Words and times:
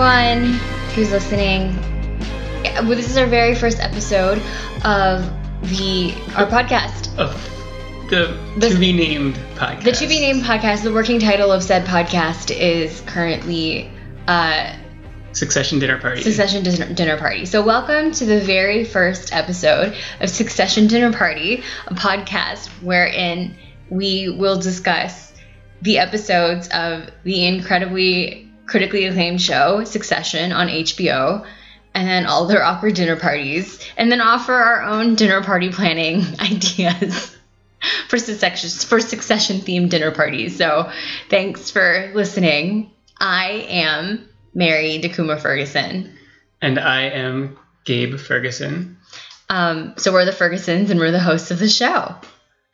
everyone 0.00 0.54
who's 0.94 1.10
listening. 1.10 1.72
Yeah, 2.64 2.80
well, 2.80 2.96
This 2.96 3.10
is 3.10 3.18
our 3.18 3.26
very 3.26 3.54
first 3.54 3.80
episode 3.80 4.38
of 4.82 5.30
the 5.68 6.14
our 6.34 6.46
podcast, 6.46 7.14
Of 7.18 7.34
the, 8.08 8.34
The- 8.56 8.70
to 8.70 8.78
be 8.78 8.94
named 8.94 9.34
podcast. 9.56 9.82
the 9.84 9.92
to 9.92 10.06
be 10.06 10.20
named 10.20 10.42
podcast. 10.42 10.84
The 10.84 10.92
working 10.92 11.20
title 11.20 11.52
of 11.52 11.62
said 11.62 11.84
podcast 11.84 12.50
is 12.50 13.02
currently 13.02 13.90
uh, 14.26 14.74
Succession 15.32 15.80
Dinner 15.80 15.98
Party. 15.98 16.22
Succession 16.22 16.62
Dinner, 16.64 16.94
Dinner 16.94 17.18
Party. 17.18 17.44
So, 17.44 17.62
welcome 17.62 18.10
to 18.12 18.24
the 18.24 18.40
very 18.40 18.84
first 18.86 19.34
episode 19.36 19.94
of 20.20 20.30
Succession 20.30 20.86
Dinner 20.86 21.12
Party, 21.12 21.62
a 21.88 21.94
podcast 21.94 22.68
wherein 22.82 23.54
we 23.90 24.30
will 24.30 24.58
discuss 24.58 25.34
the 25.82 25.98
episodes 25.98 26.68
of 26.68 27.10
the 27.24 27.46
incredibly 27.46 28.49
critically 28.70 29.06
acclaimed 29.06 29.42
show 29.42 29.82
Succession 29.82 30.52
on 30.52 30.68
HBO, 30.68 31.44
and 31.92 32.08
then 32.08 32.26
all 32.26 32.46
their 32.46 32.62
awkward 32.62 32.94
dinner 32.94 33.16
parties, 33.16 33.80
and 33.96 34.10
then 34.10 34.20
offer 34.20 34.54
our 34.54 34.82
own 34.84 35.16
dinner 35.16 35.42
party 35.42 35.70
planning 35.70 36.24
ideas. 36.40 37.36
For 38.08 38.18
succession, 38.18 38.70
for 38.86 39.00
succession 39.00 39.58
themed 39.60 39.88
dinner 39.88 40.10
parties. 40.10 40.56
So, 40.56 40.90
thanks 41.30 41.70
for 41.70 42.12
listening. 42.14 42.90
I 43.18 43.66
am 43.68 44.28
Mary 44.54 45.00
Dakuma 45.02 45.40
Ferguson. 45.40 46.16
And 46.60 46.78
I 46.78 47.02
am 47.02 47.58
Gabe 47.86 48.18
Ferguson. 48.18 48.98
Um, 49.48 49.94
so 49.96 50.12
we're 50.12 50.26
the 50.26 50.32
Fergusons 50.32 50.90
and 50.90 51.00
we're 51.00 51.10
the 51.10 51.18
hosts 51.18 51.50
of 51.50 51.58
the 51.58 51.68
show. 51.68 52.14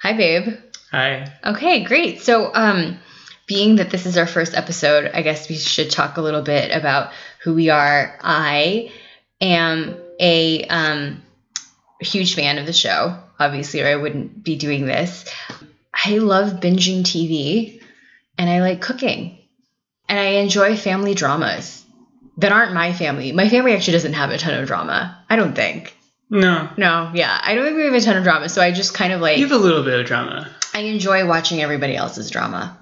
Hi, 0.03 0.13
babe. 0.13 0.59
Hi. 0.91 1.33
Okay, 1.45 1.85
great. 1.85 2.21
So, 2.21 2.53
um, 2.53 2.99
being 3.47 3.77
that 3.77 3.91
this 3.91 4.07
is 4.07 4.19
our 4.19 4.27
first 4.27 4.55
episode, 4.55 5.11
I 5.13 5.23
guess 5.23 5.49
we 5.49 5.57
should 5.57 5.91
talk 5.91 6.17
a 6.17 6.23
little 6.23 6.43
bit 6.43 6.71
about 6.71 7.13
who 7.43 7.55
we 7.55 7.71
are. 7.71 8.19
I 8.21 8.93
am 9.41 9.97
a 10.19 10.65
um, 10.65 11.23
huge 12.01 12.35
fan 12.35 12.59
of 12.59 12.67
the 12.67 12.73
show, 12.73 13.17
obviously, 13.39 13.83
or 13.83 13.87
I 13.87 13.97
wouldn't 13.97 14.43
be 14.43 14.57
doing 14.57 14.87
this. 14.87 15.25
I 15.95 16.19
love 16.19 16.61
binging 16.61 17.03
TV 17.03 17.81
and 18.37 18.51
I 18.51 18.61
like 18.61 18.81
cooking 18.81 19.39
and 20.09 20.19
I 20.19 20.41
enjoy 20.41 20.77
family 20.77 21.15
dramas 21.15 21.85
that 22.39 22.53
aren't 22.53 22.75
my 22.75 22.93
family. 22.93 23.33
My 23.33 23.49
family 23.49 23.73
actually 23.75 23.95
doesn't 23.95 24.13
have 24.13 24.31
a 24.31 24.39
ton 24.39 24.55
of 24.55 24.67
drama, 24.67 25.25
I 25.31 25.37
don't 25.37 25.55
think. 25.55 25.97
No, 26.29 26.69
No, 26.77 27.13
yeah, 27.15 27.41
I 27.41 27.55
don't 27.55 27.65
think 27.65 27.77
we 27.77 27.85
have 27.85 27.95
a 27.95 28.01
ton 28.01 28.17
of 28.17 28.25
drama, 28.25 28.49
so 28.49 28.61
I 28.61 28.73
just 28.73 28.95
kind 28.95 29.13
of 29.13 29.21
like 29.21 29.39
you 29.39 29.47
have 29.47 29.59
a 29.59 29.63
little 29.63 29.85
bit 29.85 30.01
of 30.01 30.07
drama. 30.07 30.51
I 30.75 30.81
enjoy 30.81 31.27
watching 31.27 31.63
everybody 31.63 31.95
else's 31.95 32.31
drama. 32.31 32.77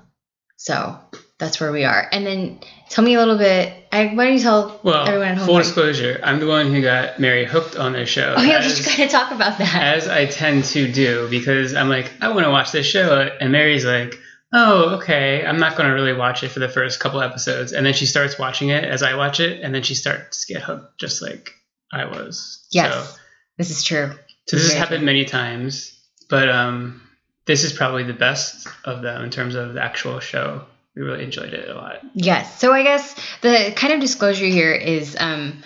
So 0.64 0.98
that's 1.38 1.60
where 1.60 1.72
we 1.72 1.84
are. 1.84 2.08
And 2.10 2.24
then 2.26 2.58
tell 2.88 3.04
me 3.04 3.14
a 3.14 3.18
little 3.18 3.36
bit. 3.36 3.70
I, 3.92 4.06
why 4.14 4.24
don't 4.24 4.32
you 4.32 4.40
tell 4.40 4.80
Well, 4.82 5.06
everyone 5.06 5.28
at 5.28 5.36
home? 5.36 5.46
full 5.46 5.58
disclosure, 5.58 6.18
I'm 6.24 6.40
the 6.40 6.46
one 6.46 6.72
who 6.72 6.80
got 6.80 7.20
Mary 7.20 7.44
hooked 7.44 7.76
on 7.76 7.92
this 7.92 8.08
show. 8.08 8.34
oh 8.34 8.42
yeah, 8.42 8.60
we 8.60 8.64
as, 8.64 8.86
kind 8.86 9.02
of 9.02 9.10
talk 9.10 9.30
about 9.30 9.58
that. 9.58 9.74
as 9.96 10.08
I 10.08 10.24
tend 10.24 10.64
to 10.72 10.90
do 10.90 11.28
because 11.28 11.74
I'm 11.74 11.90
like, 11.90 12.10
I 12.22 12.28
want 12.30 12.46
to 12.46 12.50
watch 12.50 12.72
this 12.72 12.86
show, 12.86 13.20
and 13.40 13.52
Mary's 13.52 13.84
like, 13.84 14.14
Oh, 14.54 14.96
okay. 15.00 15.44
I'm 15.44 15.58
not 15.58 15.76
going 15.76 15.88
to 15.88 15.94
really 15.94 16.14
watch 16.14 16.42
it 16.44 16.48
for 16.48 16.60
the 16.60 16.68
first 16.68 16.98
couple 16.98 17.20
episodes, 17.20 17.72
and 17.72 17.84
then 17.84 17.92
she 17.92 18.06
starts 18.06 18.38
watching 18.38 18.70
it 18.70 18.84
as 18.84 19.02
I 19.02 19.16
watch 19.16 19.40
it, 19.40 19.60
and 19.62 19.74
then 19.74 19.82
she 19.82 19.94
starts 19.94 20.46
to 20.46 20.54
get 20.54 20.62
hooked, 20.62 20.98
just 20.98 21.20
like 21.20 21.50
I 21.92 22.06
was. 22.06 22.66
yes, 22.70 22.90
So, 22.94 23.16
this 23.58 23.70
is 23.70 23.82
true. 23.84 24.12
So 24.48 24.56
this 24.56 24.70
has 24.70 24.78
happened 24.78 25.00
true. 25.00 25.06
many 25.06 25.24
times, 25.26 26.00
but 26.30 26.48
um, 26.48 27.02
this 27.46 27.64
is 27.64 27.72
probably 27.72 28.04
the 28.04 28.12
best 28.14 28.66
of 28.84 29.02
them 29.02 29.22
in 29.24 29.30
terms 29.30 29.54
of 29.54 29.74
the 29.74 29.82
actual 29.82 30.20
show. 30.20 30.64
We 30.94 31.02
really 31.02 31.24
enjoyed 31.24 31.52
it 31.52 31.68
a 31.68 31.74
lot. 31.74 32.00
Yes. 32.14 32.60
So 32.60 32.72
I 32.72 32.82
guess 32.84 33.14
the 33.42 33.72
kind 33.74 33.92
of 33.92 34.00
disclosure 34.00 34.46
here 34.46 34.72
is 34.72 35.16
um, 35.18 35.62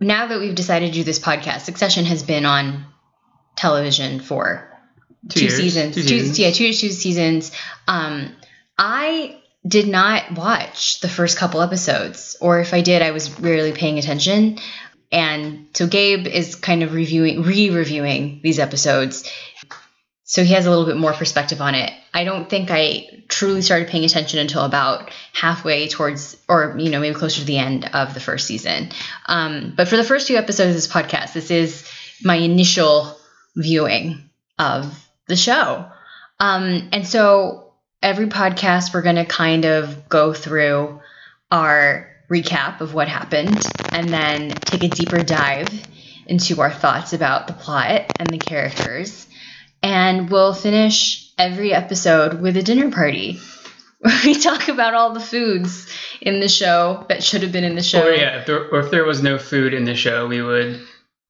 now 0.00 0.26
that 0.26 0.40
we've 0.40 0.54
decided 0.54 0.86
to 0.86 0.92
do 0.92 1.04
this 1.04 1.18
podcast, 1.20 1.60
Succession 1.60 2.04
has 2.06 2.22
been 2.22 2.44
on 2.44 2.84
television 3.56 4.20
for 4.20 4.68
Two, 5.28 5.40
two, 5.40 5.46
years, 5.46 5.56
seasons. 5.56 5.94
Two 5.94 6.02
Two, 6.02 6.08
seasons. 6.08 6.38
yeah, 6.38 6.50
two 6.50 6.72
two 6.72 6.90
seasons. 6.90 7.52
Um, 7.88 8.34
I 8.78 9.40
did 9.66 9.88
not 9.88 10.32
watch 10.32 11.00
the 11.00 11.08
first 11.08 11.38
couple 11.38 11.60
episodes, 11.62 12.36
or 12.40 12.60
if 12.60 12.74
I 12.74 12.80
did, 12.80 13.02
I 13.02 13.10
was 13.10 13.40
rarely 13.40 13.72
paying 13.72 13.98
attention. 13.98 14.58
And 15.10 15.68
so 15.74 15.86
Gabe 15.86 16.26
is 16.26 16.56
kind 16.56 16.82
of 16.82 16.92
reviewing, 16.92 17.42
re-reviewing 17.42 18.40
these 18.42 18.58
episodes, 18.58 19.28
so 20.28 20.42
he 20.42 20.54
has 20.54 20.66
a 20.66 20.70
little 20.70 20.84
bit 20.84 20.96
more 20.96 21.12
perspective 21.12 21.60
on 21.60 21.76
it. 21.76 21.92
I 22.12 22.24
don't 22.24 22.50
think 22.50 22.68
I 22.72 23.22
truly 23.28 23.62
started 23.62 23.86
paying 23.88 24.04
attention 24.04 24.40
until 24.40 24.64
about 24.64 25.10
halfway 25.32 25.86
towards, 25.88 26.36
or 26.48 26.74
you 26.78 26.90
know, 26.90 26.98
maybe 27.00 27.14
closer 27.14 27.40
to 27.40 27.46
the 27.46 27.58
end 27.58 27.88
of 27.94 28.12
the 28.12 28.18
first 28.18 28.48
season. 28.48 28.90
Um, 29.26 29.72
but 29.76 29.86
for 29.86 29.96
the 29.96 30.02
first 30.02 30.26
few 30.26 30.36
episodes 30.36 30.70
of 30.70 30.74
this 30.74 30.88
podcast, 30.88 31.32
this 31.32 31.52
is 31.52 31.88
my 32.24 32.34
initial 32.34 33.16
viewing 33.54 34.28
of 34.58 35.08
the 35.28 35.36
show. 35.36 35.86
Um, 36.40 36.88
and 36.92 37.06
so 37.06 37.72
every 38.02 38.26
podcast, 38.26 38.92
we're 38.92 39.02
going 39.02 39.16
to 39.16 39.24
kind 39.24 39.64
of 39.64 40.08
go 40.08 40.32
through 40.32 41.00
our 41.52 42.10
recap 42.28 42.80
of 42.80 42.94
what 42.94 43.06
happened 43.06 43.64
and 43.92 44.08
then 44.08 44.50
take 44.50 44.82
a 44.82 44.88
deeper 44.88 45.22
dive 45.22 45.68
into 46.26 46.60
our 46.60 46.72
thoughts 46.72 47.12
about 47.12 47.46
the 47.46 47.52
plot 47.52 48.12
and 48.18 48.28
the 48.28 48.38
characters. 48.38 49.28
And 49.86 50.28
we'll 50.30 50.52
finish 50.52 51.30
every 51.38 51.72
episode 51.72 52.40
with 52.40 52.56
a 52.56 52.62
dinner 52.62 52.90
party 52.90 53.38
where 54.00 54.18
we 54.24 54.34
talk 54.34 54.66
about 54.68 54.94
all 54.94 55.12
the 55.14 55.20
foods 55.20 55.86
in 56.20 56.40
the 56.40 56.48
show 56.48 57.06
that 57.08 57.22
should 57.22 57.42
have 57.42 57.52
been 57.52 57.62
in 57.62 57.76
the 57.76 57.84
show. 57.84 58.04
Or 58.04 58.10
yeah, 58.10 58.40
if 58.40 58.46
there, 58.46 58.68
or 58.68 58.80
if 58.80 58.90
there 58.90 59.04
was 59.04 59.22
no 59.22 59.38
food 59.38 59.74
in 59.74 59.84
the 59.84 59.94
show, 59.94 60.26
we 60.26 60.42
would, 60.42 60.80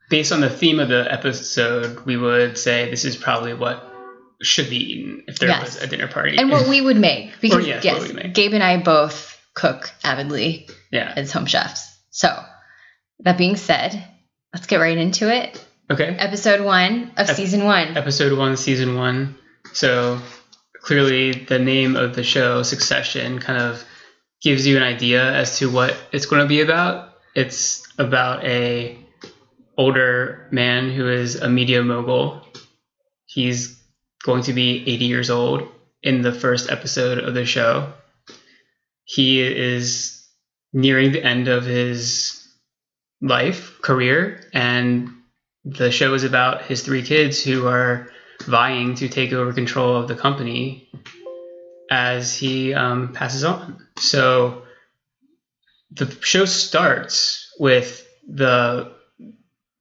based 0.09 0.33
on 0.33 0.41
the 0.41 0.49
theme 0.49 0.81
of 0.81 0.89
the 0.89 1.06
episode, 1.12 2.06
we 2.06 2.16
would 2.16 2.56
say 2.56 2.89
this 2.89 3.05
is 3.05 3.15
probably 3.15 3.53
what 3.53 3.93
should 4.41 4.71
be 4.71 4.77
eaten 4.77 5.25
if 5.28 5.39
there 5.39 5.50
Yes. 5.50 5.75
was 5.75 5.83
a 5.83 5.87
dinner 5.87 6.09
party. 6.09 6.39
and 6.39 6.50
what 6.50 6.66
we 6.66 6.81
would 6.81 6.97
make 6.97 7.33
because 7.43 7.66
yes, 7.66 7.84
yes, 7.84 7.99
what 8.00 8.15
make. 8.15 8.33
Gabe 8.34 8.55
and 8.55 8.62
I 8.62 8.78
both 8.78 9.39
cook 9.55 9.91
avidly 10.03 10.69
yeah. 10.91 11.12
as 11.15 11.31
home 11.31 11.45
chefs. 11.47 11.95
So 12.11 12.28
that 13.21 13.37
being 13.37 13.56
said, 13.56 14.03
let's 14.55 14.66
get 14.66 14.81
right 14.81 14.97
into 14.97 15.31
it. 15.34 15.62
Okay. 15.88 16.16
Episode 16.19 16.64
one 16.64 17.12
of 17.16 17.30
Ep- 17.30 17.36
season 17.36 17.64
one. 17.64 17.97
Episode 17.97 18.36
one, 18.36 18.56
season 18.56 18.97
one. 18.97 19.36
So 19.72 20.20
clearly, 20.80 21.32
the 21.32 21.60
name 21.60 21.94
of 21.94 22.16
the 22.16 22.24
show, 22.24 22.64
Succession, 22.64 23.38
kind 23.38 23.60
of 23.60 23.84
gives 24.42 24.66
you 24.66 24.76
an 24.76 24.82
idea 24.82 25.32
as 25.32 25.58
to 25.58 25.70
what 25.70 25.97
it's 26.12 26.26
going 26.26 26.42
to 26.42 26.48
be 26.48 26.60
about. 26.60 27.14
It's 27.36 27.86
about 27.98 28.44
a 28.44 28.98
older 29.78 30.48
man 30.50 30.91
who 30.91 31.08
is 31.08 31.36
a 31.36 31.48
media 31.48 31.82
mogul. 31.82 32.42
He's 33.26 33.80
going 34.24 34.42
to 34.44 34.53
be 34.53 34.82
80 34.88 35.04
years 35.04 35.30
old 35.30 35.68
in 36.03 36.22
the 36.22 36.32
first 36.32 36.70
episode 36.70 37.18
of 37.18 37.34
the 37.34 37.44
show. 37.44 37.92
He 39.04 39.41
is 39.41 40.26
nearing 40.72 41.12
the 41.12 41.22
end 41.22 41.47
of 41.47 41.64
his 41.64 42.42
life, 43.20 43.80
career, 43.82 44.41
and 44.53 45.10
the 45.66 45.91
show 45.91 46.15
is 46.15 46.22
about 46.22 46.62
his 46.62 46.82
three 46.82 47.03
kids 47.03 47.43
who 47.43 47.66
are 47.66 48.09
vying 48.44 48.94
to 48.94 49.09
take 49.09 49.32
over 49.32 49.53
control 49.53 49.97
of 49.97 50.06
the 50.06 50.15
company 50.15 50.88
as 51.91 52.37
he 52.37 52.72
um, 52.72 53.12
passes 53.12 53.43
on. 53.43 53.84
So 53.99 54.62
the 55.91 56.09
show 56.21 56.44
starts 56.44 57.53
with 57.59 58.06
the 58.28 58.92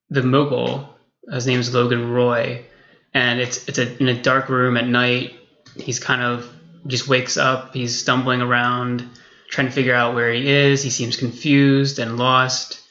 the 0.09 0.23
mogul. 0.23 0.89
His 1.31 1.45
name 1.45 1.59
is 1.59 1.73
Logan 1.73 2.11
Roy, 2.11 2.65
and 3.13 3.39
it's 3.39 3.67
it's 3.67 3.77
a, 3.77 3.97
in 3.99 4.07
a 4.07 4.19
dark 4.19 4.49
room 4.49 4.77
at 4.77 4.87
night. 4.87 5.35
He's 5.75 5.99
kind 5.99 6.21
of 6.21 6.51
just 6.87 7.07
wakes 7.07 7.37
up. 7.37 7.75
He's 7.75 7.99
stumbling 7.99 8.41
around, 8.41 9.07
trying 9.49 9.67
to 9.67 9.73
figure 9.73 9.93
out 9.93 10.15
where 10.15 10.33
he 10.33 10.49
is. 10.49 10.81
He 10.81 10.89
seems 10.89 11.15
confused 11.15 11.99
and 11.99 12.17
lost. 12.17 12.81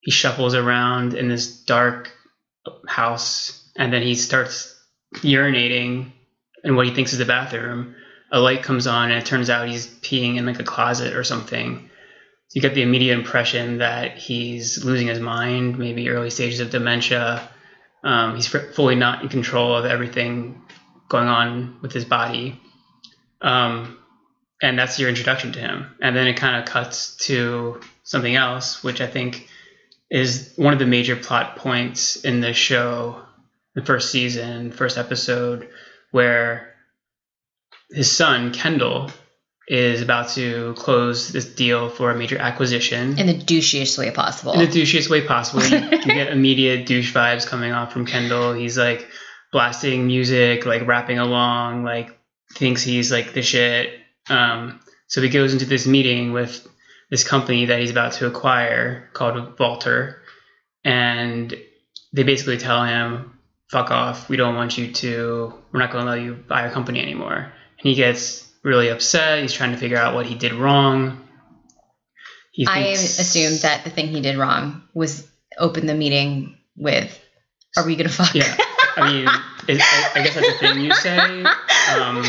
He 0.00 0.12
shuffles 0.12 0.54
around 0.54 1.14
in 1.14 1.28
this 1.28 1.64
dark 1.64 2.12
house, 2.88 3.68
and 3.76 3.92
then 3.92 4.02
he 4.02 4.14
starts 4.14 4.74
urinating 5.16 6.12
in 6.64 6.76
what 6.76 6.86
he 6.86 6.94
thinks 6.94 7.12
is 7.12 7.18
the 7.18 7.24
bathroom. 7.24 7.94
A 8.32 8.40
light 8.40 8.62
comes 8.62 8.86
on, 8.86 9.10
and 9.10 9.20
it 9.20 9.26
turns 9.26 9.50
out 9.50 9.68
he's 9.68 9.86
peeing 9.86 10.36
in 10.36 10.46
like 10.46 10.60
a 10.60 10.64
closet 10.64 11.14
or 11.14 11.24
something. 11.24 11.90
So 12.48 12.56
you 12.56 12.62
get 12.62 12.74
the 12.74 12.82
immediate 12.82 13.18
impression 13.18 13.78
that 13.78 14.18
he's 14.18 14.84
losing 14.84 15.08
his 15.08 15.20
mind, 15.20 15.78
maybe 15.78 16.08
early 16.08 16.30
stages 16.30 16.60
of 16.60 16.70
dementia. 16.70 17.48
Um, 18.04 18.36
he's 18.36 18.46
fully 18.46 18.94
not 18.94 19.22
in 19.22 19.28
control 19.28 19.74
of 19.76 19.84
everything 19.84 20.62
going 21.08 21.28
on 21.28 21.78
with 21.82 21.92
his 21.92 22.04
body. 22.04 22.60
Um, 23.40 23.98
and 24.62 24.78
that's 24.78 24.98
your 24.98 25.08
introduction 25.08 25.52
to 25.52 25.58
him. 25.60 25.94
And 26.00 26.16
then 26.16 26.26
it 26.26 26.36
kind 26.36 26.56
of 26.56 26.68
cuts 26.68 27.16
to 27.26 27.80
something 28.04 28.34
else, 28.34 28.82
which 28.82 29.00
I 29.00 29.06
think 29.06 29.48
is 30.10 30.52
one 30.56 30.72
of 30.72 30.78
the 30.78 30.86
major 30.86 31.16
plot 31.16 31.56
points 31.56 32.16
in 32.16 32.40
the 32.40 32.52
show, 32.52 33.20
the 33.74 33.84
first 33.84 34.10
season, 34.10 34.70
first 34.72 34.98
episode, 34.98 35.68
where 36.10 36.74
his 37.90 38.10
son, 38.10 38.52
Kendall, 38.52 39.10
is 39.68 40.00
about 40.00 40.28
to 40.30 40.74
close 40.76 41.30
this 41.30 41.44
deal 41.44 41.88
for 41.88 42.12
a 42.12 42.16
major 42.16 42.38
acquisition 42.38 43.18
In 43.18 43.26
the 43.26 43.34
douchiest 43.34 43.98
way 43.98 44.12
possible. 44.12 44.52
in 44.52 44.60
the 44.60 44.66
douchiest 44.66 45.10
way 45.10 45.26
possible. 45.26 45.64
You, 45.64 45.78
you 45.90 46.04
get 46.04 46.32
immediate 46.32 46.86
douche 46.86 47.12
vibes 47.12 47.46
coming 47.46 47.72
off 47.72 47.92
from 47.92 48.06
Kendall. 48.06 48.52
He's 48.52 48.78
like 48.78 49.08
blasting 49.50 50.06
music, 50.06 50.66
like 50.66 50.86
rapping 50.86 51.18
along, 51.18 51.82
like 51.82 52.16
thinks 52.54 52.82
he's 52.82 53.10
like 53.10 53.32
the 53.34 53.42
shit. 53.42 53.90
Um, 54.28 54.80
so 55.08 55.20
he 55.20 55.28
goes 55.28 55.52
into 55.52 55.64
this 55.64 55.86
meeting 55.86 56.32
with 56.32 56.66
this 57.10 57.24
company 57.24 57.66
that 57.66 57.80
he's 57.80 57.90
about 57.90 58.12
to 58.14 58.26
acquire 58.26 59.08
called 59.12 59.56
Vaulter, 59.56 60.16
and 60.84 61.54
they 62.12 62.22
basically 62.22 62.58
tell 62.58 62.84
him, 62.84 63.38
"Fuck 63.70 63.90
off. 63.90 64.28
We 64.28 64.36
don't 64.36 64.54
want 64.54 64.76
you 64.78 64.92
to. 64.92 65.54
We're 65.72 65.80
not 65.80 65.92
going 65.92 66.04
to 66.04 66.10
let 66.10 66.20
you 66.20 66.34
buy 66.34 66.62
our 66.62 66.70
company 66.70 67.00
anymore." 67.00 67.36
And 67.36 67.88
he 67.88 67.94
gets 67.94 68.48
really 68.62 68.88
upset. 68.88 69.42
He's 69.42 69.52
trying 69.52 69.72
to 69.72 69.78
figure 69.78 69.98
out 69.98 70.14
what 70.14 70.26
he 70.26 70.34
did 70.34 70.52
wrong. 70.52 71.26
He 72.52 72.66
I 72.66 72.88
assumed 72.88 73.60
that 73.60 73.84
the 73.84 73.90
thing 73.90 74.08
he 74.08 74.20
did 74.20 74.36
wrong 74.38 74.82
was 74.94 75.28
open 75.58 75.86
the 75.86 75.94
meeting 75.94 76.58
with, 76.76 77.20
"Are 77.76 77.84
we 77.86 77.96
gonna 77.96 78.08
fuck?" 78.08 78.34
Yeah, 78.34 78.56
I 78.96 79.12
mean, 79.12 79.28
it, 79.68 79.80
I, 79.80 80.20
I 80.20 80.24
guess 80.24 80.34
that's 80.34 80.48
the 80.48 80.58
thing 80.58 80.80
you 80.80 80.94
say. 80.94 81.44
Um, 81.86 82.24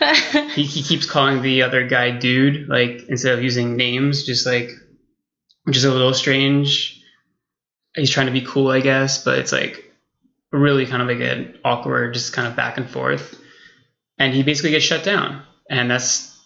he, 0.54 0.64
he 0.64 0.82
keeps 0.82 1.06
calling 1.06 1.42
the 1.42 1.62
other 1.62 1.86
guy 1.86 2.10
dude, 2.10 2.68
like 2.68 3.04
instead 3.08 3.34
of 3.34 3.42
using 3.42 3.76
names, 3.76 4.24
just 4.24 4.46
like, 4.46 4.70
which 5.64 5.76
is 5.76 5.84
a 5.84 5.92
little 5.92 6.14
strange. 6.14 7.02
He's 7.94 8.10
trying 8.10 8.26
to 8.26 8.32
be 8.32 8.42
cool, 8.42 8.68
I 8.68 8.80
guess, 8.80 9.24
but 9.24 9.38
it's 9.38 9.52
like 9.52 9.90
really 10.52 10.86
kind 10.86 11.02
of 11.02 11.08
like 11.08 11.20
an 11.20 11.58
awkward, 11.64 12.14
just 12.14 12.32
kind 12.32 12.46
of 12.46 12.56
back 12.56 12.76
and 12.76 12.88
forth. 12.88 13.40
And 14.18 14.34
he 14.34 14.42
basically 14.42 14.70
gets 14.70 14.84
shut 14.84 15.04
down, 15.04 15.42
and 15.68 15.90
that's 15.90 16.36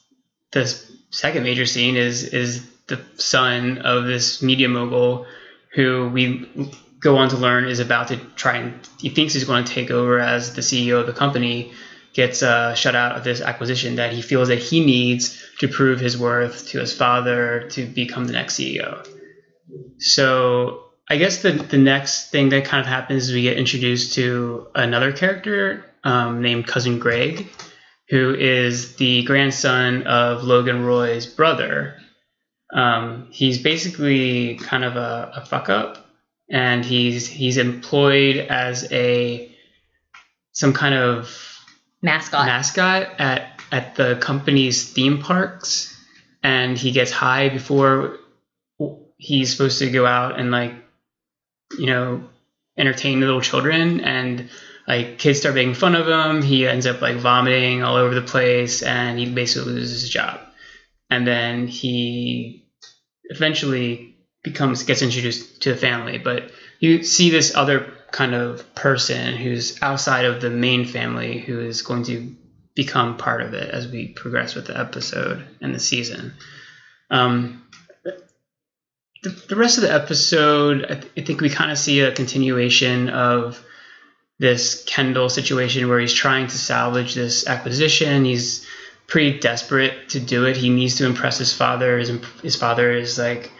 the 0.52 0.66
second 1.10 1.42
major 1.42 1.66
scene 1.66 1.96
is 1.96 2.24
is 2.24 2.68
the 2.86 3.00
son 3.16 3.78
of 3.78 4.04
this 4.04 4.42
media 4.42 4.68
mogul 4.68 5.26
who 5.74 6.08
we 6.08 6.72
go 7.00 7.16
on 7.16 7.28
to 7.28 7.36
learn 7.36 7.66
is 7.66 7.78
about 7.78 8.08
to 8.08 8.16
try 8.34 8.56
and 8.56 8.88
he 8.98 9.08
thinks 9.08 9.32
he's 9.32 9.44
going 9.44 9.64
to 9.64 9.72
take 9.72 9.90
over 9.90 10.18
as 10.18 10.54
the 10.54 10.60
CEO 10.60 11.00
of 11.00 11.06
the 11.06 11.12
company 11.12 11.72
gets 12.20 12.42
uh, 12.42 12.74
shut 12.74 12.94
out 12.94 13.16
of 13.16 13.24
this 13.24 13.40
acquisition 13.40 13.96
that 13.96 14.12
he 14.12 14.20
feels 14.20 14.48
that 14.48 14.58
he 14.58 14.84
needs 14.84 15.42
to 15.58 15.66
prove 15.68 15.98
his 15.98 16.18
worth 16.18 16.68
to 16.68 16.78
his 16.78 16.92
father 16.92 17.66
to 17.70 17.86
become 17.86 18.26
the 18.26 18.34
next 18.34 18.58
CEO. 18.58 18.90
So 19.98 20.84
I 21.08 21.16
guess 21.16 21.40
the 21.40 21.52
the 21.52 21.78
next 21.78 22.30
thing 22.30 22.50
that 22.50 22.66
kind 22.66 22.80
of 22.82 22.86
happens 22.86 23.24
is 23.24 23.32
we 23.32 23.42
get 23.42 23.56
introduced 23.56 24.14
to 24.14 24.66
another 24.74 25.12
character 25.12 25.84
um, 26.04 26.42
named 26.42 26.66
Cousin 26.66 26.98
Greg, 26.98 27.48
who 28.10 28.34
is 28.34 28.96
the 28.96 29.22
grandson 29.24 30.06
of 30.06 30.44
Logan 30.44 30.84
Roy's 30.84 31.26
brother. 31.26 31.96
Um, 32.72 33.28
he's 33.30 33.58
basically 33.62 34.56
kind 34.56 34.84
of 34.84 34.96
a, 34.96 35.32
a 35.36 35.46
fuck 35.46 35.70
up, 35.70 36.06
and 36.50 36.84
he's 36.84 37.26
he's 37.26 37.56
employed 37.56 38.36
as 38.36 38.92
a 38.92 39.50
some 40.52 40.74
kind 40.74 40.94
of 40.94 41.50
Mascot. 42.02 42.46
mascot 42.46 43.08
at 43.18 43.60
at 43.72 43.94
the 43.94 44.16
company's 44.16 44.92
theme 44.92 45.18
parks, 45.22 45.96
and 46.42 46.76
he 46.76 46.92
gets 46.92 47.10
high 47.10 47.48
before 47.48 48.18
he's 49.20 49.52
supposed 49.52 49.78
to 49.78 49.90
go 49.90 50.06
out 50.06 50.40
and 50.40 50.50
like 50.50 50.72
you 51.78 51.86
know 51.86 52.24
entertain 52.78 53.20
little 53.20 53.42
children 53.42 54.00
and 54.00 54.48
like 54.88 55.18
kids 55.18 55.40
start 55.40 55.54
making 55.54 55.74
fun 55.74 55.94
of 55.94 56.08
him 56.08 56.40
he 56.40 56.66
ends 56.66 56.86
up 56.86 57.02
like 57.02 57.16
vomiting 57.16 57.82
all 57.82 57.96
over 57.96 58.14
the 58.14 58.22
place 58.22 58.82
and 58.82 59.18
he 59.18 59.30
basically 59.30 59.72
loses 59.72 60.00
his 60.00 60.10
job 60.10 60.40
and 61.10 61.26
then 61.26 61.66
he 61.66 62.66
eventually 63.24 64.16
becomes 64.42 64.84
gets 64.84 65.02
introduced 65.02 65.60
to 65.60 65.72
the 65.74 65.78
family 65.78 66.16
but 66.16 66.50
you 66.78 67.02
see 67.02 67.28
this 67.28 67.54
other 67.54 67.92
kind 68.12 68.34
of 68.34 68.74
person 68.74 69.36
who's 69.36 69.76
outside 69.82 70.24
of 70.24 70.40
the 70.40 70.50
main 70.50 70.84
family 70.84 71.38
who 71.38 71.60
is 71.60 71.82
going 71.82 72.04
to 72.04 72.34
become 72.74 73.16
part 73.16 73.42
of 73.42 73.54
it 73.54 73.70
as 73.70 73.88
we 73.88 74.08
progress 74.08 74.54
with 74.54 74.66
the 74.66 74.78
episode 74.78 75.44
and 75.60 75.74
the 75.74 75.80
season. 75.80 76.32
Um, 77.10 77.62
the, 79.22 79.30
the 79.48 79.56
rest 79.56 79.76
of 79.76 79.82
the 79.82 79.92
episode 79.92 80.84
i, 80.84 80.94
th- 80.94 81.12
I 81.14 81.20
think 81.20 81.42
we 81.42 81.50
kind 81.50 81.70
of 81.70 81.76
see 81.76 82.00
a 82.00 82.10
continuation 82.10 83.10
of 83.10 83.62
this 84.40 84.82
kendall 84.84 85.28
situation 85.28 85.86
where 85.88 86.00
he's 86.00 86.14
trying 86.14 86.46
to 86.46 86.58
salvage 86.58 87.14
this 87.14 87.46
acquisition. 87.46 88.24
He's 88.24 88.66
pretty 89.06 89.38
desperate 89.38 90.08
to 90.08 90.20
do 90.20 90.46
it. 90.46 90.56
He 90.56 90.70
needs 90.70 90.96
to 90.96 91.04
impress 91.04 91.36
his 91.36 91.52
father. 91.52 91.98
His, 91.98 92.10
his 92.42 92.56
father 92.56 92.90
is 92.90 93.18
like 93.18 93.52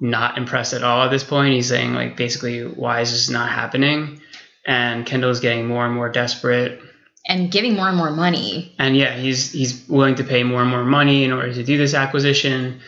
not 0.00 0.36
impressed 0.38 0.72
at 0.72 0.82
all 0.82 1.04
at 1.04 1.10
this 1.10 1.24
point 1.24 1.54
he's 1.54 1.68
saying 1.68 1.94
like 1.94 2.16
basically 2.16 2.62
why 2.62 3.00
is 3.00 3.10
this 3.12 3.30
not 3.30 3.48
happening 3.50 4.20
and 4.66 5.06
kendall 5.06 5.30
is 5.30 5.40
getting 5.40 5.66
more 5.66 5.84
and 5.86 5.94
more 5.94 6.08
desperate 6.08 6.80
and 7.26 7.50
giving 7.50 7.74
more 7.74 7.88
and 7.88 7.96
more 7.96 8.10
money. 8.10 8.74
and 8.78 8.96
yeah, 8.96 9.14
he's 9.16 9.50
he's 9.52 9.88
willing 9.88 10.16
to 10.16 10.24
pay 10.24 10.42
more 10.42 10.60
and 10.60 10.70
more 10.70 10.84
money 10.84 11.24
in 11.24 11.32
order 11.32 11.52
to 11.52 11.64
do 11.64 11.78
this 11.78 11.94
acquisition. 11.94 12.80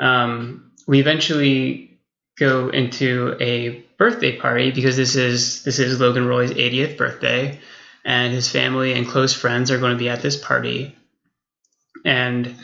Um, 0.00 0.72
we 0.86 1.00
eventually 1.00 2.00
go 2.38 2.70
into 2.70 3.36
a 3.40 3.84
birthday 3.96 4.36
party 4.36 4.70
because 4.70 4.96
this 4.96 5.14
is 5.14 5.62
this 5.62 5.78
is 5.78 6.00
Logan 6.00 6.26
Roy's 6.26 6.50
80th 6.50 6.96
birthday, 6.96 7.60
and 8.04 8.32
his 8.32 8.50
family 8.50 8.94
and 8.94 9.06
close 9.06 9.32
friends 9.32 9.70
are 9.70 9.78
going 9.78 9.92
to 9.92 9.98
be 9.98 10.08
at 10.08 10.22
this 10.22 10.36
party, 10.36 10.96
and 12.04 12.56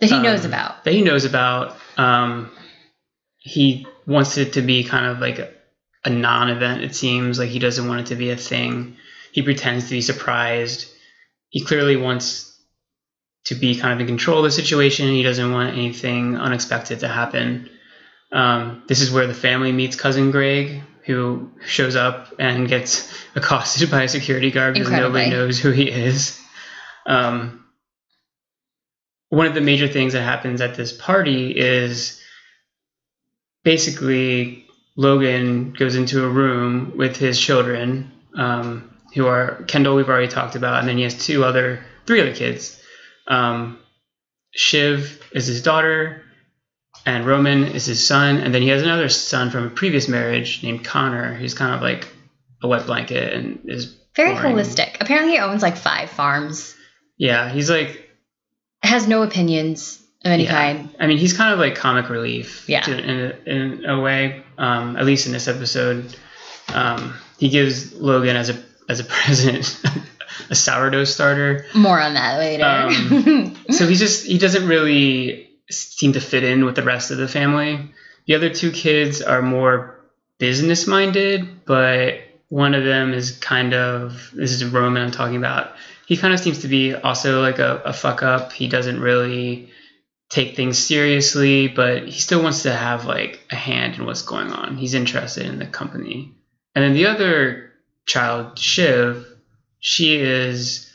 That 0.00 0.10
he 0.10 0.16
um, 0.16 0.22
knows 0.22 0.44
about. 0.44 0.84
that 0.84 0.92
he 0.92 1.02
knows 1.02 1.24
about. 1.24 1.76
Um, 1.96 2.50
he 3.50 3.84
wants 4.06 4.38
it 4.38 4.52
to 4.52 4.62
be 4.62 4.84
kind 4.84 5.06
of 5.06 5.18
like 5.18 5.40
a, 5.40 5.50
a 6.04 6.10
non-event. 6.10 6.84
It 6.84 6.94
seems 6.94 7.36
like 7.36 7.48
he 7.48 7.58
doesn't 7.58 7.88
want 7.88 8.02
it 8.02 8.06
to 8.06 8.14
be 8.14 8.30
a 8.30 8.36
thing. 8.36 8.96
He 9.32 9.42
pretends 9.42 9.86
to 9.86 9.90
be 9.90 10.02
surprised. 10.02 10.88
He 11.48 11.64
clearly 11.64 11.96
wants 11.96 12.56
to 13.46 13.56
be 13.56 13.74
kind 13.74 13.92
of 13.92 14.00
in 14.00 14.06
control 14.06 14.38
of 14.38 14.44
the 14.44 14.50
situation. 14.52 15.08
He 15.08 15.24
doesn't 15.24 15.52
want 15.52 15.76
anything 15.76 16.36
unexpected 16.36 17.00
to 17.00 17.08
happen. 17.08 17.68
Um, 18.30 18.84
this 18.86 19.00
is 19.00 19.10
where 19.10 19.26
the 19.26 19.34
family 19.34 19.72
meets 19.72 19.96
cousin 19.96 20.30
Greg, 20.30 20.82
who 21.04 21.50
shows 21.66 21.96
up 21.96 22.32
and 22.38 22.68
gets 22.68 23.12
accosted 23.34 23.90
by 23.90 24.04
a 24.04 24.08
security 24.08 24.52
guard 24.52 24.74
because 24.74 24.90
nobody 24.90 25.28
knows 25.28 25.58
who 25.58 25.72
he 25.72 25.90
is. 25.90 26.40
Um, 27.04 27.64
one 29.28 29.48
of 29.48 29.54
the 29.54 29.60
major 29.60 29.88
things 29.88 30.12
that 30.12 30.22
happens 30.22 30.60
at 30.60 30.76
this 30.76 30.92
party 30.92 31.50
is 31.50 32.19
basically 33.64 34.66
Logan 34.96 35.72
goes 35.72 35.94
into 35.96 36.24
a 36.24 36.28
room 36.28 36.96
with 36.96 37.16
his 37.16 37.40
children, 37.40 38.10
um, 38.36 38.90
who 39.14 39.26
are 39.26 39.62
Kendall. 39.66 39.96
We've 39.96 40.08
already 40.08 40.28
talked 40.28 40.56
about, 40.56 40.80
and 40.80 40.88
then 40.88 40.96
he 40.96 41.02
has 41.04 41.14
two 41.26 41.44
other, 41.44 41.80
three 42.06 42.20
other 42.20 42.34
kids. 42.34 42.80
Um, 43.26 43.78
Shiv 44.52 45.22
is 45.32 45.46
his 45.46 45.62
daughter, 45.62 46.22
and 47.06 47.26
Roman 47.26 47.64
is 47.64 47.86
his 47.86 48.04
son, 48.06 48.38
and 48.38 48.54
then 48.54 48.62
he 48.62 48.68
has 48.68 48.82
another 48.82 49.08
son 49.08 49.50
from 49.50 49.66
a 49.66 49.70
previous 49.70 50.08
marriage 50.08 50.62
named 50.62 50.84
Connor, 50.84 51.34
who's 51.34 51.54
kind 51.54 51.74
of 51.74 51.80
like 51.82 52.08
a 52.62 52.68
wet 52.68 52.86
blanket 52.86 53.32
and 53.32 53.60
is 53.64 53.96
Very 54.16 54.34
boring. 54.34 54.56
holistic. 54.56 54.96
Apparently, 55.00 55.32
he 55.34 55.38
owns 55.38 55.62
like 55.62 55.76
five 55.76 56.10
farms. 56.10 56.74
Yeah, 57.16 57.48
he's 57.50 57.70
like 57.70 58.10
Has 58.82 59.06
no 59.08 59.22
opinions 59.22 60.02
of 60.24 60.30
any 60.32 60.44
Yeah. 60.44 60.50
kind. 60.50 60.94
I 61.00 61.06
mean, 61.06 61.18
he's 61.18 61.32
kind 61.32 61.52
of 61.52 61.58
like 61.58 61.74
comic 61.76 62.08
relief, 62.10 62.64
Yeah. 62.68 62.80
to, 62.82 62.98
in, 62.98 63.20
a, 63.46 63.50
in 63.50 63.84
a 63.86 64.00
way. 64.00 64.42
Um, 64.58 64.96
at 64.96 65.06
least 65.06 65.26
in 65.26 65.32
this 65.32 65.48
episode, 65.48 66.14
um, 66.74 67.14
he 67.38 67.48
gives 67.48 67.94
Logan 67.94 68.36
as 68.36 68.50
a 68.50 68.58
as 68.88 69.00
a 69.00 69.04
present 69.08 69.80
a 70.50 70.54
sourdough 70.54 71.04
starter. 71.04 71.64
More 71.74 72.00
on 72.00 72.14
that 72.14 72.38
later. 72.38 72.64
Um, 72.64 73.56
So 73.70 73.86
he 73.86 73.94
just 73.94 74.26
he 74.26 74.36
doesn't 74.38 74.66
really 74.68 75.48
seem 75.70 76.12
to 76.14 76.20
fit 76.20 76.42
in 76.44 76.64
with 76.64 76.74
the 76.74 76.82
rest 76.82 77.10
of 77.10 77.16
the 77.18 77.28
family. 77.28 77.90
The 78.26 78.34
other 78.34 78.50
two 78.50 78.70
kids 78.72 79.22
are 79.22 79.40
more 79.42 79.98
business 80.38 80.86
minded, 80.86 81.64
but 81.64 82.20
one 82.48 82.74
of 82.74 82.84
them 82.84 83.12
is 83.14 83.32
kind 83.38 83.72
of 83.74 84.30
this 84.34 84.52
is 84.52 84.64
Roman 84.64 85.02
I'm 85.04 85.10
talking 85.10 85.36
about. 85.36 85.72
He 86.06 86.16
kind 86.16 86.34
of 86.34 86.40
seems 86.40 86.58
to 86.62 86.68
be 86.68 86.94
also 86.94 87.40
like 87.40 87.58
a, 87.60 87.80
a 87.84 87.92
fuck 87.92 88.22
up. 88.22 88.52
He 88.52 88.68
doesn't 88.68 89.00
really 89.00 89.70
take 90.30 90.54
things 90.54 90.78
seriously, 90.78 91.68
but 91.68 92.04
he 92.06 92.20
still 92.20 92.42
wants 92.42 92.62
to 92.62 92.72
have 92.72 93.04
like 93.04 93.40
a 93.50 93.56
hand 93.56 93.96
in 93.96 94.06
what's 94.06 94.22
going 94.22 94.52
on. 94.52 94.76
He's 94.76 94.94
interested 94.94 95.44
in 95.44 95.58
the 95.58 95.66
company. 95.66 96.34
And 96.74 96.84
then 96.84 96.94
the 96.94 97.06
other 97.06 97.72
child, 98.06 98.58
Shiv, 98.58 99.26
she 99.80 100.16
is 100.16 100.90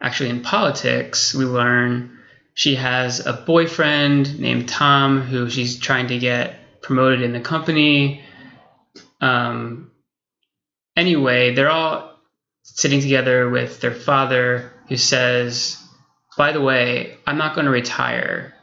actually 0.00 0.30
in 0.30 0.40
politics. 0.40 1.34
We 1.34 1.44
learn 1.44 2.18
she 2.54 2.76
has 2.76 3.24
a 3.24 3.34
boyfriend 3.34 4.40
named 4.40 4.68
Tom 4.68 5.20
who 5.20 5.50
she's 5.50 5.78
trying 5.78 6.08
to 6.08 6.18
get 6.18 6.80
promoted 6.80 7.20
in 7.20 7.32
the 7.32 7.40
company. 7.40 8.22
Um, 9.20 9.90
anyway, 10.96 11.54
they're 11.54 11.70
all 11.70 12.18
sitting 12.62 13.00
together 13.00 13.50
with 13.50 13.80
their 13.80 13.94
father 13.94 14.72
who 14.88 14.96
says, 14.96 15.82
by 16.38 16.52
the 16.52 16.60
way, 16.60 17.18
I'm 17.26 17.36
not 17.36 17.54
going 17.54 17.66
to 17.66 17.70
retire. 17.70 18.54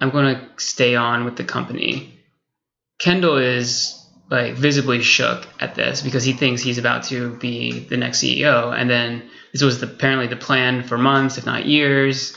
I'm 0.00 0.10
going 0.10 0.36
to 0.36 0.48
stay 0.56 0.96
on 0.96 1.24
with 1.24 1.36
the 1.36 1.44
company. 1.44 2.18
Kendall 2.98 3.36
is 3.36 4.00
like 4.30 4.54
visibly 4.54 5.02
shook 5.02 5.46
at 5.60 5.74
this 5.74 6.00
because 6.02 6.24
he 6.24 6.32
thinks 6.32 6.62
he's 6.62 6.78
about 6.78 7.04
to 7.04 7.36
be 7.36 7.80
the 7.80 7.96
next 7.96 8.22
CEO, 8.22 8.76
and 8.76 8.88
then 8.88 9.28
this 9.52 9.62
was 9.62 9.80
the, 9.80 9.86
apparently 9.86 10.26
the 10.26 10.36
plan 10.36 10.82
for 10.82 10.98
months, 10.98 11.38
if 11.38 11.46
not 11.46 11.66
years, 11.66 12.36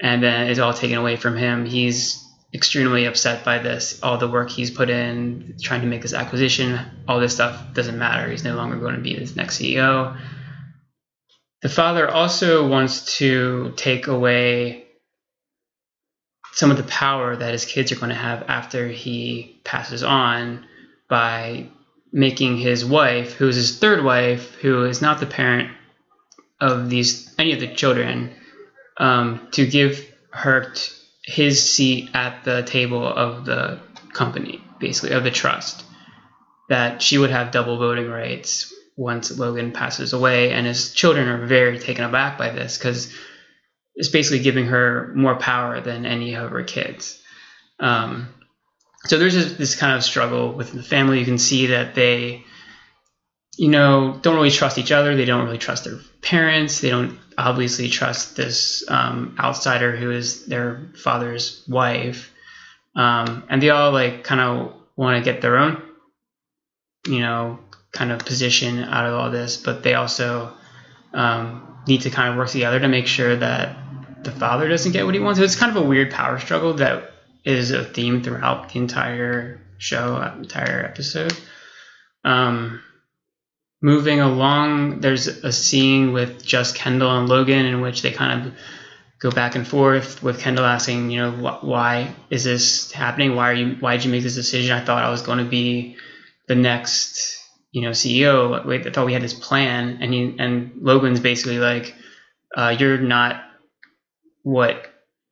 and 0.00 0.22
then 0.22 0.48
it's 0.48 0.60
all 0.60 0.72
taken 0.72 0.96
away 0.96 1.16
from 1.16 1.36
him. 1.36 1.66
He's 1.66 2.24
extremely 2.54 3.04
upset 3.04 3.44
by 3.44 3.58
this. 3.58 4.00
All 4.02 4.16
the 4.16 4.28
work 4.28 4.48
he's 4.48 4.70
put 4.70 4.88
in, 4.88 5.56
trying 5.60 5.80
to 5.80 5.86
make 5.86 6.02
this 6.02 6.14
acquisition, 6.14 6.78
all 7.08 7.18
this 7.18 7.34
stuff 7.34 7.74
doesn't 7.74 7.98
matter. 7.98 8.30
He's 8.30 8.44
no 8.44 8.54
longer 8.54 8.76
going 8.76 8.94
to 8.94 9.00
be 9.00 9.16
this 9.16 9.34
next 9.34 9.58
CEO. 9.58 10.16
The 11.62 11.68
father 11.68 12.08
also 12.08 12.68
wants 12.68 13.16
to 13.18 13.72
take 13.76 14.06
away 14.06 14.83
some 16.54 16.70
of 16.70 16.76
the 16.76 16.84
power 16.84 17.34
that 17.34 17.52
his 17.52 17.64
kids 17.64 17.90
are 17.90 17.96
going 17.96 18.10
to 18.10 18.14
have 18.14 18.44
after 18.48 18.86
he 18.86 19.60
passes 19.64 20.02
on 20.02 20.64
by 21.08 21.66
making 22.12 22.56
his 22.56 22.84
wife, 22.84 23.32
who 23.34 23.48
is 23.48 23.56
his 23.56 23.78
third 23.78 24.04
wife, 24.04 24.54
who 24.56 24.84
is 24.84 25.02
not 25.02 25.18
the 25.18 25.26
parent 25.26 25.70
of 26.60 26.88
these 26.88 27.34
any 27.38 27.52
of 27.52 27.60
the 27.60 27.74
children, 27.74 28.32
um, 28.98 29.48
to 29.50 29.66
give 29.66 30.06
her 30.30 30.70
t- 30.72 30.92
his 31.24 31.68
seat 31.72 32.10
at 32.14 32.44
the 32.44 32.62
table 32.62 33.04
of 33.04 33.44
the 33.44 33.80
company, 34.12 34.62
basically 34.78 35.10
of 35.10 35.24
the 35.24 35.32
trust, 35.32 35.84
that 36.68 37.02
she 37.02 37.18
would 37.18 37.30
have 37.30 37.50
double 37.50 37.78
voting 37.78 38.08
rights 38.08 38.72
once 38.96 39.36
Logan 39.36 39.72
passes 39.72 40.12
away, 40.12 40.52
and 40.52 40.68
his 40.68 40.92
children 40.92 41.26
are 41.26 41.46
very 41.46 41.80
taken 41.80 42.04
aback 42.04 42.38
by 42.38 42.50
this 42.50 42.78
because 42.78 43.12
it's 43.94 44.08
basically 44.08 44.40
giving 44.40 44.66
her 44.66 45.12
more 45.14 45.36
power 45.36 45.80
than 45.80 46.06
any 46.06 46.34
of 46.34 46.50
her 46.50 46.64
kids. 46.64 47.20
Um, 47.78 48.28
so 49.04 49.18
there's 49.18 49.34
this, 49.34 49.52
this 49.54 49.76
kind 49.76 49.96
of 49.96 50.02
struggle 50.02 50.52
within 50.52 50.76
the 50.76 50.82
family. 50.82 51.18
You 51.18 51.24
can 51.24 51.38
see 51.38 51.66
that 51.66 51.94
they, 51.94 52.44
you 53.56 53.68
know, 53.68 54.18
don't 54.22 54.34
really 54.34 54.50
trust 54.50 54.78
each 54.78 54.92
other. 54.92 55.14
They 55.14 55.26
don't 55.26 55.44
really 55.44 55.58
trust 55.58 55.84
their 55.84 55.98
parents. 56.22 56.80
They 56.80 56.90
don't 56.90 57.18
obviously 57.36 57.88
trust 57.88 58.36
this 58.36 58.84
um, 58.88 59.36
outsider 59.38 59.94
who 59.94 60.10
is 60.10 60.46
their 60.46 60.90
father's 60.96 61.62
wife. 61.68 62.32
Um, 62.96 63.44
and 63.48 63.62
they 63.62 63.70
all 63.70 63.92
like 63.92 64.24
kind 64.24 64.40
of 64.40 64.72
want 64.96 65.22
to 65.22 65.30
get 65.30 65.42
their 65.42 65.58
own, 65.58 65.82
you 67.06 67.20
know, 67.20 67.58
kind 67.92 68.10
of 68.10 68.20
position 68.20 68.78
out 68.80 69.06
of 69.06 69.14
all 69.14 69.30
this, 69.30 69.56
but 69.56 69.82
they 69.82 69.94
also 69.94 70.52
um, 71.12 71.76
need 71.86 72.02
to 72.02 72.10
kind 72.10 72.30
of 72.30 72.38
work 72.38 72.48
together 72.48 72.80
to 72.80 72.88
make 72.88 73.06
sure 73.06 73.36
that 73.36 73.76
the 74.24 74.32
father 74.32 74.68
doesn't 74.68 74.92
get 74.92 75.04
what 75.04 75.14
he 75.14 75.20
wants. 75.20 75.38
It's 75.40 75.56
kind 75.56 75.76
of 75.76 75.82
a 75.82 75.86
weird 75.86 76.10
power 76.10 76.38
struggle 76.38 76.74
that 76.74 77.12
is 77.44 77.70
a 77.70 77.84
theme 77.84 78.22
throughout 78.22 78.72
the 78.72 78.78
entire 78.78 79.60
show, 79.78 80.20
entire 80.38 80.84
episode. 80.84 81.36
Um, 82.24 82.80
moving 83.82 84.20
along, 84.20 85.00
there's 85.00 85.26
a 85.26 85.52
scene 85.52 86.12
with 86.12 86.44
just 86.44 86.74
Kendall 86.74 87.18
and 87.18 87.28
Logan 87.28 87.66
in 87.66 87.82
which 87.82 88.02
they 88.02 88.12
kind 88.12 88.46
of 88.46 88.54
go 89.20 89.30
back 89.30 89.54
and 89.54 89.66
forth 89.66 90.22
with 90.22 90.40
Kendall 90.40 90.64
asking, 90.64 91.10
you 91.10 91.20
know, 91.20 91.30
wh- 91.30 91.62
why 91.62 92.14
is 92.30 92.44
this 92.44 92.90
happening? 92.92 93.34
Why 93.34 93.50
are 93.50 93.54
you? 93.54 93.76
Why 93.80 93.96
did 93.96 94.06
you 94.06 94.10
make 94.10 94.22
this 94.22 94.34
decision? 94.34 94.76
I 94.76 94.84
thought 94.84 95.04
I 95.04 95.10
was 95.10 95.22
going 95.22 95.38
to 95.38 95.44
be 95.44 95.96
the 96.48 96.54
next, 96.54 97.38
you 97.72 97.82
know, 97.82 97.90
CEO. 97.90 98.64
Wait, 98.64 98.86
I 98.86 98.90
thought 98.90 99.06
we 99.06 99.12
had 99.12 99.22
this 99.22 99.34
plan, 99.34 99.98
and 100.00 100.12
he 100.12 100.34
and 100.38 100.72
Logan's 100.80 101.20
basically 101.20 101.58
like, 101.58 101.94
uh, 102.56 102.74
you're 102.78 102.98
not 102.98 103.42
what 104.44 104.86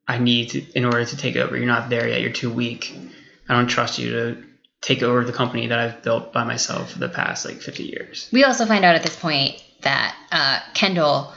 I 0.07 0.17
need 0.17 0.49
to, 0.49 0.61
in 0.77 0.83
order 0.83 1.05
to 1.05 1.15
take 1.17 1.37
over. 1.37 1.55
You're 1.55 1.65
not 1.65 1.89
there 1.89 2.05
yet. 2.09 2.19
You're 2.19 2.31
too 2.33 2.51
weak. 2.51 2.93
I 3.47 3.53
don't 3.55 3.67
trust 3.67 3.97
you 3.99 4.11
to 4.11 4.43
take 4.81 5.01
over 5.01 5.23
the 5.23 5.31
company 5.31 5.67
that 5.67 5.79
I've 5.79 6.03
built 6.03 6.33
by 6.33 6.43
myself 6.43 6.91
for 6.91 6.99
the 6.99 7.07
past 7.07 7.45
like 7.45 7.61
50 7.61 7.83
years. 7.83 8.27
We 8.33 8.43
also 8.43 8.65
find 8.65 8.83
out 8.83 8.95
at 8.95 9.03
this 9.03 9.15
point 9.15 9.63
that 9.83 10.13
uh, 10.31 10.59
Kendall 10.73 11.31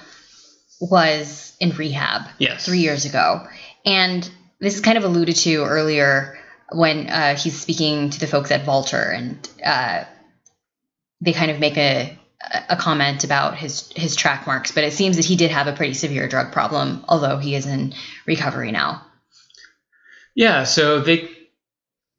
was 0.81 1.55
in 1.61 1.71
rehab 1.71 2.23
Yes. 2.39 2.67
three 2.67 2.81
years 2.81 3.05
ago. 3.05 3.47
And 3.85 4.29
this 4.61 4.75
is 4.75 4.81
kind 4.81 4.99
of 4.99 5.05
alluded 5.05 5.37
to 5.37 5.65
earlier 5.65 6.39
when 6.73 7.09
uh, 7.09 7.37
he's 7.37 7.57
speaking 7.61 8.11
to 8.11 8.19
the 8.19 8.27
folks 8.27 8.51
at 8.51 8.65
Vaulter, 8.65 9.15
and 9.15 9.49
uh, 9.65 10.03
they 11.21 11.33
kind 11.33 11.53
of 11.53 11.61
make 11.61 11.77
a 11.77 12.19
a 12.69 12.77
comment 12.77 13.25
about 13.25 13.57
his 13.57 13.91
his 13.97 14.15
track 14.15 14.47
marks. 14.47 14.73
But 14.73 14.85
it 14.85 14.93
seems 14.93 15.17
that 15.17 15.25
he 15.25 15.37
did 15.37 15.51
have 15.51 15.67
a 15.67 15.73
pretty 15.73 15.95
severe 15.95 16.29
drug 16.29 16.53
problem, 16.53 17.05
although 17.09 17.39
he 17.39 17.55
is 17.55 17.67
in 17.67 17.95
recovery 18.27 18.73
now. 18.73 19.03
Yeah, 20.35 20.65
so 20.65 21.01
they 21.01 21.31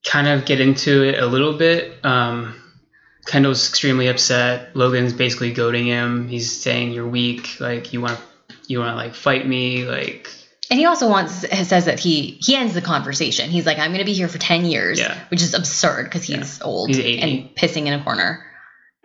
kind 0.05 0.27
of 0.27 0.45
get 0.45 0.59
into 0.59 1.03
it 1.03 1.19
a 1.19 1.25
little 1.25 1.53
bit. 1.57 2.03
Um, 2.03 2.55
Kendall's 3.27 3.69
extremely 3.69 4.07
upset. 4.07 4.75
Logan's 4.75 5.13
basically 5.13 5.53
goading 5.53 5.85
him. 5.85 6.27
He's 6.27 6.61
saying, 6.61 6.91
"You're 6.93 7.07
weak. 7.07 7.59
Like 7.59 7.93
you 7.93 8.01
want, 8.01 8.19
you 8.67 8.79
want 8.79 8.91
to 8.91 8.95
like 8.95 9.13
fight 9.13 9.45
me. 9.47 9.85
Like 9.85 10.29
And 10.71 10.79
he 10.79 10.85
also 10.85 11.09
wants 11.09 11.33
says 11.67 11.85
that 11.85 11.99
he 11.99 12.39
he 12.41 12.55
ends 12.55 12.73
the 12.73 12.81
conversation. 12.81 13.49
He's 13.49 13.65
like, 13.65 13.77
"I'm 13.77 13.91
going 13.91 13.99
to 13.99 14.05
be 14.05 14.13
here 14.13 14.29
for 14.29 14.39
ten 14.39 14.65
years," 14.65 14.99
Yeah. 14.99 15.15
which 15.29 15.41
is 15.43 15.53
absurd 15.53 16.05
because 16.05 16.23
he's 16.23 16.61
old 16.61 16.89
He's 16.89 17.21
and 17.21 17.53
pissing 17.55 17.85
in 17.85 17.93
a 17.93 18.03
corner. 18.03 18.46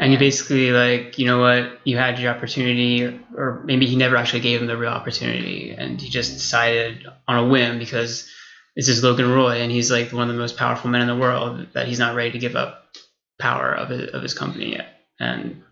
And 0.02 0.12
you 0.12 0.18
basically 0.18 0.73
like, 0.73 1.16
you 1.16 1.26
know 1.26 1.38
what, 1.38 1.78
you 1.85 1.97
had 1.97 2.18
your 2.18 2.35
opportunity, 2.35 3.04
or, 3.04 3.21
or 3.37 3.62
maybe 3.64 3.87
he 3.87 3.94
never 3.94 4.16
actually 4.16 4.40
gave 4.40 4.61
him 4.61 4.66
the 4.66 4.76
real 4.76 4.90
opportunity, 4.90 5.71
and 5.71 6.00
he 6.00 6.09
just 6.09 6.32
decided 6.32 7.06
on 7.28 7.38
a 7.38 7.47
whim 7.47 7.78
because 7.78 8.28
this 8.75 8.88
is 8.88 9.04
Logan 9.04 9.30
Roy, 9.30 9.61
and 9.61 9.71
he's 9.71 9.92
like 9.92 10.12
one 10.12 10.28
of 10.28 10.35
the 10.35 10.40
most 10.40 10.56
powerful 10.56 10.90
men 10.90 11.02
in 11.02 11.06
the 11.06 11.16
world 11.16 11.68
that 11.75 11.87
he's 11.87 12.00
not 12.00 12.16
ready 12.16 12.32
to 12.32 12.40
give 12.40 12.56
up 12.56 12.97
power 13.38 13.73
of 13.73 13.90
his, 13.90 14.11
of 14.11 14.23
his 14.23 14.35
company 14.35 14.73
yet. 14.73 14.88
And 15.21 15.62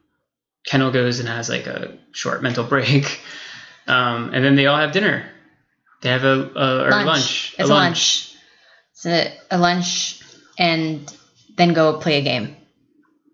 Kendall 0.65 0.93
goes 0.93 1.19
and 1.19 1.29
has 1.29 1.49
like 1.49 1.67
a 1.67 1.99
short 2.13 2.41
mental 2.41 2.63
break, 2.63 3.21
um, 3.89 4.33
and 4.33 4.45
then 4.45 4.55
they 4.55 4.67
all 4.67 4.79
have 4.79 4.93
dinner. 4.93 5.29
They 6.03 6.11
have 6.11 6.23
a, 6.23 6.53
a 6.55 6.85
or 6.85 6.91
lunch. 7.05 7.57
It's 7.59 7.69
a 7.69 7.73
lunch. 7.73 8.33
It's 8.93 9.07
a, 9.07 9.37
a 9.51 9.59
lunch, 9.59 10.21
and 10.57 11.13
then 11.57 11.73
go 11.73 11.99
play 11.99 12.19
a 12.19 12.23
game, 12.23 12.55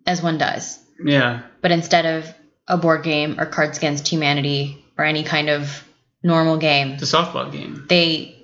as 0.06 0.22
one 0.22 0.38
does. 0.38 0.85
Yeah, 1.04 1.42
But 1.60 1.72
instead 1.72 2.06
of 2.06 2.34
a 2.68 2.76
board 2.76 3.02
game 3.02 3.38
or 3.38 3.46
Cards 3.46 3.78
Against 3.78 4.08
Humanity 4.08 4.84
or 4.98 5.04
any 5.04 5.22
kind 5.22 5.48
of 5.48 5.84
normal 6.22 6.56
game, 6.56 6.98
the 6.98 7.06
softball 7.06 7.52
game. 7.52 7.86
they 7.88 8.34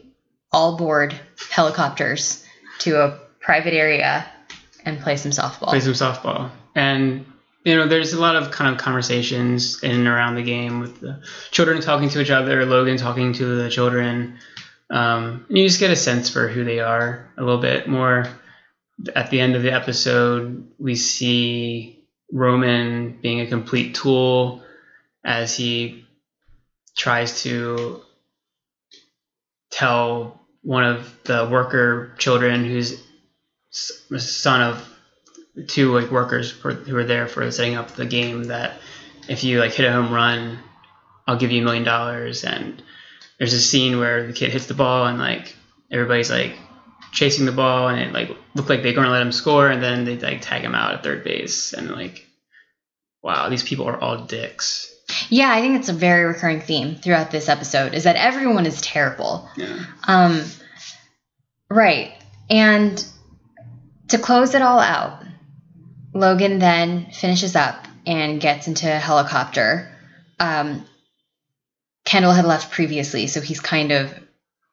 all 0.52 0.76
board 0.76 1.18
helicopters 1.50 2.44
to 2.80 3.02
a 3.02 3.18
private 3.40 3.74
area 3.74 4.26
and 4.84 5.00
play 5.00 5.16
some 5.16 5.32
softball. 5.32 5.68
play 5.68 5.80
some 5.80 5.94
softball. 5.94 6.50
And 6.74 7.26
you 7.64 7.76
know, 7.76 7.86
there's 7.86 8.12
a 8.12 8.20
lot 8.20 8.36
of 8.36 8.50
kind 8.50 8.74
of 8.74 8.80
conversations 8.80 9.82
in 9.82 9.92
and 9.92 10.08
around 10.08 10.34
the 10.34 10.42
game 10.42 10.80
with 10.80 11.00
the 11.00 11.22
children 11.52 11.80
talking 11.80 12.08
to 12.10 12.20
each 12.20 12.30
other, 12.30 12.66
Logan 12.66 12.96
talking 12.96 13.32
to 13.34 13.62
the 13.62 13.70
children. 13.70 14.38
Um, 14.90 15.46
and 15.48 15.58
you 15.58 15.66
just 15.66 15.80
get 15.80 15.90
a 15.90 15.96
sense 15.96 16.28
for 16.28 16.48
who 16.48 16.64
they 16.64 16.80
are 16.80 17.30
a 17.38 17.40
little 17.42 17.60
bit 17.60 17.88
more. 17.88 18.26
At 19.16 19.30
the 19.30 19.40
end 19.40 19.56
of 19.56 19.62
the 19.62 19.72
episode, 19.72 20.68
we 20.78 20.96
see 20.96 22.01
Roman 22.32 23.18
being 23.20 23.40
a 23.40 23.46
complete 23.46 23.94
tool 23.94 24.62
as 25.24 25.54
he 25.54 26.06
tries 26.96 27.42
to 27.42 28.00
tell 29.70 30.40
one 30.62 30.84
of 30.84 31.14
the 31.24 31.48
worker 31.50 32.14
children 32.18 32.64
who's 32.64 33.02
son 33.70 34.62
of 34.62 34.88
two 35.68 35.92
like 35.92 36.10
workers 36.10 36.50
for, 36.50 36.72
who 36.72 36.94
were 36.94 37.04
there 37.04 37.26
for 37.26 37.50
setting 37.50 37.74
up 37.74 37.92
the 37.92 38.06
game 38.06 38.44
that 38.44 38.74
if 39.28 39.44
you 39.44 39.60
like 39.60 39.72
hit 39.72 39.86
a 39.86 39.92
home 39.92 40.12
run, 40.12 40.58
I'll 41.26 41.36
give 41.38 41.52
you 41.52 41.62
a 41.62 41.64
million 41.64 41.84
dollars. 41.84 42.44
And 42.44 42.82
there's 43.38 43.52
a 43.52 43.60
scene 43.60 43.98
where 43.98 44.26
the 44.26 44.32
kid 44.32 44.50
hits 44.50 44.66
the 44.66 44.74
ball 44.74 45.06
and 45.06 45.18
like 45.18 45.54
everybody's 45.90 46.30
like 46.30 46.56
chasing 47.12 47.46
the 47.46 47.52
ball 47.52 47.88
and 47.88 48.00
it 48.00 48.12
like 48.12 48.36
looked 48.54 48.68
like 48.68 48.82
they're 48.82 48.94
going 48.94 49.04
to 49.06 49.12
let 49.12 49.22
him 49.22 49.32
score 49.32 49.68
and 49.68 49.82
then 49.82 50.04
they 50.04 50.18
like 50.18 50.40
tag 50.40 50.62
him 50.62 50.74
out 50.74 50.94
at 50.94 51.02
third 51.04 51.22
base 51.22 51.72
and 51.72 51.90
like 51.90 52.26
wow 53.22 53.48
these 53.48 53.62
people 53.62 53.86
are 53.86 54.00
all 54.00 54.24
dicks 54.24 54.88
Yeah, 55.28 55.50
I 55.52 55.60
think 55.60 55.78
it's 55.78 55.90
a 55.90 55.92
very 55.92 56.24
recurring 56.24 56.60
theme 56.62 56.96
throughout 56.96 57.30
this 57.30 57.48
episode 57.48 57.92
is 57.94 58.04
that 58.04 58.16
everyone 58.16 58.64
is 58.66 58.80
terrible. 58.80 59.48
yeah 59.56 59.84
Um, 60.08 60.42
right. 61.68 62.14
And 62.48 63.04
to 64.08 64.18
close 64.18 64.54
it 64.54 64.62
all 64.62 64.80
out, 64.80 65.22
Logan 66.14 66.58
then 66.58 67.10
finishes 67.12 67.54
up 67.56 67.86
and 68.06 68.40
gets 68.40 68.68
into 68.68 68.86
a 68.90 68.98
helicopter. 68.98 69.90
Um, 70.40 70.84
Kendall 72.04 72.32
had 72.32 72.44
left 72.44 72.72
previously, 72.72 73.26
so 73.26 73.40
he's 73.40 73.60
kind 73.60 73.92
of 73.92 74.12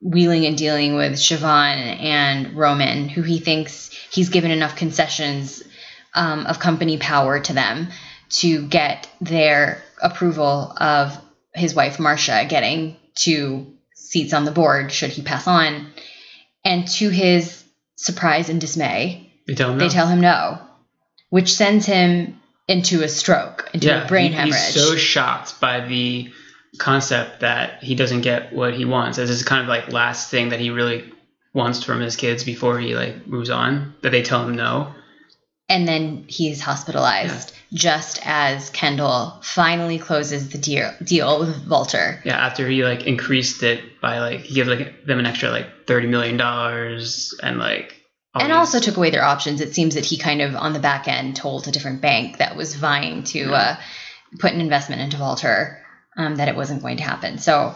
wheeling 0.01 0.45
and 0.45 0.57
dealing 0.57 0.95
with 0.95 1.13
Siobhan 1.13 1.99
and 2.01 2.53
Roman, 2.53 3.09
who 3.09 3.21
he 3.21 3.39
thinks 3.39 3.91
he's 4.11 4.29
given 4.29 4.51
enough 4.51 4.75
concessions 4.75 5.63
um, 6.13 6.45
of 6.45 6.59
company 6.59 6.97
power 6.97 7.39
to 7.39 7.53
them 7.53 7.89
to 8.29 8.67
get 8.67 9.09
their 9.19 9.83
approval 10.01 10.73
of 10.77 11.17
his 11.53 11.73
wife 11.75 11.99
Marcia 11.99 12.45
getting 12.47 12.95
two 13.15 13.73
seats 13.93 14.33
on 14.33 14.45
the 14.45 14.51
board 14.51 14.91
should 14.91 15.09
he 15.09 15.21
pass 15.21 15.47
on. 15.47 15.91
And 16.63 16.87
to 16.89 17.09
his 17.09 17.63
surprise 17.95 18.49
and 18.49 18.61
dismay, 18.61 19.31
They 19.47 19.55
tell 19.55 19.71
him 19.71 19.79
they 19.79 19.85
no. 19.85 19.91
tell 19.91 20.07
him 20.07 20.21
no, 20.21 20.59
which 21.29 21.53
sends 21.53 21.85
him 21.85 22.39
into 22.67 23.03
a 23.03 23.09
stroke, 23.09 23.69
into 23.73 24.03
a 24.03 24.07
brain 24.07 24.31
he- 24.31 24.37
hemorrhage. 24.37 24.73
He's 24.73 24.87
so 24.87 24.95
shocked 24.95 25.59
by 25.59 25.81
the 25.81 26.31
concept 26.77 27.41
that 27.41 27.83
he 27.83 27.95
doesn't 27.95 28.21
get 28.21 28.53
what 28.53 28.73
he 28.73 28.85
wants. 28.85 29.17
As 29.17 29.29
his 29.29 29.43
kind 29.43 29.61
of 29.61 29.67
like 29.67 29.91
last 29.91 30.29
thing 30.29 30.49
that 30.49 30.59
he 30.59 30.69
really 30.69 31.11
wants 31.53 31.83
from 31.83 31.99
his 31.99 32.15
kids 32.15 32.43
before 32.43 32.79
he 32.79 32.95
like 32.95 33.27
moves 33.27 33.49
on, 33.49 33.95
that 34.01 34.11
they 34.11 34.21
tell 34.21 34.47
him 34.47 34.55
no. 34.55 34.93
and 35.67 35.87
then 35.87 36.25
he's 36.27 36.61
hospitalized 36.61 37.53
just 37.73 38.19
as 38.25 38.69
Kendall 38.71 39.39
finally 39.43 39.99
closes 39.99 40.49
the 40.49 40.57
deal, 40.57 40.91
deal 41.03 41.39
with 41.39 41.67
Vaulter. 41.67 42.21
Yeah, 42.25 42.37
after 42.37 42.67
he 42.67 42.83
like 42.83 43.05
increased 43.05 43.61
it 43.63 44.01
by 44.01 44.19
like 44.19 44.41
he 44.41 44.55
gave 44.55 44.67
like 44.67 45.05
them 45.05 45.19
an 45.19 45.25
extra 45.25 45.51
like 45.51 45.85
thirty 45.85 46.07
million 46.07 46.37
dollars 46.37 47.35
and 47.43 47.59
like 47.59 47.95
all 48.33 48.43
and 48.43 48.51
also 48.51 48.79
took 48.79 48.97
away 48.97 49.11
their 49.11 49.23
options. 49.23 49.61
It 49.61 49.75
seems 49.75 49.95
that 49.95 50.05
he 50.05 50.17
kind 50.17 50.41
of 50.41 50.55
on 50.55 50.73
the 50.73 50.79
back 50.79 51.07
end 51.07 51.35
told 51.35 51.67
a 51.67 51.71
different 51.71 52.01
bank 52.01 52.37
that 52.37 52.55
was 52.55 52.75
vying 52.75 53.23
to 53.25 53.53
uh, 53.53 53.77
put 54.39 54.53
an 54.53 54.61
investment 54.61 55.01
into 55.01 55.17
Vaulter 55.17 55.79
um, 56.19 56.35
that 56.35 56.47
it 56.47 56.55
wasn't 56.55 56.81
going 56.83 56.97
to 56.97 57.03
happen. 57.03 57.37
So 57.39 57.73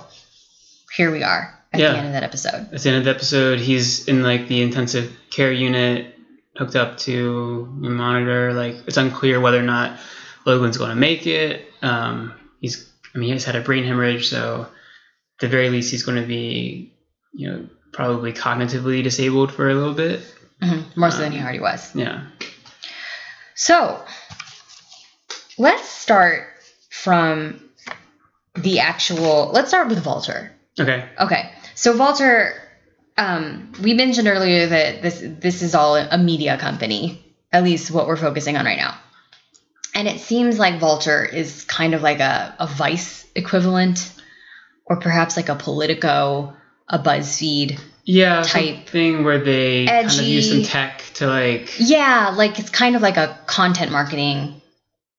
here 0.95 1.09
we 1.11 1.23
are 1.23 1.57
at 1.71 1.79
Yeah. 1.79 1.93
the 1.93 1.97
end 1.97 2.07
of 2.07 2.13
that 2.13 2.23
episode. 2.23 2.71
at 2.73 2.81
the 2.81 2.89
end 2.89 2.97
of 2.99 3.03
the 3.05 3.09
episode, 3.09 3.59
he's 3.59 4.07
in 4.07 4.21
like 4.21 4.47
the 4.47 4.61
intensive 4.61 5.11
care 5.31 5.51
unit, 5.51 6.15
hooked 6.55 6.75
up 6.75 6.97
to 6.99 7.67
a 7.83 7.89
monitor. 7.89 8.53
Like 8.53 8.75
it's 8.85 8.97
unclear 8.97 9.39
whether 9.39 9.57
or 9.59 9.63
not 9.63 9.97
Logan's 10.45 10.77
going 10.77 10.89
to 10.91 10.95
make 10.95 11.25
it. 11.25 11.65
Um, 11.81 12.33
he's, 12.59 12.87
I 13.15 13.17
mean, 13.17 13.31
he's 13.33 13.45
had 13.45 13.55
a 13.55 13.61
brain 13.61 13.83
hemorrhage, 13.85 14.27
so 14.27 14.63
at 14.63 15.39
the 15.39 15.47
very 15.47 15.69
least, 15.69 15.89
he's 15.89 16.03
going 16.03 16.21
to 16.21 16.27
be, 16.27 16.93
you 17.33 17.49
know, 17.49 17.67
probably 17.91 18.33
cognitively 18.33 19.01
disabled 19.03 19.51
for 19.53 19.69
a 19.69 19.73
little 19.73 19.93
bit. 19.93 20.21
Mhm, 20.61 20.95
More 20.97 21.11
so 21.11 21.17
than 21.19 21.31
he 21.31 21.37
Um, 21.39 21.43
already 21.43 21.59
was. 21.59 21.95
Yeah. 21.95 22.21
So 23.55 24.03
let's 25.57 25.87
start 25.87 26.47
from 26.89 27.62
the 28.55 28.79
actual. 28.79 29.51
Let's 29.53 29.69
start 29.69 29.87
with 29.89 30.03
Vaulter. 30.03 30.51
Okay. 30.79 31.07
Okay, 31.19 31.51
so 31.75 31.95
Vaulter, 31.95 32.53
um, 33.17 33.71
we 33.81 33.93
mentioned 33.93 34.27
earlier 34.27 34.67
that 34.67 35.01
this 35.01 35.23
this 35.23 35.61
is 35.61 35.75
all 35.75 35.95
a 35.95 36.17
media 36.17 36.57
company, 36.57 37.23
at 37.51 37.63
least 37.63 37.91
what 37.91 38.07
we're 38.07 38.17
focusing 38.17 38.57
on 38.57 38.65
right 38.65 38.77
now, 38.77 38.95
and 39.93 40.07
it 40.07 40.19
seems 40.19 40.57
like 40.57 40.79
Vulture 40.79 41.23
is 41.23 41.63
kind 41.65 41.93
of 41.93 42.01
like 42.01 42.19
a, 42.19 42.55
a 42.59 42.67
Vice 42.67 43.25
equivalent, 43.35 44.13
or 44.85 44.99
perhaps 44.99 45.37
like 45.37 45.49
a 45.49 45.55
Politico, 45.55 46.55
a 46.87 46.99
BuzzFeed. 46.99 47.79
Yeah. 48.05 48.43
Type. 48.43 48.87
thing 48.87 49.23
where 49.23 49.39
they 49.39 49.85
kind 49.85 50.07
of 50.07 50.21
use 50.23 50.49
some 50.49 50.63
tech 50.63 51.03
to 51.15 51.27
like. 51.27 51.71
Yeah, 51.77 52.33
like 52.35 52.59
it's 52.59 52.69
kind 52.69 52.97
of 52.97 53.01
like 53.01 53.15
a 53.15 53.39
content 53.45 53.91
marketing 53.91 54.61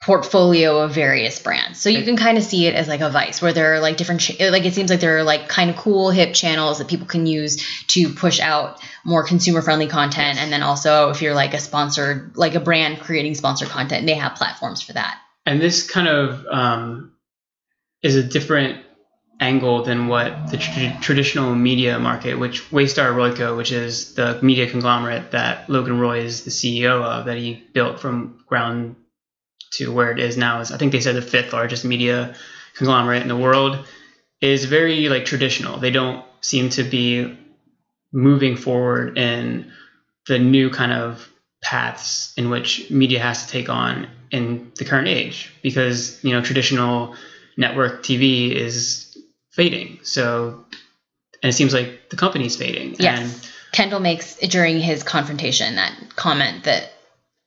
portfolio 0.04 0.80
of 0.80 0.92
various 0.92 1.38
brands. 1.38 1.80
So 1.80 1.88
you 1.88 2.02
can 2.02 2.18
kind 2.18 2.37
of 2.37 2.44
see 2.44 2.66
it 2.66 2.75
as 2.75 2.87
like 2.87 3.00
a 3.00 3.08
Vice, 3.08 3.40
where 3.40 3.54
there 3.54 3.73
are 3.73 3.80
like 3.80 3.96
different, 3.96 4.20
ch- 4.20 4.38
like 4.38 4.66
it 4.66 4.75
seems 4.75 4.90
like 4.90 5.00
there 5.00 5.16
are 5.16 5.23
like 5.23 5.49
kind 5.49 5.70
of 5.70 5.76
cool 5.76 6.11
hip 6.11 6.34
channels 6.34 6.76
that 6.76 6.88
people 6.88 7.06
can 7.06 7.25
use 7.25 7.66
to 7.87 8.11
push 8.11 8.38
out 8.38 8.82
more 9.02 9.25
consumer 9.25 9.62
friendly 9.62 9.87
content. 9.87 10.38
And 10.38 10.52
then 10.52 10.62
also 10.62 11.08
if 11.08 11.23
you're 11.23 11.32
like 11.32 11.54
a 11.54 11.58
sponsored, 11.58 12.37
like 12.37 12.54
a 12.54 12.61
brand 12.61 13.00
creating 13.00 13.34
sponsored 13.34 13.68
content, 13.68 14.04
they 14.04 14.12
have 14.12 14.34
platforms 14.34 14.82
for 14.82 14.92
that. 14.92 15.18
And 15.46 15.58
this 15.58 15.88
kind 15.88 16.06
of 16.06 16.44
um, 16.50 17.14
is 18.02 18.14
a 18.14 18.22
different 18.22 18.85
angle 19.40 19.85
than 19.85 20.09
what 20.09 20.50
the 20.50 20.59
tr- 20.59 21.00
traditional 21.00 21.55
media 21.55 21.98
market, 21.98 22.35
which 22.35 22.70
Waystar 22.70 23.14
Royco, 23.14 23.57
which 23.57 23.72
is 23.72 24.14
the 24.16 24.38
media 24.42 24.68
conglomerate 24.68 25.31
that 25.31 25.70
Logan 25.70 25.98
Roy 25.98 26.20
is 26.20 26.44
the 26.44 26.50
CEO 26.50 27.02
of, 27.02 27.24
that 27.24 27.38
he 27.38 27.64
built 27.72 28.00
from 28.00 28.44
ground 28.46 28.96
to 29.72 29.92
where 29.92 30.12
it 30.12 30.18
is 30.18 30.36
now, 30.36 30.60
is 30.60 30.72
I 30.72 30.78
think 30.78 30.92
they 30.92 31.00
said 31.00 31.16
the 31.16 31.22
fifth 31.22 31.52
largest 31.52 31.84
media 31.84 32.34
conglomerate 32.76 33.22
in 33.22 33.28
the 33.28 33.36
world, 33.36 33.86
is 34.40 34.64
very 34.64 35.08
like 35.08 35.24
traditional. 35.24 35.78
They 35.78 35.90
don't 35.90 36.24
seem 36.40 36.70
to 36.70 36.82
be 36.82 37.38
moving 38.12 38.56
forward 38.56 39.18
in 39.18 39.72
the 40.26 40.38
new 40.38 40.70
kind 40.70 40.92
of 40.92 41.28
paths 41.62 42.32
in 42.36 42.50
which 42.50 42.90
media 42.90 43.20
has 43.20 43.46
to 43.46 43.50
take 43.50 43.68
on 43.68 44.08
in 44.30 44.70
the 44.76 44.84
current 44.84 45.08
age 45.08 45.52
because 45.62 46.22
you 46.22 46.32
know 46.32 46.42
traditional 46.42 47.16
network 47.56 48.02
TV 48.02 48.52
is 48.52 49.16
fading. 49.50 49.98
So 50.02 50.64
and 51.42 51.50
it 51.50 51.52
seems 51.52 51.74
like 51.74 52.10
the 52.10 52.16
company's 52.16 52.56
fading. 52.56 52.96
Yes. 52.98 53.20
And 53.20 53.50
Kendall 53.72 54.00
makes 54.00 54.36
during 54.36 54.80
his 54.80 55.02
confrontation 55.02 55.76
that 55.76 55.92
comment 56.16 56.64
that 56.64 56.92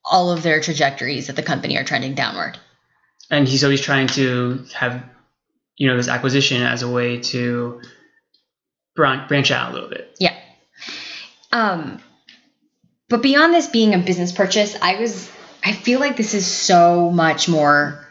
all 0.09 0.31
of 0.31 0.43
their 0.43 0.61
trajectories 0.61 1.29
at 1.29 1.35
the 1.35 1.43
company 1.43 1.77
are 1.77 1.83
trending 1.83 2.13
downward. 2.15 2.57
and 3.29 3.47
he's 3.47 3.63
always 3.63 3.81
trying 3.81 4.07
to 4.07 4.65
have 4.73 5.03
you 5.75 5.87
know 5.87 5.97
this 5.97 6.07
acquisition 6.07 6.61
as 6.63 6.81
a 6.81 6.89
way 6.89 7.19
to 7.19 7.81
bran- 8.95 9.27
branch 9.27 9.51
out 9.51 9.71
a 9.71 9.73
little 9.73 9.89
bit. 9.89 10.15
Yeah. 10.19 10.35
Um, 11.51 11.99
but 13.09 13.21
beyond 13.21 13.53
this 13.53 13.67
being 13.67 13.93
a 13.93 13.99
business 13.99 14.31
purchase, 14.31 14.75
I 14.81 14.99
was 14.99 15.29
I 15.63 15.73
feel 15.73 15.99
like 15.99 16.17
this 16.17 16.33
is 16.33 16.45
so 16.47 17.09
much 17.11 17.47
more 17.49 18.05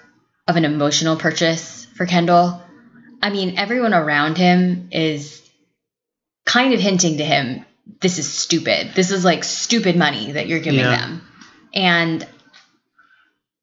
of 0.47 0.57
an 0.57 0.65
emotional 0.65 1.17
purchase 1.17 1.87
for 1.97 2.07
Kendall. 2.07 2.63
I 3.23 3.31
mean, 3.31 3.59
everyone 3.59 3.95
around 3.95 4.37
him 4.39 4.89
is 4.93 5.43
kind 6.45 6.73
of 6.75 6.81
hinting 6.81 7.19
to 7.19 7.25
him, 7.25 7.65
this 8.01 8.19
is 8.19 8.33
stupid. 8.33 8.93
This 8.95 9.11
is 9.11 9.25
like 9.25 9.43
stupid 9.43 9.97
money 9.97 10.33
that 10.33 10.47
you're 10.47 10.61
giving 10.61 10.81
Yeah. 10.81 10.97
them. 10.97 11.23
And 11.77 12.27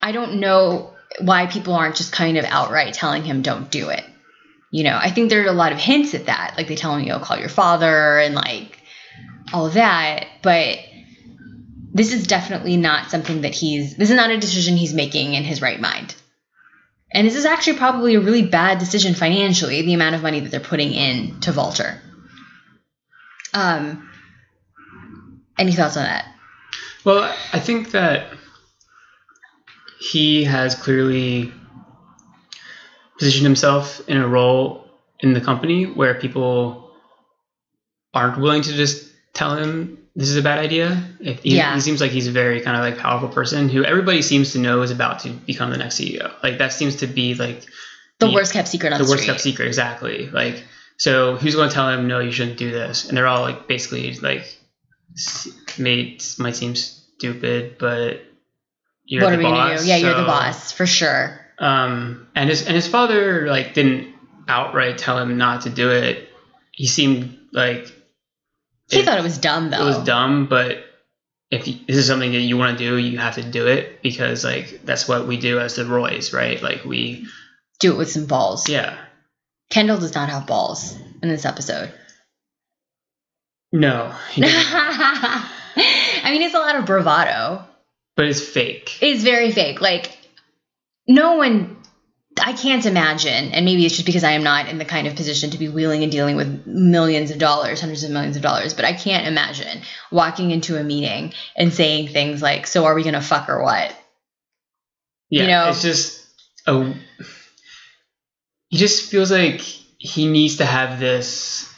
I 0.01 0.11
don't 0.11 0.39
know 0.39 0.93
why 1.19 1.47
people 1.47 1.73
aren't 1.73 1.95
just 1.95 2.13
kind 2.13 2.37
of 2.37 2.45
outright 2.45 2.93
telling 2.93 3.23
him 3.23 3.41
don't 3.41 3.69
do 3.69 3.89
it. 3.89 4.03
You 4.71 4.83
know, 4.83 4.97
I 4.99 5.09
think 5.09 5.29
there 5.29 5.43
are 5.43 5.49
a 5.49 5.51
lot 5.51 5.71
of 5.71 5.79
hints 5.79 6.13
at 6.13 6.27
that. 6.27 6.53
Like 6.55 6.67
they 6.67 6.75
tell 6.75 6.95
him, 6.95 7.03
you 7.03 7.09
know, 7.09 7.19
call 7.19 7.37
your 7.37 7.49
father 7.49 8.19
and 8.19 8.35
like 8.35 8.79
all 9.51 9.65
of 9.65 9.73
that. 9.73 10.27
But 10.41 10.79
this 11.93 12.13
is 12.13 12.27
definitely 12.27 12.77
not 12.77 13.11
something 13.11 13.41
that 13.41 13.53
he's, 13.53 13.95
this 13.95 14.09
is 14.09 14.15
not 14.15 14.31
a 14.31 14.37
decision 14.37 14.77
he's 14.77 14.93
making 14.93 15.33
in 15.33 15.43
his 15.43 15.61
right 15.61 15.79
mind. 15.79 16.15
And 17.11 17.27
this 17.27 17.35
is 17.35 17.45
actually 17.45 17.77
probably 17.77 18.15
a 18.15 18.19
really 18.19 18.41
bad 18.41 18.79
decision 18.79 19.13
financially, 19.13 19.83
the 19.83 19.93
amount 19.93 20.15
of 20.15 20.23
money 20.23 20.39
that 20.39 20.49
they're 20.49 20.59
putting 20.59 20.91
in 20.91 21.39
to 21.41 21.51
Vulture. 21.51 22.01
Um, 23.53 24.09
any 25.57 25.73
thoughts 25.73 25.97
on 25.97 26.03
that? 26.03 26.32
Well, 27.05 27.35
I 27.51 27.59
think 27.59 27.91
that 27.91 28.27
he 29.99 30.43
has 30.45 30.75
clearly 30.75 31.51
positioned 33.17 33.45
himself 33.45 34.01
in 34.07 34.17
a 34.17 34.27
role 34.27 34.87
in 35.19 35.33
the 35.33 35.41
company 35.41 35.85
where 35.85 36.15
people 36.15 36.91
aren't 38.13 38.37
willing 38.39 38.61
to 38.63 38.73
just 38.73 39.09
tell 39.33 39.55
him 39.55 39.97
this 40.15 40.29
is 40.29 40.37
a 40.37 40.41
bad 40.41 40.59
idea. 40.59 41.03
If 41.19 41.41
he, 41.41 41.55
Yeah. 41.57 41.73
he 41.73 41.81
seems 41.81 41.99
like 41.99 42.11
he's 42.11 42.27
a 42.27 42.31
very 42.31 42.61
kind 42.61 42.77
of 42.77 42.83
like 42.83 42.97
powerful 43.01 43.29
person 43.29 43.67
who 43.69 43.83
everybody 43.83 44.21
seems 44.21 44.53
to 44.53 44.59
know 44.59 44.81
is 44.83 44.91
about 44.91 45.19
to 45.21 45.29
become 45.29 45.71
the 45.71 45.77
next 45.77 45.95
CEO. 45.99 46.31
Like 46.43 46.59
that 46.59 46.71
seems 46.73 46.97
to 46.97 47.07
be 47.07 47.33
like 47.35 47.61
The 48.19 48.27
the- 48.27 48.31
worst 48.33 48.53
kept 48.53 48.67
secret 48.67 48.93
on 48.93 48.99
the 48.99 49.05
the, 49.05 49.11
worst 49.11 49.23
kept 49.25 49.41
secret 49.41 49.65
exactly 49.67 50.29
like 50.29 50.63
so 50.97 51.35
who's 51.35 51.55
going 51.55 51.69
to 51.69 51.73
tell 51.73 51.89
him 51.89 52.07
no 52.07 52.19
you 52.19 52.31
shouldn't 52.31 52.57
do 52.57 52.69
this 52.69 53.07
and 53.09 53.17
they're 53.17 53.25
all 53.27 53.41
like 53.41 53.67
basically 53.67 54.13
like 54.19 54.45
made 55.77 56.23
might 56.39 56.55
seem 56.55 56.75
stupid 56.75 57.77
but 57.79 58.21
you're 59.05 59.23
what 59.23 59.31
the 59.37 59.43
boss, 59.43 59.69
gonna 59.69 59.79
do? 59.79 59.85
Yeah, 59.87 59.97
you're 59.97 60.15
the 60.19 60.25
boss 60.25 60.71
for 60.71 60.85
sure. 60.85 61.39
um 61.59 62.27
and 62.35 62.49
his 62.49 62.65
and 62.65 62.75
his 62.75 62.87
father 62.87 63.47
like 63.47 63.73
didn't 63.73 64.13
outright 64.47 64.97
tell 64.97 65.17
him 65.19 65.37
not 65.37 65.61
to 65.61 65.69
do 65.69 65.91
it 65.91 66.27
he 66.71 66.87
seemed 66.87 67.37
like 67.51 67.87
He 68.89 68.99
it- 68.99 69.05
thought 69.05 69.17
it 69.19 69.23
was 69.23 69.37
dumb 69.37 69.69
though. 69.69 69.81
it 69.81 69.85
was 69.85 69.97
dumb 69.99 70.47
but 70.47 70.77
if 71.51 71.67
you, 71.67 71.75
this 71.87 71.97
is 71.97 72.07
something 72.07 72.31
that 72.31 72.39
you 72.39 72.57
want 72.57 72.77
to 72.77 72.83
do 72.83 72.97
you 72.97 73.19
have 73.19 73.35
to 73.35 73.43
do 73.43 73.67
it 73.67 74.01
because 74.01 74.43
like 74.43 74.81
that's 74.83 75.07
what 75.07 75.27
we 75.27 75.37
do 75.37 75.59
as 75.59 75.75
the 75.75 75.85
roys 75.85 76.33
right 76.33 76.61
like 76.63 76.83
we 76.83 77.27
Do 77.79 77.93
it 77.93 77.97
with 77.97 78.11
some 78.11 78.25
balls. 78.25 78.67
yeah 78.67 78.97
Kendall 79.69 79.97
does 79.99 80.13
not 80.15 80.29
have 80.29 80.45
balls 80.45 80.95
in 81.23 81.29
this 81.29 81.45
episode. 81.45 81.91
No. 83.73 84.13
I 84.37 86.29
mean, 86.31 86.41
it's 86.43 86.55
a 86.55 86.59
lot 86.59 86.75
of 86.77 86.85
bravado. 86.85 87.65
but 88.15 88.25
it's 88.27 88.39
fake 88.41 88.97
It's 89.01 89.23
very 89.23 89.51
fake. 89.51 89.81
Like, 89.81 90.15
no 91.07 91.35
one, 91.35 91.75
I 92.41 92.53
can't 92.53 92.85
imagine, 92.85 93.51
and 93.51 93.65
maybe 93.65 93.85
it's 93.85 93.95
just 93.95 94.05
because 94.05 94.23
I 94.23 94.31
am 94.33 94.43
not 94.43 94.69
in 94.69 94.77
the 94.77 94.85
kind 94.85 95.07
of 95.07 95.15
position 95.15 95.49
to 95.51 95.57
be 95.57 95.67
wheeling 95.67 96.03
and 96.03 96.11
dealing 96.11 96.35
with 96.37 96.65
millions 96.65 97.31
of 97.31 97.39
dollars, 97.39 97.81
hundreds 97.81 98.03
of 98.03 98.11
millions 98.11 98.35
of 98.37 98.41
dollars, 98.41 98.73
but 98.73 98.85
I 98.85 98.93
can't 98.93 99.27
imagine 99.27 99.81
walking 100.11 100.51
into 100.51 100.79
a 100.79 100.83
meeting 100.83 101.33
and 101.57 101.73
saying 101.73 102.09
things 102.09 102.41
like, 102.41 102.67
So 102.67 102.85
are 102.85 102.93
we 102.95 103.03
going 103.03 103.15
to 103.15 103.21
fuck 103.21 103.49
or 103.49 103.61
what? 103.63 103.93
Yeah, 105.29 105.41
You 105.41 105.47
know? 105.47 105.69
it's 105.69 105.81
just 105.81 106.25
oh, 106.67 106.93
He 108.69 108.77
just 108.77 109.09
feels 109.09 109.31
like 109.31 109.59
he 109.59 110.27
needs 110.27 110.57
to 110.57 110.65
have 110.65 110.99
this 110.99 111.72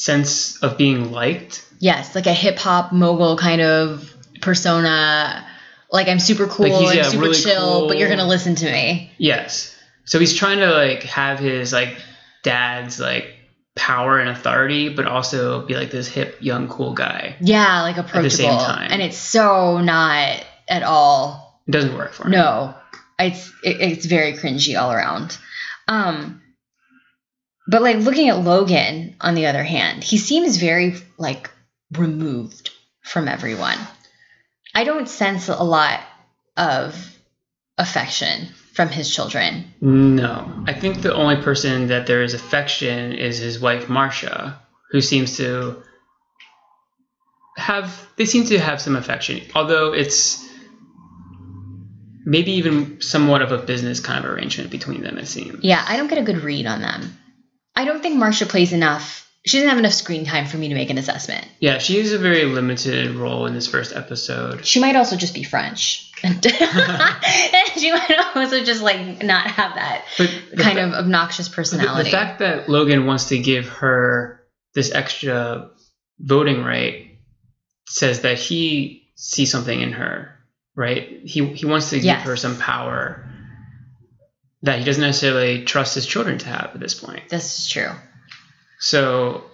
sense 0.00 0.56
of 0.62 0.78
being 0.78 1.12
liked. 1.12 1.64
Yes, 1.78 2.14
like 2.14 2.26
a 2.26 2.32
hip 2.32 2.58
hop 2.58 2.92
mogul 2.92 3.36
kind 3.36 3.60
of 3.60 4.12
persona. 4.40 5.46
Like 5.92 6.08
I'm 6.08 6.18
super 6.18 6.46
cool 6.46 6.68
Like, 6.68 6.80
he's, 6.80 6.90
and 6.90 6.98
yeah, 6.98 7.02
super 7.04 7.22
really 7.24 7.34
chill, 7.38 7.88
but 7.88 7.98
you're 7.98 8.08
gonna 8.08 8.26
listen 8.26 8.54
to 8.56 8.70
me. 8.70 9.12
Yes. 9.18 9.76
So 10.04 10.18
he's 10.18 10.34
trying 10.34 10.58
to 10.58 10.70
like 10.70 11.02
have 11.04 11.38
his 11.38 11.72
like 11.72 11.96
dad's 12.42 12.98
like 12.98 13.34
power 13.76 14.18
and 14.18 14.30
authority, 14.30 14.88
but 14.88 15.06
also 15.06 15.66
be 15.66 15.74
like 15.74 15.90
this 15.90 16.08
hip 16.08 16.36
young 16.40 16.68
cool 16.68 16.94
guy. 16.94 17.36
Yeah, 17.40 17.82
like 17.82 17.96
approachable. 17.96 18.18
At 18.20 18.22
the 18.22 18.30
same 18.30 18.58
time. 18.58 18.88
And 18.90 19.02
it's 19.02 19.18
so 19.18 19.80
not 19.80 20.44
at 20.68 20.82
all. 20.82 21.60
It 21.66 21.72
doesn't 21.72 21.96
work 21.96 22.12
for 22.12 22.24
him. 22.24 22.32
No, 22.32 22.74
it's 23.18 23.48
it, 23.62 23.80
it's 23.80 24.06
very 24.06 24.32
cringy 24.32 24.80
all 24.80 24.92
around. 24.92 25.36
Um, 25.88 26.40
but 27.66 27.82
like 27.82 27.96
looking 27.96 28.28
at 28.28 28.42
Logan, 28.42 29.16
on 29.20 29.34
the 29.34 29.46
other 29.46 29.62
hand, 29.62 30.02
he 30.02 30.18
seems 30.18 30.56
very 30.56 30.94
like 31.18 31.50
removed 31.96 32.70
from 33.02 33.28
everyone. 33.28 33.78
I 34.74 34.84
don't 34.84 35.08
sense 35.08 35.48
a 35.48 35.62
lot 35.62 36.00
of 36.56 37.16
affection 37.76 38.48
from 38.72 38.88
his 38.88 39.12
children. 39.12 39.72
No. 39.80 40.64
I 40.66 40.72
think 40.72 41.02
the 41.02 41.14
only 41.14 41.36
person 41.36 41.88
that 41.88 42.06
there 42.06 42.22
is 42.22 42.34
affection 42.34 43.12
is 43.12 43.38
his 43.38 43.58
wife 43.60 43.88
Marcia, 43.88 44.60
who 44.90 45.00
seems 45.00 45.36
to 45.38 45.82
have 47.56 48.08
they 48.16 48.26
seem 48.26 48.46
to 48.46 48.58
have 48.58 48.80
some 48.80 48.96
affection. 48.96 49.40
Although 49.54 49.92
it's 49.92 50.46
maybe 52.24 52.52
even 52.52 53.00
somewhat 53.00 53.42
of 53.42 53.52
a 53.52 53.58
business 53.58 54.00
kind 54.00 54.24
of 54.24 54.30
arrangement 54.30 54.70
between 54.70 55.02
them, 55.02 55.18
it 55.18 55.26
seems. 55.26 55.64
Yeah, 55.64 55.84
I 55.86 55.96
don't 55.96 56.08
get 56.08 56.18
a 56.18 56.22
good 56.22 56.42
read 56.42 56.66
on 56.66 56.80
them. 56.80 57.18
I 57.74 57.84
don't 57.84 58.02
think 58.02 58.16
Marcia 58.16 58.46
plays 58.46 58.72
enough. 58.72 59.18
She 59.46 59.56
doesn't 59.56 59.70
have 59.70 59.78
enough 59.78 59.94
screen 59.94 60.26
time 60.26 60.46
for 60.46 60.58
me 60.58 60.68
to 60.68 60.74
make 60.74 60.90
an 60.90 60.98
assessment. 60.98 61.46
Yeah, 61.60 61.78
she 61.78 61.98
has 61.98 62.12
a 62.12 62.18
very 62.18 62.44
limited 62.44 63.12
role 63.16 63.46
in 63.46 63.54
this 63.54 63.66
first 63.66 63.94
episode. 63.96 64.66
She 64.66 64.80
might 64.80 64.96
also 64.96 65.16
just 65.16 65.32
be 65.34 65.42
French. 65.44 66.12
and 66.22 66.44
she 66.44 67.90
might 67.90 68.20
also 68.34 68.62
just 68.62 68.82
like 68.82 69.22
not 69.22 69.46
have 69.46 69.74
that 69.76 70.04
But 70.18 70.28
kind 70.58 70.78
fa- 70.78 70.84
of 70.88 70.92
obnoxious 70.92 71.48
the, 71.48 71.54
personality. 71.54 72.04
the 72.04 72.10
fact 72.10 72.40
that 72.40 72.68
Logan 72.68 73.06
wants 73.06 73.26
to 73.30 73.38
give 73.38 73.66
her 73.68 74.42
this 74.74 74.92
extra 74.92 75.70
voting 76.18 76.62
right 76.62 77.18
says 77.88 78.20
that 78.20 78.38
he 78.38 79.08
sees 79.14 79.50
something 79.50 79.80
in 79.80 79.92
her, 79.92 80.36
right? 80.76 81.20
He 81.24 81.46
he 81.54 81.64
wants 81.64 81.88
to 81.90 81.96
give 81.96 82.04
Yes. 82.04 82.26
her 82.26 82.36
some 82.36 82.58
power 82.58 83.24
that 84.62 84.78
he 84.78 84.84
doesn't 84.84 85.02
necessarily 85.02 85.64
trust 85.64 85.94
his 85.94 86.06
children 86.06 86.38
to 86.38 86.46
have 86.46 86.70
at 86.74 86.80
this 86.80 86.94
point. 86.94 87.28
this 87.28 87.58
is 87.58 87.68
true. 87.68 87.90
So 88.78 89.44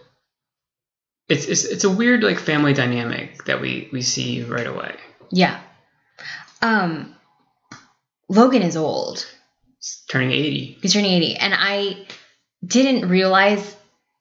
it's 1.28 1.46
it's 1.46 1.64
it's 1.64 1.84
a 1.84 1.90
weird 1.90 2.22
like 2.22 2.38
family 2.38 2.72
dynamic 2.72 3.44
that 3.44 3.60
we 3.60 3.88
we 3.92 4.02
see 4.02 4.42
right 4.42 4.66
away. 4.66 4.96
Yeah. 5.30 5.60
Um 6.62 7.14
Logan 8.28 8.62
is 8.62 8.76
old. 8.76 9.26
He's 9.78 10.02
turning 10.08 10.32
80. 10.32 10.78
He's 10.82 10.92
turning 10.92 11.12
80. 11.12 11.36
And 11.36 11.54
I 11.56 12.06
didn't 12.64 13.08
realize 13.08 13.76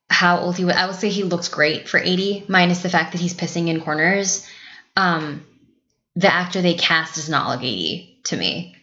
how 0.09 0.39
old 0.39 0.57
he 0.57 0.65
was. 0.65 0.75
I 0.75 0.85
would 0.85 0.95
say 0.95 1.09
he 1.09 1.23
looks 1.23 1.47
great 1.47 1.89
for 1.89 1.99
80, 1.99 2.45
minus 2.47 2.83
the 2.83 2.89
fact 2.89 3.13
that 3.13 3.21
he's 3.21 3.33
pissing 3.33 3.67
in 3.67 3.81
corners. 3.81 4.47
Um, 4.95 5.45
the 6.15 6.31
actor 6.31 6.61
they 6.61 6.75
cast 6.75 7.15
does 7.15 7.29
not 7.29 7.49
look 7.49 7.63
80 7.63 8.21
to 8.25 8.37
me. 8.37 8.75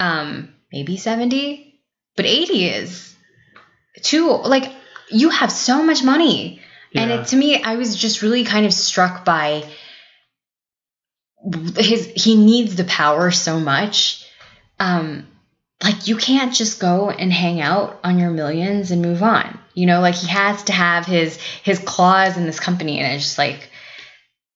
Um, 0.00 0.53
maybe 0.74 0.96
70, 0.96 1.80
but 2.16 2.26
80 2.26 2.66
is 2.66 3.14
too, 4.02 4.28
like, 4.28 4.72
you 5.08 5.30
have 5.30 5.52
so 5.52 5.84
much 5.84 6.02
money. 6.02 6.60
And 6.96 7.10
it, 7.10 7.26
to 7.28 7.36
me, 7.36 7.62
I 7.62 7.76
was 7.76 7.94
just 7.94 8.22
really 8.22 8.44
kind 8.44 8.66
of 8.66 8.74
struck 8.74 9.24
by 9.24 9.64
his, 11.76 12.06
he 12.16 12.36
needs 12.36 12.74
the 12.74 12.84
power 12.84 13.30
so 13.30 13.60
much. 13.60 14.26
Um, 14.80 15.28
like 15.82 16.08
you 16.08 16.16
can't 16.16 16.54
just 16.54 16.80
go 16.80 17.10
and 17.10 17.32
hang 17.32 17.60
out 17.60 18.00
on 18.02 18.18
your 18.18 18.30
millions 18.30 18.90
and 18.90 19.02
move 19.02 19.22
on. 19.22 19.58
You 19.74 19.86
know, 19.86 20.00
like 20.00 20.14
he 20.14 20.28
has 20.28 20.64
to 20.64 20.72
have 20.72 21.04
his 21.04 21.36
his 21.62 21.78
claws 21.78 22.36
in 22.36 22.46
this 22.46 22.60
company, 22.60 23.00
and 23.00 23.12
it's 23.12 23.24
just 23.24 23.38
like 23.38 23.68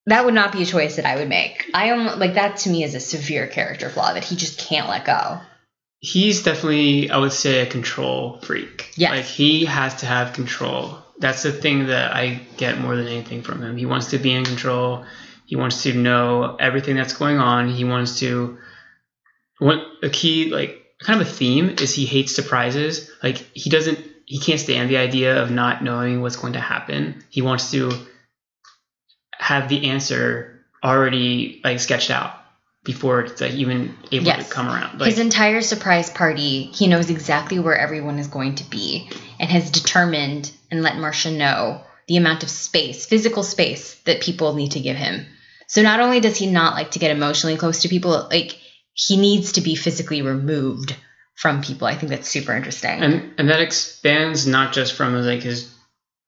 that 0.07 0.25
would 0.25 0.35
not 0.35 0.53
be 0.53 0.63
a 0.63 0.67
choice 0.67 0.97
that 0.97 1.05
I 1.05 1.17
would 1.17 1.29
make. 1.29 1.71
I 1.75 1.87
am 1.87 2.19
like 2.19 2.35
that 2.35 2.59
to 2.59 2.71
me 2.71 2.83
is 2.83 2.95
a 2.95 3.01
severe 3.01 3.47
character 3.47 3.91
flaw 3.91 4.15
that 4.15 4.25
he 4.25 4.37
just 4.37 4.59
can't 4.59 4.89
let 4.89 5.05
go. 5.05 5.41
He's 6.01 6.43
definitely 6.43 7.11
i 7.11 7.17
would 7.17 7.33
say 7.33 7.61
a 7.61 7.67
control 7.67 8.39
freak. 8.41 8.91
Yeah. 8.95 9.11
like 9.11 9.25
he 9.25 9.65
has 9.65 9.97
to 9.97 10.07
have 10.07 10.33
control. 10.33 10.99
That's 11.19 11.43
the 11.43 11.53
thing 11.53 11.87
that 11.87 12.15
i 12.15 12.41
get 12.57 12.79
more 12.79 12.97
than 12.97 13.09
anything 13.09 13.43
from 13.43 13.63
him. 13.63 13.77
He 13.77 13.87
wants 13.87 14.11
to 14.11 14.19
be 14.19 14.33
in 14.33 14.45
control. 14.45 15.05
He 15.47 15.57
wants 15.57 15.83
to 15.85 15.95
know 15.95 16.57
everything 16.57 16.97
that's 16.97 17.15
going 17.15 17.39
on. 17.39 17.69
He 17.69 17.85
wants 17.85 18.21
to 18.21 18.59
what 19.59 19.79
a 20.03 20.09
key 20.09 20.51
like 20.51 20.85
kind 21.01 21.21
of 21.21 21.27
a 21.27 21.31
theme 21.31 21.71
is 21.71 21.95
he 21.95 22.07
hates 22.07 22.35
surprises. 22.35 23.11
Like 23.23 23.39
he 23.55 23.71
doesn't 23.71 23.99
he 24.27 24.39
can't 24.39 24.61
stand 24.61 24.91
the 24.91 24.99
idea 24.99 25.43
of 25.43 25.51
not 25.51 25.83
knowing 25.83 26.21
what's 26.21 26.37
going 26.37 26.53
to 26.53 26.61
happen. 26.61 27.25
He 27.31 27.43
wants 27.43 27.71
to 27.71 27.91
have 29.33 29.69
the 29.69 29.89
answer 29.89 30.61
already 30.85 31.61
like 31.65 31.81
sketched 31.81 32.11
out 32.11 32.38
before 32.89 33.21
it's 33.21 33.39
like 33.43 33.53
even 33.53 33.95
able 34.11 34.25
Yes. 34.25 34.49
to 34.49 34.55
come 34.55 34.67
around 34.67 34.99
like 34.99 35.11
his 35.11 35.19
entire 35.19 35.61
surprise 35.61 36.09
party, 36.09 36.71
he 36.73 36.87
knows 36.87 37.11
exactly 37.11 37.59
where 37.59 37.77
everyone 37.77 38.19
is 38.19 38.29
going 38.29 38.55
to 38.55 38.65
be, 38.71 39.11
and 39.39 39.51
has 39.51 39.71
determined 39.71 40.51
and 40.71 40.83
let 40.83 40.97
Marcia 40.97 41.31
know 41.31 41.83
the 42.07 42.17
amount 42.17 42.43
of 42.45 42.49
space, 42.49 43.05
physical 43.05 43.43
space, 43.43 43.95
that 44.07 44.23
people 44.23 44.55
need 44.55 44.71
to 44.73 44.81
give 44.81 44.97
him. 44.97 45.27
So 45.67 45.83
not 45.83 46.01
only 46.01 46.21
does 46.21 46.39
he 46.39 46.47
not 46.47 46.73
like 46.73 46.93
to 46.93 46.99
get 46.99 47.11
emotionally 47.11 47.59
close 47.59 47.83
to 47.83 47.91
people, 47.91 48.27
like 48.31 48.59
he 48.95 49.19
needs 49.19 49.53
to 49.53 49.61
be 49.61 49.75
physically 49.75 50.23
removed 50.23 50.97
from 51.35 51.61
people. 51.61 51.87
I 51.87 51.95
think 51.95 52.09
that's 52.09 52.27
super 52.27 52.55
interesting. 52.57 53.03
and 53.03 53.35
and 53.37 53.51
that 53.51 53.61
expands 53.61 54.47
not 54.47 54.73
just 54.73 54.95
from 54.95 55.13
like 55.15 55.43
his 55.43 55.71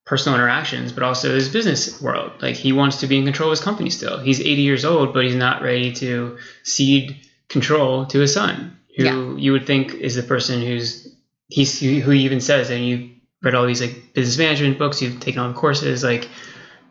personal 0.06 0.36
interactions 0.38 0.92
but 0.92 1.02
also 1.02 1.34
his 1.34 1.48
business 1.48 2.00
world 2.02 2.32
like 2.42 2.56
he 2.56 2.72
wants 2.72 3.00
to 3.00 3.06
be 3.06 3.18
in 3.18 3.24
control 3.24 3.50
of 3.50 3.52
his 3.58 3.64
company 3.64 3.90
still 3.90 4.18
he's 4.18 4.40
80 4.40 4.48
years 4.62 4.84
old 4.84 5.12
but 5.14 5.24
he's 5.24 5.34
not 5.36 5.62
ready 5.62 5.92
to 5.94 6.38
cede 6.64 7.16
control 7.48 8.06
to 8.06 8.18
his 8.18 8.32
son 8.34 8.76
who 8.96 9.04
Yeah. 9.04 9.36
you 9.36 9.52
would 9.52 9.66
think 9.66 9.94
is 9.94 10.16
the 10.16 10.22
person 10.22 10.60
who's 10.62 11.06
he's 11.48 11.78
who 11.78 12.10
he 12.10 12.24
even 12.24 12.40
says 12.40 12.70
and 12.70 12.84
you've 12.84 13.10
read 13.42 13.54
all 13.54 13.66
these 13.66 13.80
like 13.80 14.12
business 14.14 14.38
management 14.38 14.78
books 14.78 15.00
you've 15.00 15.20
taken 15.20 15.40
all 15.40 15.48
the 15.48 15.54
courses 15.58 16.02
like 16.02 16.28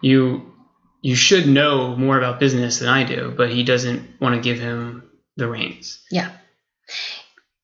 you 0.02 0.46
you 1.02 1.16
should 1.16 1.48
know 1.48 1.96
more 1.96 2.18
about 2.18 2.40
business 2.40 2.80
than 2.80 2.90
i 2.90 3.04
do 3.04 3.34
but 3.36 3.50
he 3.50 3.64
doesn't 3.64 4.20
want 4.22 4.36
to 4.36 4.42
give 4.42 4.60
him 4.60 5.04
the 5.38 5.48
reins 5.48 6.00
Yeah. 6.12 6.32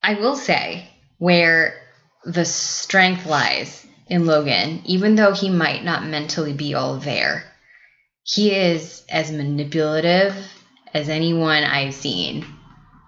I 0.04 0.14
will 0.16 0.36
say 0.36 0.88
where 1.18 1.82
the 2.26 2.46
strength 2.46 3.26
lies 3.26 3.85
in 4.08 4.26
Logan, 4.26 4.82
even 4.86 5.16
though 5.16 5.34
he 5.34 5.50
might 5.50 5.84
not 5.84 6.06
mentally 6.06 6.54
be 6.54 6.74
all 6.74 6.98
there, 6.98 7.44
he 8.24 8.54
is 8.54 9.04
as 9.10 9.32
manipulative 9.32 10.36
as 10.94 11.10
anyone 11.10 11.64
I've 11.64 11.94
seen 11.94 12.46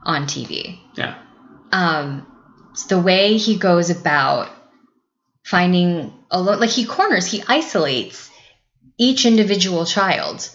on 0.04 0.24
TV. 0.24 0.80
yeah 0.96 1.18
Um, 1.72 2.26
the 2.90 3.00
way 3.00 3.38
he 3.38 3.58
goes 3.58 3.90
about 3.90 4.50
finding 5.44 6.14
a 6.30 6.42
lot, 6.42 6.60
like 6.60 6.70
he 6.70 6.86
corners, 6.86 7.26
he 7.26 7.44
isolates 7.48 8.30
each 8.98 9.26
individual 9.26 9.86
child 9.86 10.50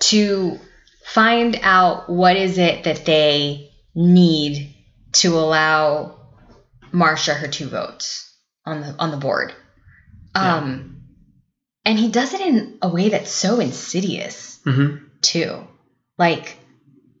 to 0.00 0.58
find 1.04 1.58
out 1.62 2.08
what 2.08 2.36
is 2.36 2.58
it 2.58 2.84
that 2.84 3.04
they 3.04 3.70
need 3.94 4.74
to 5.12 5.36
allow 5.36 6.16
Marcia 6.92 7.34
her 7.34 7.48
two 7.48 7.68
votes 7.68 8.32
on 8.64 8.80
the 8.80 8.94
on 8.98 9.10
the 9.10 9.16
board. 9.16 9.52
Yeah. 10.34 10.56
Um 10.56 10.96
and 11.84 11.98
he 11.98 12.10
does 12.10 12.34
it 12.34 12.40
in 12.40 12.78
a 12.82 12.88
way 12.88 13.08
that's 13.08 13.30
so 13.30 13.60
insidious 13.60 14.60
hmm 14.64 14.96
too. 15.22 15.66
Like 16.18 16.56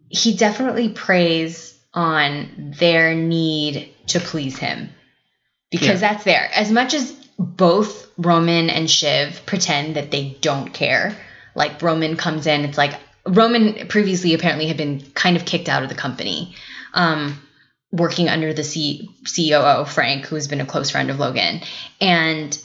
he 0.08 0.34
definitely 0.36 0.88
preys 0.88 1.78
on 1.92 2.74
their 2.78 3.14
need 3.14 3.92
to 4.08 4.20
please 4.20 4.56
him 4.58 4.90
because 5.70 6.00
that's 6.00 6.24
there. 6.24 6.50
As 6.54 6.70
much 6.70 6.94
as 6.94 7.12
both 7.38 8.10
Roman 8.18 8.70
and 8.70 8.90
Shiv 8.90 9.44
pretend 9.46 9.96
that 9.96 10.10
they 10.10 10.36
don't 10.40 10.72
care, 10.72 11.16
like 11.54 11.80
Roman 11.82 12.16
comes 12.16 12.46
in, 12.46 12.64
it's 12.64 12.78
like 12.78 12.98
Roman 13.26 13.86
previously 13.88 14.34
apparently 14.34 14.66
had 14.66 14.76
been 14.76 15.00
kind 15.14 15.36
of 15.36 15.44
kicked 15.44 15.68
out 15.68 15.82
of 15.82 15.88
the 15.88 15.94
company, 15.94 16.54
um, 16.92 17.40
working 17.92 18.28
under 18.28 18.52
the 18.52 18.64
C- 18.64 19.10
COO 19.24 19.84
Frank, 19.84 20.26
who 20.26 20.34
has 20.36 20.48
been 20.48 20.60
a 20.60 20.66
close 20.66 20.90
friend 20.90 21.10
of 21.10 21.18
Logan, 21.18 21.60
and 22.00 22.58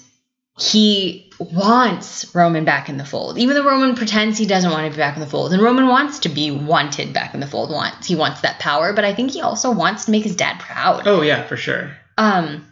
he 0.58 1.32
wants 1.38 2.34
Roman 2.34 2.64
back 2.64 2.88
in 2.88 2.98
the 2.98 3.04
fold. 3.06 3.38
Even 3.38 3.56
though 3.56 3.66
Roman 3.66 3.96
pretends 3.96 4.38
he 4.38 4.46
doesn't 4.46 4.72
want 4.72 4.86
to 4.86 4.92
be 4.92 4.98
back 5.02 5.16
in 5.16 5.20
the 5.22 5.28
fold, 5.28 5.52
and 5.52 5.62
Roman 5.62 5.88
wants 5.88 6.20
to 6.20 6.30
be 6.30 6.50
wanted 6.52 7.12
back 7.14 7.34
in 7.34 7.40
the 7.42 7.48
fold. 7.48 7.72
Wants 7.72 8.08
he 8.08 8.16
wants 8.16 8.42
that 8.42 8.60
power, 8.60 8.94
but 8.94 9.04
I 9.06 9.14
think 9.14 9.32
he 9.32 9.42
also 9.42 9.72
wants 9.72 10.06
to 10.06 10.12
make 10.12 10.24
his 10.24 10.36
dad 10.36 10.60
proud. 10.60 11.04
oh 11.08 11.22
yeah 11.22 11.46
for 11.46 11.58
sure 11.58 11.92
Um, 12.18 12.66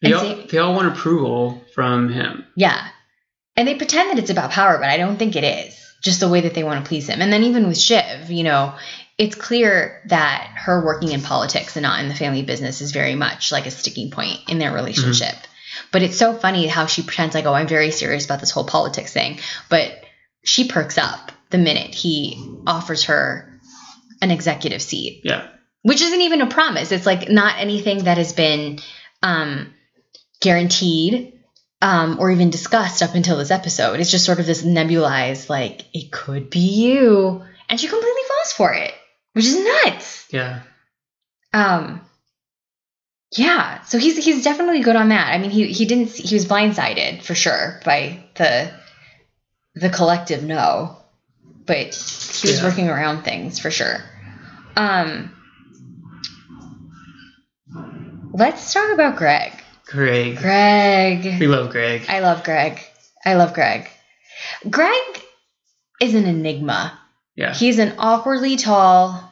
They 0.00 0.12
all, 0.12 0.20
see- 0.20 0.46
they 0.50 0.58
all 0.58 0.74
want 0.74 0.88
approval 0.88 1.64
from 1.74 2.08
him. 2.12 2.46
yeah, 2.54 2.86
and 3.56 3.66
they 3.66 3.74
pretend 3.74 4.10
that 4.10 4.18
it's 4.20 4.30
about 4.30 4.52
power, 4.52 4.78
but 4.78 4.88
I 4.88 4.96
don't 4.96 5.16
think 5.16 5.34
it 5.34 5.44
is. 5.44 5.74
Just 6.02 6.20
the 6.20 6.28
way 6.28 6.42
that 6.42 6.54
they 6.54 6.62
want 6.62 6.84
to 6.84 6.88
please 6.88 7.08
him. 7.08 7.20
And 7.20 7.32
then 7.32 7.42
even 7.44 7.66
with 7.66 7.78
Shiv, 7.78 8.30
you 8.30 8.44
know, 8.44 8.74
it's 9.18 9.34
clear 9.34 10.02
that 10.08 10.52
her 10.56 10.84
working 10.84 11.10
in 11.10 11.22
politics 11.22 11.74
and 11.74 11.82
not 11.82 12.00
in 12.00 12.08
the 12.08 12.14
family 12.14 12.42
business 12.42 12.80
is 12.80 12.92
very 12.92 13.14
much 13.16 13.50
like 13.50 13.66
a 13.66 13.70
sticking 13.72 14.10
point 14.10 14.38
in 14.48 14.58
their 14.58 14.72
relationship. 14.72 15.34
But 15.96 16.02
it's 16.02 16.18
so 16.18 16.34
funny 16.34 16.66
how 16.66 16.84
she 16.84 17.00
pretends 17.02 17.34
like, 17.34 17.46
oh, 17.46 17.54
I'm 17.54 17.66
very 17.68 17.90
serious 17.90 18.26
about 18.26 18.40
this 18.40 18.50
whole 18.50 18.66
politics 18.66 19.14
thing. 19.14 19.38
But 19.70 20.04
she 20.44 20.68
perks 20.68 20.98
up 20.98 21.32
the 21.48 21.56
minute 21.56 21.94
he 21.94 22.36
offers 22.66 23.04
her 23.04 23.58
an 24.20 24.30
executive 24.30 24.82
seat, 24.82 25.22
Yeah. 25.24 25.48
which 25.80 26.02
isn't 26.02 26.20
even 26.20 26.42
a 26.42 26.48
promise. 26.48 26.92
It's 26.92 27.06
like 27.06 27.30
not 27.30 27.58
anything 27.58 28.04
that 28.04 28.18
has 28.18 28.34
been 28.34 28.78
um, 29.22 29.72
guaranteed 30.42 31.32
um, 31.80 32.18
or 32.20 32.30
even 32.30 32.50
discussed 32.50 33.02
up 33.02 33.14
until 33.14 33.38
this 33.38 33.50
episode. 33.50 33.98
It's 33.98 34.10
just 34.10 34.26
sort 34.26 34.38
of 34.38 34.44
this 34.44 34.62
nebulized, 34.62 35.48
like, 35.48 35.80
it 35.94 36.12
could 36.12 36.50
be 36.50 36.58
you. 36.58 37.42
And 37.70 37.80
she 37.80 37.88
completely 37.88 38.22
falls 38.28 38.52
for 38.52 38.74
it, 38.74 38.92
which 39.32 39.46
is 39.46 39.56
nuts. 39.64 40.26
Yeah. 40.30 40.60
Um, 41.54 42.02
yeah, 43.36 43.82
so 43.82 43.98
he's 43.98 44.22
he's 44.24 44.42
definitely 44.44 44.80
good 44.80 44.96
on 44.96 45.08
that. 45.10 45.32
I 45.32 45.38
mean, 45.38 45.50
he 45.50 45.66
he 45.72 45.84
didn't 45.84 46.08
see, 46.08 46.22
he 46.22 46.34
was 46.34 46.46
blindsided 46.46 47.22
for 47.22 47.34
sure 47.34 47.80
by 47.84 48.24
the 48.36 48.70
the 49.74 49.90
collective 49.90 50.42
no, 50.42 50.96
but 51.66 51.76
he 51.76 52.48
was 52.48 52.58
Yeah. 52.60 52.64
working 52.64 52.88
around 52.88 53.22
things 53.22 53.58
for 53.58 53.70
sure. 53.70 53.98
Um, 54.76 55.32
let's 58.32 58.72
talk 58.72 58.92
about 58.92 59.16
Greg. 59.16 59.52
Greg. 59.86 60.36
Greg, 60.38 61.40
We 61.40 61.46
love 61.46 61.70
Greg. 61.70 62.06
I 62.08 62.20
love 62.20 62.42
Greg. 62.44 62.80
I 63.24 63.34
love 63.34 63.54
Greg. 63.54 63.88
Greg 64.68 65.22
is 66.00 66.14
an 66.14 66.24
enigma. 66.26 66.98
Yeah. 67.36 67.54
He's 67.54 67.78
an 67.78 67.94
awkwardly 67.98 68.56
tall, 68.56 69.30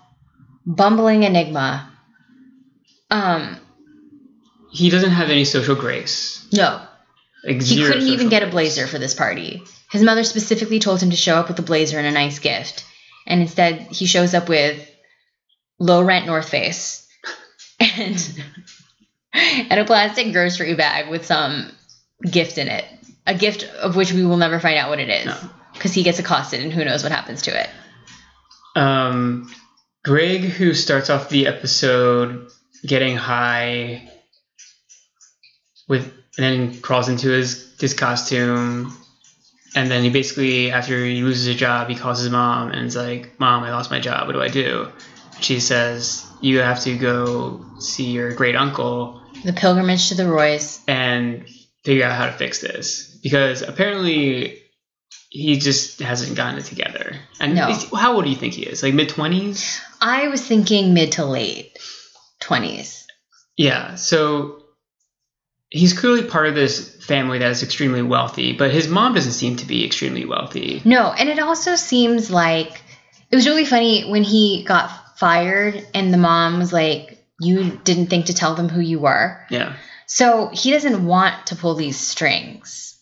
bumbling 0.67 1.23
enigma. 1.25 1.91
Um, 3.11 3.57
He 4.75 4.91
doesn't 4.91 5.11
have 5.11 5.31
any 5.31 5.45
social 5.45 5.77
grace. 5.77 6.47
no, 6.53 6.81
Like 7.45 7.63
he 7.63 7.77
couldn't 7.85 8.09
even 8.09 8.29
get 8.29 8.43
a 8.43 8.49
blazer 8.49 8.87
for 8.87 8.99
this 8.99 9.15
party. 9.15 9.63
His 9.91 10.03
mother 10.03 10.25
specifically 10.25 10.81
told 10.81 11.01
him 11.01 11.11
to 11.11 11.17
show 11.17 11.37
up 11.37 11.47
with 11.49 11.59
a 11.61 11.63
blazer 11.63 11.97
and 11.99 12.07
a 12.07 12.11
nice 12.11 12.41
gift, 12.41 12.85
and 13.27 13.41
instead 13.41 13.83
he 13.93 14.07
shows 14.07 14.35
up 14.35 14.49
with 14.49 14.91
low 15.79 16.03
rent 16.03 16.27
North 16.27 16.49
Face 16.49 17.07
and 17.81 18.43
and 19.33 19.81
a 19.81 19.85
plastic 19.85 20.33
grocery 20.33 20.75
bag 20.75 21.09
with 21.11 21.25
some 21.27 21.71
gift 22.29 22.59
in 22.59 22.69
it. 22.69 22.85
A 23.27 23.35
gift 23.35 23.65
of 23.81 23.97
which 23.97 24.13
we 24.13 24.25
will 24.27 24.37
never 24.37 24.59
find 24.61 24.77
out 24.77 24.91
what 24.91 25.01
it 25.01 25.09
is 25.09 25.27
No. 25.27 25.37
because 25.73 25.95
he 25.95 26.03
gets 26.03 26.19
accosted 26.19 26.61
and 26.63 26.73
who 26.73 26.85
knows 26.85 27.03
what 27.03 27.13
happens 27.13 27.43
to 27.43 27.59
it. 27.59 27.71
Um, 28.77 29.53
Greg, 30.05 30.43
who 30.43 30.75
starts 30.75 31.09
off 31.11 31.29
the 31.29 31.47
episode 31.47 32.49
getting 32.85 33.17
high 33.17 34.11
with, 35.89 36.05
and 36.39 36.45
then 36.73 36.81
crawls 36.81 37.09
into 37.09 37.29
his 37.29 37.75
his 37.81 37.95
costume, 37.95 38.97
and 39.75 39.91
then 39.91 40.03
he 40.03 40.11
basically, 40.11 40.71
after 40.71 41.05
he 41.05 41.23
loses 41.23 41.47
a 41.47 41.55
job, 41.55 41.89
he 41.89 41.95
calls 41.95 42.19
his 42.21 42.31
mom 42.31 42.71
and 42.71 42.87
is 42.87 42.97
like, 42.97 43.39
"Mom, 43.39 43.63
I 43.65 43.71
lost 43.71 43.91
my 43.91 44.01
job. 44.01 44.27
What 44.27 44.33
do 44.35 44.41
I 44.43 44.49
do?" 44.49 44.89
She 45.41 45.61
says, 45.61 46.25
"You 46.41 46.59
have 46.61 46.81
to 46.85 46.97
go 46.97 47.65
see 47.81 48.11
your 48.13 48.33
great 48.33 48.57
uncle 48.57 49.21
The 49.45 49.53
pilgrimage 49.53 50.09
to 50.09 50.15
the 50.15 50.27
Roys. 50.29 50.81
and 50.89 51.45
figure 51.85 52.05
out 52.07 52.17
how 52.17 52.27
to 52.27 52.33
fix 52.33 52.61
this 52.61 53.19
because 53.23 53.63
apparently." 53.63 54.61
He 55.37 55.59
just 55.59 55.99
hasn't 55.99 56.37
gotten 56.37 56.61
it 56.61 56.65
together. 56.67 57.17
And 57.41 57.57
No. 57.57 57.73
how 57.97 58.15
old 58.15 58.23
do 58.23 58.31
you 58.31 58.37
think 58.37 58.55
he 58.55 58.63
is? 58.63 58.85
Like 58.85 58.95
mid 58.95 59.09
twenties? 59.09 59.81
I 60.01 60.29
was 60.29 60.41
thinking 60.41 60.95
mid 60.95 61.11
to 61.13 61.25
late 61.25 61.77
20s. 62.41 63.03
Yeah, 63.57 63.97
so 63.97 64.63
he's 65.75 65.93
clearly 65.93 66.23
part 66.23 66.47
of 66.47 66.55
this 66.55 66.95
family 67.05 67.39
that 67.39 67.51
is 67.51 67.65
extremely 67.65 68.01
wealthy, 68.01 68.53
but 68.53 68.71
his 68.71 68.87
mom 68.87 69.13
doesn't 69.13 69.33
seem 69.33 69.57
to 69.57 69.67
be 69.67 69.85
extremely 69.85 70.25
wealthy. 70.25 70.81
No, 70.85 71.13
and 71.13 71.29
it 71.29 71.41
also 71.41 71.75
seems 71.75 72.31
like 72.31 72.81
it 73.31 73.35
was 73.35 73.47
really 73.47 73.65
funny 73.65 74.09
when 74.09 74.23
he 74.23 74.65
got 74.65 75.19
fired 75.19 75.85
and 75.93 76.15
the 76.15 76.19
mom 76.19 76.61
was 76.61 76.73
like, 76.73 77.19
You 77.41 77.73
didn't 77.83 78.07
think 78.07 78.27
to 78.27 78.35
tell 78.35 78.55
them 78.55 78.69
who 78.69 78.81
you 78.81 79.01
were. 79.01 79.45
Yeah. 79.51 79.75
So 80.07 80.49
he 80.53 80.71
doesn't 80.71 81.05
want 81.05 81.49
to 81.49 81.57
pull 81.57 81.75
these 81.75 81.99
strings. 81.99 82.97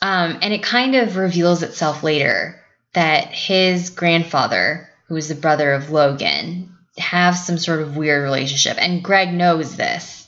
Um, 0.00 0.38
and 0.40 0.54
it 0.54 0.62
kind 0.62 0.94
of 0.94 1.16
reveals 1.16 1.62
itself 1.62 2.02
later 2.02 2.62
that 2.94 3.26
his 3.26 3.90
grandfather, 3.90 4.88
who 5.08 5.16
is 5.16 5.28
the 5.28 5.34
brother 5.34 5.74
of 5.74 5.90
Logan, 5.90 6.74
have 6.96 7.36
some 7.36 7.58
sort 7.58 7.82
of 7.82 7.98
weird 7.98 8.22
relationship. 8.22 8.78
And 8.80 9.04
Greg 9.04 9.34
knows 9.34 9.76
this. 9.76 10.19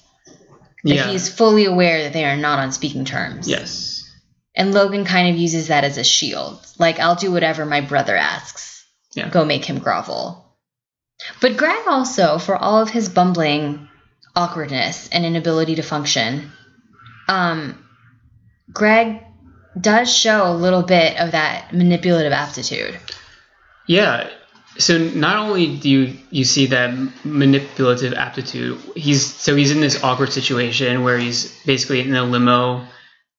That 0.84 0.94
Yeah. 0.94 1.08
he's 1.10 1.28
fully 1.28 1.64
aware 1.64 2.02
that 2.04 2.12
they 2.12 2.24
are 2.24 2.36
not 2.36 2.58
on 2.58 2.72
speaking 2.72 3.04
terms. 3.04 3.48
yes. 3.48 3.98
And 4.54 4.74
Logan 4.74 5.06
kind 5.06 5.30
of 5.34 5.40
uses 5.40 5.68
that 5.68 5.84
as 5.84 5.96
a 5.96 6.04
shield. 6.04 6.60
Like, 6.78 7.00
I'll 7.00 7.14
do 7.14 7.32
whatever 7.32 7.64
my 7.64 7.80
brother 7.80 8.14
asks. 8.14 8.84
Yeah. 9.14 9.30
Go 9.30 9.46
make 9.46 9.64
him 9.64 9.78
grovel. 9.78 10.44
But 11.40 11.56
Greg 11.56 11.86
also, 11.86 12.36
for 12.38 12.54
all 12.56 12.82
of 12.82 12.90
his 12.90 13.08
bumbling 13.08 13.88
awkwardness 14.36 15.08
and 15.10 15.24
inability 15.24 15.76
to 15.76 15.82
function, 15.82 16.52
um, 17.28 17.82
Greg 18.72 19.22
does 19.80 20.14
show 20.14 20.46
a 20.46 20.54
little 20.54 20.82
bit 20.82 21.18
of 21.18 21.32
that 21.32 21.72
manipulative 21.72 22.32
aptitude. 22.32 22.98
Yeah. 23.86 24.28
So 24.78 24.96
not 24.98 25.36
only 25.36 25.76
do 25.76 25.88
you 25.90 26.16
you 26.30 26.44
see 26.44 26.66
that 26.66 26.94
manipulative 27.24 28.14
aptitude, 28.14 28.78
he's 28.96 29.24
so 29.34 29.54
he's 29.54 29.70
in 29.70 29.80
this 29.80 30.02
awkward 30.02 30.32
situation 30.32 31.02
where 31.02 31.18
he's 31.18 31.54
basically 31.64 32.00
in 32.00 32.14
a 32.14 32.24
limo 32.24 32.86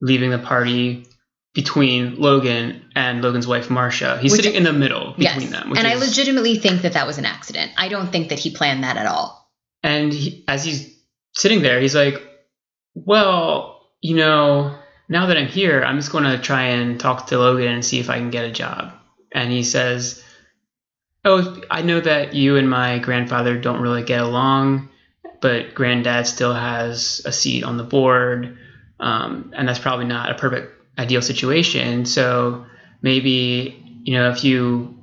leaving 0.01 0.29
the 0.31 0.37
party 0.39 1.07
between 1.55 2.15
Logan 2.19 2.85
and 2.95 3.21
Logan's 3.21 3.47
wife 3.47 3.69
Marcia. 3.69 4.17
He's 4.19 4.31
Which- 4.31 4.41
sitting 4.41 4.55
in 4.55 4.63
the 4.63 4.73
middle 4.73 5.13
Yes. 5.17 5.33
between 5.35 5.51
them. 5.51 5.69
Which 5.69 5.79
And 5.79 5.87
I 5.87 5.95
legitimately 5.95 6.57
think 6.57 6.81
that 6.81 6.93
that 6.93 7.05
was 7.07 7.17
an 7.19 7.25
accident. 7.25 7.71
I 7.77 7.89
don't 7.89 8.11
think 8.11 8.29
that 8.29 8.39
he 8.39 8.49
planned 8.51 8.83
that 8.83 8.97
at 8.97 9.05
all. 9.05 9.51
And 9.83 10.11
he, 10.11 10.43
as 10.47 10.63
he's 10.63 10.95
sitting 11.35 11.61
there, 11.61 11.79
he's 11.79 11.95
like, 11.95 12.21
Well, 12.95 13.81
you 14.01 14.15
know, 14.15 14.75
now 15.09 15.27
that 15.27 15.37
I'm 15.37 15.47
here, 15.47 15.83
I'm 15.83 15.97
just 15.97 16.11
going 16.11 16.23
to 16.25 16.37
try 16.37 16.63
and 16.63 16.99
talk 16.99 17.27
to 17.27 17.37
Logan 17.37 17.67
and 17.71 17.85
see 17.85 17.99
if 17.99 18.09
I 18.09 18.17
can 18.17 18.29
get 18.29 18.45
a 18.45 18.51
job. 18.51 18.93
And 19.31 19.51
he 19.51 19.63
says, 19.63 20.22
Oh, 21.25 21.61
I 21.71 21.81
know 21.83 22.01
that 22.01 22.33
you 22.33 22.57
and 22.57 22.69
my 22.69 22.99
grandfather 22.99 23.57
don't 23.59 23.81
really 23.81 24.03
get 24.03 24.21
along, 24.21 24.89
but 25.41 25.73
granddad 25.73 26.27
still 26.27 26.53
has 26.53 27.21
a 27.25 27.31
seat 27.31 27.63
on 27.63 27.77
the 27.77 27.83
board. 27.83 28.57
Um, 28.99 29.53
and 29.55 29.67
that's 29.67 29.79
probably 29.79 30.05
not 30.05 30.31
a 30.31 30.35
perfect 30.35 30.73
ideal 30.97 31.21
situation. 31.21 32.05
So 32.05 32.65
maybe, 33.01 34.01
you 34.03 34.13
know, 34.13 34.29
if 34.31 34.43
you 34.43 34.97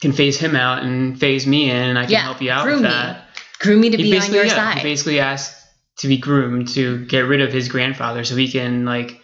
can 0.00 0.12
phase 0.12 0.38
him 0.38 0.56
out 0.56 0.82
and 0.82 1.18
phase 1.18 1.46
me 1.46 1.70
in, 1.70 1.76
and 1.76 1.98
I 1.98 2.02
can 2.02 2.12
Yeah, 2.12 2.22
help 2.22 2.42
you 2.42 2.50
out 2.50 2.64
groom 2.64 2.76
with 2.76 2.84
me. 2.84 2.88
that 2.90 3.28
Grew 3.60 3.76
me 3.76 3.90
to 3.90 3.96
he 3.96 4.02
be 4.10 4.18
on 4.18 4.32
your 4.32 4.44
yeah, 4.44 4.72
he 4.72 4.74
side. 4.78 4.82
basically 4.82 5.20
asked 5.20 5.56
to 5.98 6.08
be 6.08 6.16
groomed 6.16 6.68
to 6.68 7.04
get 7.06 7.20
rid 7.20 7.40
of 7.40 7.52
his 7.52 7.68
grandfather 7.68 8.24
so 8.24 8.34
he 8.34 8.50
can 8.50 8.84
like 8.84 9.20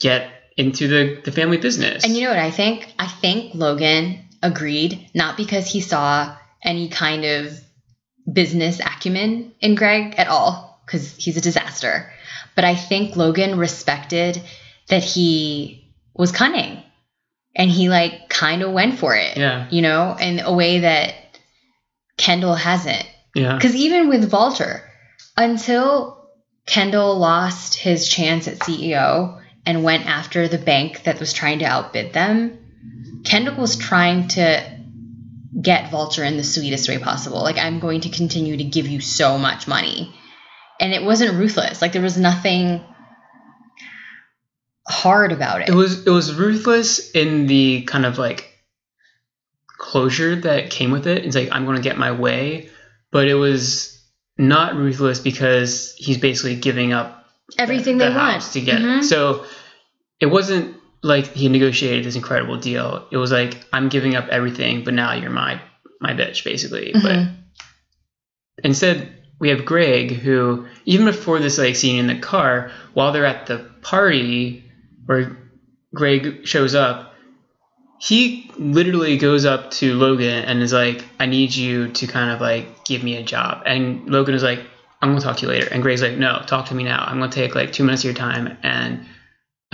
get 0.00 0.28
into 0.56 0.86
the, 0.86 1.20
the 1.24 1.32
family 1.32 1.56
business. 1.56 2.04
And 2.04 2.14
you 2.14 2.24
know 2.24 2.30
what 2.30 2.38
I 2.38 2.50
think? 2.50 2.92
I 2.98 3.06
think 3.06 3.54
Logan 3.54 4.23
agreed, 4.44 5.10
not 5.14 5.36
because 5.36 5.66
he 5.66 5.80
saw 5.80 6.36
any 6.62 6.88
kind 6.88 7.24
of 7.24 7.58
business 8.30 8.78
acumen 8.78 9.52
in 9.60 9.74
Greg 9.74 10.14
at 10.16 10.28
all, 10.28 10.80
because 10.86 11.16
he's 11.16 11.36
a 11.36 11.40
disaster. 11.40 12.10
But 12.54 12.64
I 12.64 12.76
think 12.76 13.16
Logan 13.16 13.58
respected 13.58 14.40
that 14.88 15.02
he 15.02 15.92
was 16.14 16.30
cunning 16.30 16.82
and 17.56 17.70
he 17.70 17.88
like 17.88 18.28
kind 18.28 18.62
of 18.62 18.72
went 18.72 18.98
for 18.98 19.16
it, 19.16 19.36
yeah, 19.36 19.66
you 19.70 19.82
know, 19.82 20.16
in 20.20 20.40
a 20.40 20.52
way 20.52 20.80
that 20.80 21.14
Kendall 22.16 22.54
hasn't. 22.54 23.06
yeah, 23.34 23.54
Because 23.56 23.74
even 23.74 24.08
with 24.08 24.30
Vaulter, 24.30 24.82
until 25.36 26.28
Kendall 26.66 27.18
lost 27.18 27.74
his 27.74 28.08
chance 28.08 28.46
at 28.46 28.58
CEO 28.58 29.40
and 29.66 29.82
went 29.82 30.06
after 30.06 30.48
the 30.48 30.58
bank 30.58 31.04
that 31.04 31.18
was 31.18 31.32
trying 31.32 31.60
to 31.60 31.64
outbid 31.64 32.12
them, 32.12 32.58
Kendall 33.24 33.56
was 33.56 33.76
trying 33.76 34.28
to 34.28 34.78
get 35.60 35.90
Vulture 35.90 36.24
in 36.24 36.36
the 36.36 36.44
sweetest 36.44 36.88
way 36.88 36.98
possible. 36.98 37.42
Like, 37.42 37.58
I'm 37.58 37.80
going 37.80 38.02
to 38.02 38.10
continue 38.10 38.56
to 38.56 38.64
give 38.64 38.86
you 38.86 39.00
so 39.00 39.38
much 39.38 39.66
money. 39.66 40.14
And 40.80 40.92
it 40.92 41.02
wasn't 41.02 41.38
ruthless. 41.38 41.80
Like, 41.80 41.92
there 41.92 42.02
was 42.02 42.18
nothing 42.18 42.84
hard 44.86 45.32
about 45.32 45.62
it. 45.62 45.68
it 45.70 45.74
was 45.74 46.06
it 46.06 46.10
was 46.10 46.34
ruthless 46.34 47.10
in 47.12 47.46
the 47.46 47.82
kind 47.84 48.04
of 48.04 48.18
like 48.18 48.50
closure 49.66 50.36
that 50.36 50.70
came 50.70 50.90
with 50.90 51.06
it. 51.06 51.24
It's 51.24 51.34
like 51.34 51.48
I'm 51.52 51.64
going 51.64 51.76
to 51.76 51.82
get 51.82 51.96
my 51.96 52.12
way, 52.12 52.68
but 53.10 53.26
it 53.28 53.34
was 53.34 54.02
not 54.36 54.74
ruthless 54.74 55.20
because 55.20 55.94
he's 55.96 56.18
basically 56.18 56.56
giving 56.56 56.92
up 56.92 57.26
Everything 57.58 57.98
the 57.98 58.06
they 58.08 58.14
want. 58.14 58.42
to 58.42 58.60
get 58.60 58.80
Mhm. 58.80 59.04
So 59.04 59.46
it 60.20 60.26
wasn't 60.26 60.76
like 61.04 61.32
he 61.34 61.48
negotiated 61.48 62.02
this 62.02 62.16
incredible 62.16 62.56
deal. 62.56 63.06
It 63.10 63.18
was 63.18 63.30
like 63.30 63.58
I'm 63.72 63.88
giving 63.88 64.16
up 64.16 64.26
everything, 64.28 64.82
but 64.82 64.94
now 64.94 65.12
you're 65.12 65.30
my 65.30 65.60
my 66.00 66.14
bitch, 66.14 66.42
basically. 66.44 66.92
Mhm. 66.94 67.02
But 68.56 68.64
instead, 68.64 69.06
we 69.38 69.50
have 69.50 69.64
Greg, 69.64 70.12
who 70.12 70.64
even 70.86 71.04
before 71.06 71.40
this 71.40 71.58
like 71.58 71.76
scene 71.76 71.96
in 71.96 72.06
the 72.06 72.14
car, 72.14 72.70
while 72.94 73.12
they're 73.12 73.26
at 73.26 73.46
the 73.46 73.58
party 73.82 74.62
where 75.04 75.36
Greg 75.94 76.46
shows 76.46 76.74
up, 76.74 77.12
he 78.00 78.50
literally 78.56 79.16
goes 79.16 79.44
up 79.44 79.70
to 79.72 79.96
Logan 79.96 80.44
and 80.44 80.62
is 80.62 80.72
like, 80.72 81.04
"I 81.20 81.26
need 81.26 81.54
you 81.54 81.88
to 81.88 82.06
kind 82.06 82.30
of 82.30 82.40
like 82.40 82.66
give 82.84 83.02
me 83.02 83.16
a 83.16 83.22
job." 83.22 83.62
And 83.66 84.08
Logan 84.08 84.34
is 84.34 84.42
like, 84.42 84.60
"I'm 85.02 85.10
gonna 85.10 85.20
talk 85.20 85.36
to 85.38 85.42
you 85.42 85.48
later." 85.48 85.68
And 85.70 85.82
Greg's 85.82 86.00
like, 86.00 86.16
"No, 86.16 86.42
talk 86.46 86.66
to 86.66 86.74
me 86.74 86.82
now. 86.82 87.04
I'm 87.06 87.18
gonna 87.18 87.30
take 87.30 87.54
like 87.54 87.72
two 87.72 87.84
minutes 87.84 88.02
of 88.02 88.06
your 88.06 88.14
time, 88.14 88.56
and 88.62 89.00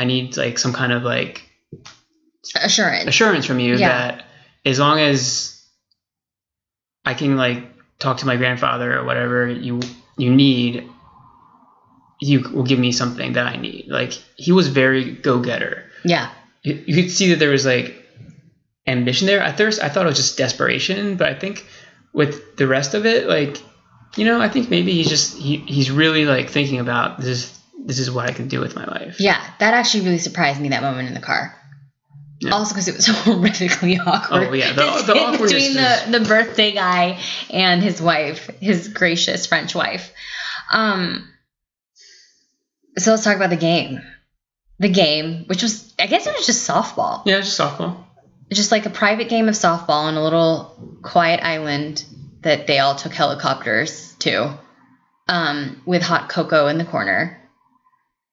I 0.00 0.04
need 0.04 0.36
like 0.36 0.58
some 0.58 0.72
kind 0.72 0.92
of 0.92 1.02
like 1.02 1.42
Assurance. 2.56 3.06
assurance 3.06 3.44
from 3.46 3.60
you 3.60 3.76
Yeah. 3.76 3.88
that 3.88 4.24
as 4.64 4.78
long 4.78 4.98
as 4.98 5.62
I 7.04 7.14
can 7.14 7.36
like 7.36 7.62
talk 7.98 8.18
to 8.18 8.26
my 8.26 8.36
grandfather 8.36 8.98
or 8.98 9.04
whatever 9.04 9.46
you 9.48 9.80
you 10.16 10.34
need, 10.34 10.88
you 12.20 12.40
will 12.40 12.62
give 12.64 12.78
me 12.78 12.92
something 12.92 13.34
that 13.34 13.46
I 13.46 13.56
need. 13.56 13.86
Like 13.88 14.12
he 14.36 14.52
was 14.52 14.68
very 14.68 15.12
go 15.12 15.38
getter. 15.40 15.84
Yeah. 16.04 16.30
You, 16.62 16.82
you 16.86 16.94
could 17.02 17.10
see 17.10 17.30
that 17.30 17.38
there 17.38 17.50
was 17.50 17.66
like 17.66 17.94
ambition 18.86 19.26
there. 19.26 19.40
At 19.40 19.56
first, 19.58 19.82
I 19.82 19.88
thought 19.90 20.04
it 20.06 20.08
was 20.08 20.16
just 20.16 20.38
desperation, 20.38 21.16
but 21.16 21.28
I 21.28 21.34
think 21.34 21.64
with 22.12 22.56
the 22.56 22.66
rest 22.66 22.94
of 22.94 23.04
it, 23.06 23.28
like 23.28 23.58
you 24.16 24.24
know, 24.24 24.40
I 24.40 24.48
think 24.48 24.70
maybe 24.70 24.92
he's 24.92 25.08
just 25.08 25.36
he, 25.36 25.58
he's 25.58 25.90
really 25.90 26.24
like 26.24 26.48
thinking 26.50 26.80
about 26.80 27.20
this. 27.20 27.56
Is 27.82 27.86
This 27.86 27.98
is 28.00 28.10
what 28.10 28.28
I 28.28 28.32
can 28.32 28.48
do 28.48 28.60
with 28.60 28.74
my 28.76 28.84
life. 28.86 29.16
Yeah. 29.20 29.42
That 29.58 29.74
actually 29.74 30.04
really 30.04 30.18
surprised 30.18 30.60
me 30.60 30.68
that 30.70 30.82
moment 30.82 31.08
in 31.08 31.14
the 31.14 31.20
car. 31.20 31.54
Yeah. 32.40 32.52
Also, 32.52 32.72
because 32.74 32.88
it 32.88 32.96
was 32.96 33.06
horrifically 33.08 33.98
awkward. 34.04 34.48
Oh, 34.48 34.52
yeah, 34.52 34.72
the- 34.72 35.02
the 35.06 35.12
awkwardness 35.18 35.52
between 35.52 35.74
the, 35.74 36.18
the 36.18 36.24
birthday 36.24 36.72
guy 36.72 37.20
and 37.50 37.82
his 37.82 38.00
wife, 38.00 38.48
his 38.60 38.88
gracious 38.88 39.46
French 39.46 39.74
wife. 39.74 40.10
Um. 40.70 41.28
So 42.98 43.10
let's 43.12 43.24
talk 43.24 43.36
about 43.36 43.50
the 43.50 43.56
game. 43.56 44.00
The 44.78 44.88
game, 44.88 45.44
which 45.46 45.62
was, 45.62 45.92
I 45.98 46.06
guess 46.06 46.26
it 46.26 46.34
was 46.34 46.46
just 46.46 46.68
softball. 46.68 47.22
Yeah, 47.26 47.40
just 47.40 47.58
softball. 47.58 48.04
just 48.50 48.72
like 48.72 48.86
a 48.86 48.90
private 48.90 49.28
game 49.28 49.48
of 49.48 49.54
softball 49.54 49.90
on 50.04 50.14
a 50.16 50.22
little 50.22 50.98
quiet 51.02 51.40
island 51.42 52.04
that 52.42 52.66
they 52.66 52.78
all 52.78 52.94
took 52.94 53.12
helicopters 53.12 54.14
to 54.20 54.58
um, 55.28 55.82
with 55.86 56.02
hot 56.02 56.28
cocoa 56.30 56.66
in 56.68 56.78
the 56.78 56.84
corner. 56.84 57.39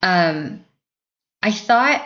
Um, 0.01 0.65
I 1.41 1.51
thought 1.51 2.03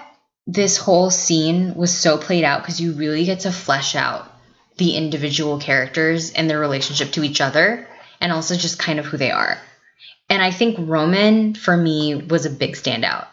this 0.47 0.77
whole 0.77 1.09
scene 1.09 1.75
was 1.75 1.95
so 1.95 2.17
played 2.17 2.43
out 2.43 2.61
because 2.61 2.81
you 2.81 2.93
really 2.93 3.25
get 3.25 3.41
to 3.41 3.51
flesh 3.51 3.95
out 3.95 4.31
the 4.77 4.95
individual 4.95 5.59
characters 5.59 6.31
and 6.31 6.49
their 6.49 6.59
relationship 6.59 7.11
to 7.11 7.23
each 7.23 7.41
other 7.41 7.87
and 8.19 8.31
also 8.31 8.55
just 8.55 8.79
kind 8.79 8.99
of 8.99 9.05
who 9.05 9.17
they 9.17 9.31
are. 9.31 9.57
And 10.29 10.41
I 10.41 10.51
think 10.51 10.77
Roman, 10.79 11.53
for 11.55 11.75
me, 11.75 12.15
was 12.15 12.45
a 12.45 12.49
big 12.49 12.75
standout 12.75 13.27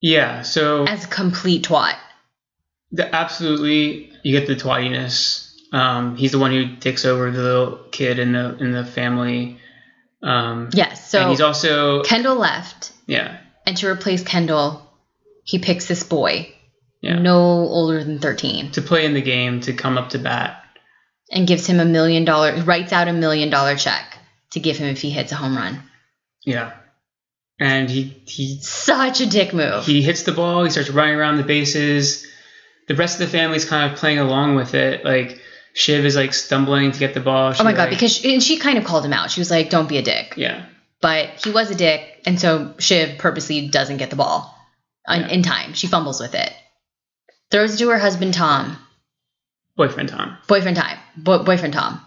Yeah. 0.00 0.42
So 0.42 0.84
as 0.84 1.04
a 1.04 1.08
complete 1.08 1.64
twat. 1.64 1.96
The, 2.92 3.14
absolutely, 3.14 4.12
you 4.22 4.38
get 4.38 4.46
the 4.46 4.56
twattiness. 4.56 5.54
Um, 5.72 6.16
he's 6.16 6.32
the 6.32 6.38
one 6.38 6.50
who 6.50 6.76
takes 6.76 7.04
over 7.04 7.30
the 7.30 7.42
little 7.42 7.76
kid 7.92 8.18
in 8.18 8.32
the 8.32 8.56
in 8.58 8.72
the 8.72 8.84
family. 8.84 9.58
Um, 10.22 10.70
Yes. 10.74 11.08
So 11.08 11.20
and 11.20 11.30
he's 11.30 11.40
also 11.40 12.02
Kendall 12.02 12.36
left. 12.36 12.92
Yeah 13.10 13.38
And 13.66 13.76
to 13.78 13.88
replace 13.88 14.22
Kendall, 14.22 14.86
he 15.44 15.58
picks 15.58 15.86
this 15.86 16.02
boy, 16.02 16.52
yeah 17.00 17.18
no 17.18 17.38
older 17.40 18.02
than 18.04 18.18
13, 18.18 18.72
to 18.72 18.82
play 18.82 19.04
in 19.04 19.14
the 19.14 19.22
game 19.22 19.60
to 19.62 19.72
come 19.72 19.98
up 19.98 20.10
to 20.10 20.18
bat. 20.18 20.62
and 21.30 21.46
gives 21.46 21.66
him 21.66 21.80
a 21.80 21.84
million 21.84 22.24
dollar, 22.24 22.56
writes 22.62 22.92
out 22.92 23.08
a 23.08 23.12
million 23.12 23.50
dollar 23.50 23.76
check 23.76 24.16
to 24.52 24.60
give 24.60 24.76
him 24.78 24.88
if 24.88 25.00
he 25.00 25.10
hits 25.10 25.32
a 25.32 25.36
home 25.36 25.56
run. 25.56 25.82
Yeah, 26.44 26.72
and 27.58 27.88
he 27.90 28.02
he 28.26 28.58
Such 28.62 29.20
a 29.20 29.26
dick 29.26 29.52
move. 29.52 29.84
he 29.86 30.02
hits 30.02 30.22
the 30.24 30.32
ball. 30.32 30.64
He 30.64 30.70
starts 30.70 30.90
running 30.90 31.14
around 31.16 31.36
the 31.36 31.44
bases. 31.44 32.26
The 32.88 32.94
rest 32.96 33.20
of 33.20 33.26
the 33.30 33.38
family's 33.38 33.64
kind 33.64 33.92
of 33.92 33.98
playing 33.98 34.18
along 34.18 34.56
with 34.56 34.74
it. 34.74 35.04
Like 35.04 35.38
Shiv 35.74 36.04
is 36.04 36.16
like 36.16 36.32
stumbling 36.34 36.90
to 36.92 36.98
get 36.98 37.14
the 37.14 37.20
ball. 37.20 37.52
oh 37.56 37.62
my 37.64 37.72
God, 37.72 37.82
like- 37.82 37.90
because 37.90 38.16
she, 38.16 38.32
and 38.34 38.42
she 38.42 38.58
kind 38.58 38.78
of 38.78 38.84
called 38.84 39.04
him 39.04 39.12
out. 39.12 39.30
She 39.30 39.40
was 39.40 39.50
like, 39.50 39.70
don't 39.70 39.88
be 39.88 39.98
a 39.98 40.02
dick. 40.02 40.34
yeah 40.36 40.66
But 41.00 41.44
he 41.44 41.52
was 41.52 41.70
a 41.70 41.74
dick, 41.76 42.09
and 42.26 42.40
so 42.40 42.74
Shiv 42.78 43.18
purposely 43.18 43.68
doesn't 43.68 43.96
get 43.98 44.10
the 44.10 44.16
ball 44.16 44.54
Yeah. 45.08 45.28
in 45.28 45.42
time. 45.42 45.74
She 45.74 45.86
fumbles 45.86 46.20
with 46.20 46.34
it. 46.34 46.52
Throws 47.50 47.74
it 47.74 47.78
to 47.78 47.88
her 47.90 47.98
husband, 47.98 48.34
Tom. 48.34 48.76
boyfriend 49.76 50.08
Tom. 50.10 50.36
Boyfriend 50.46 50.76
time. 50.76 50.98
Bo- 51.16 51.42
boyfriend 51.42 51.74
Tom. 51.74 52.00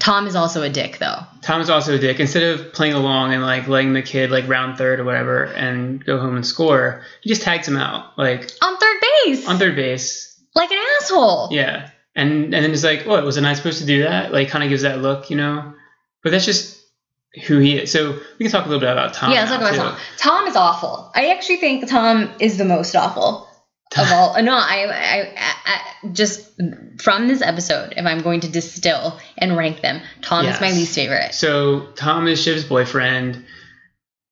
Tom 0.00 0.26
is 0.26 0.34
also 0.36 0.62
a 0.62 0.68
dick, 0.68 0.98
though. 0.98 1.18
Tom 1.42 1.60
is 1.60 1.70
also 1.70 1.94
a 1.94 1.98
dick. 1.98 2.18
Instead 2.20 2.42
of 2.42 2.72
playing 2.72 2.94
along 2.94 3.32
and 3.32 3.42
like 3.42 3.68
letting 3.68 3.92
the 3.92 4.02
kid 4.02 4.30
like 4.30 4.46
round 4.48 4.76
third 4.76 5.00
or 5.00 5.04
whatever 5.04 5.44
and 5.44 6.04
go 6.04 6.18
home 6.18 6.36
and 6.36 6.46
score, 6.46 7.02
he 7.22 7.28
just 7.30 7.42
tags 7.42 7.66
him 7.68 7.76
out 7.76 8.16
like 8.18 8.50
On 8.62 8.76
third 8.76 8.96
base. 9.24 9.46
on 9.48 9.58
third 9.58 9.76
base. 9.76 10.38
like 10.54 10.70
an 10.70 10.78
asshole. 11.00 11.48
Yeah, 11.52 11.90
and 12.14 12.52
and 12.54 12.64
then 12.64 12.72
it's 12.72 12.84
like, 12.84 13.06
what 13.06 13.24
was 13.24 13.38
I 13.38 13.40
not 13.40 13.56
supposed 13.56 13.78
to 13.80 13.86
do 13.86 14.02
that? 14.02 14.32
Like, 14.32 14.48
kind 14.48 14.62
of 14.64 14.70
gives 14.70 14.82
that 14.82 15.00
look, 15.00 15.30
you 15.30 15.36
know. 15.36 15.74
But 16.22 16.30
that's 16.30 16.44
just 16.44 16.80
who 17.46 17.58
he 17.58 17.78
is. 17.78 17.90
So 17.90 18.12
we 18.38 18.44
can 18.44 18.50
talk 18.50 18.66
a 18.66 18.68
little 18.68 18.80
bit 18.80 18.90
about 18.90 19.14
Tom. 19.14 19.32
Yeah, 19.32 19.40
let's 19.40 19.50
talk 19.50 19.60
about 19.60 19.72
too. 19.72 19.78
Tom. 19.78 19.96
Tom 20.18 20.46
is 20.46 20.56
awful. 20.56 21.10
I 21.14 21.30
actually 21.30 21.56
think 21.56 21.88
Tom 21.88 22.30
is 22.40 22.58
the 22.58 22.64
most 22.64 22.94
awful 22.94 23.48
of 23.96 24.12
all. 24.12 24.34
No, 24.42 24.54
I, 24.54 24.86
I, 24.90 25.34
I, 25.36 25.54
I 25.66 26.08
just 26.12 26.60
from 27.00 27.28
this 27.28 27.42
episode, 27.42 27.94
if 27.96 28.06
I'm 28.06 28.22
going 28.22 28.40
to 28.40 28.48
distill 28.48 29.18
and 29.38 29.56
rank 29.56 29.80
them, 29.80 30.00
Tom 30.22 30.46
is 30.46 30.60
my 30.60 30.70
least 30.70 30.94
favorite. 30.94 31.34
So 31.34 31.88
Tom 31.94 32.28
is 32.28 32.40
Shiv's 32.40 32.64
boyfriend. 32.64 33.44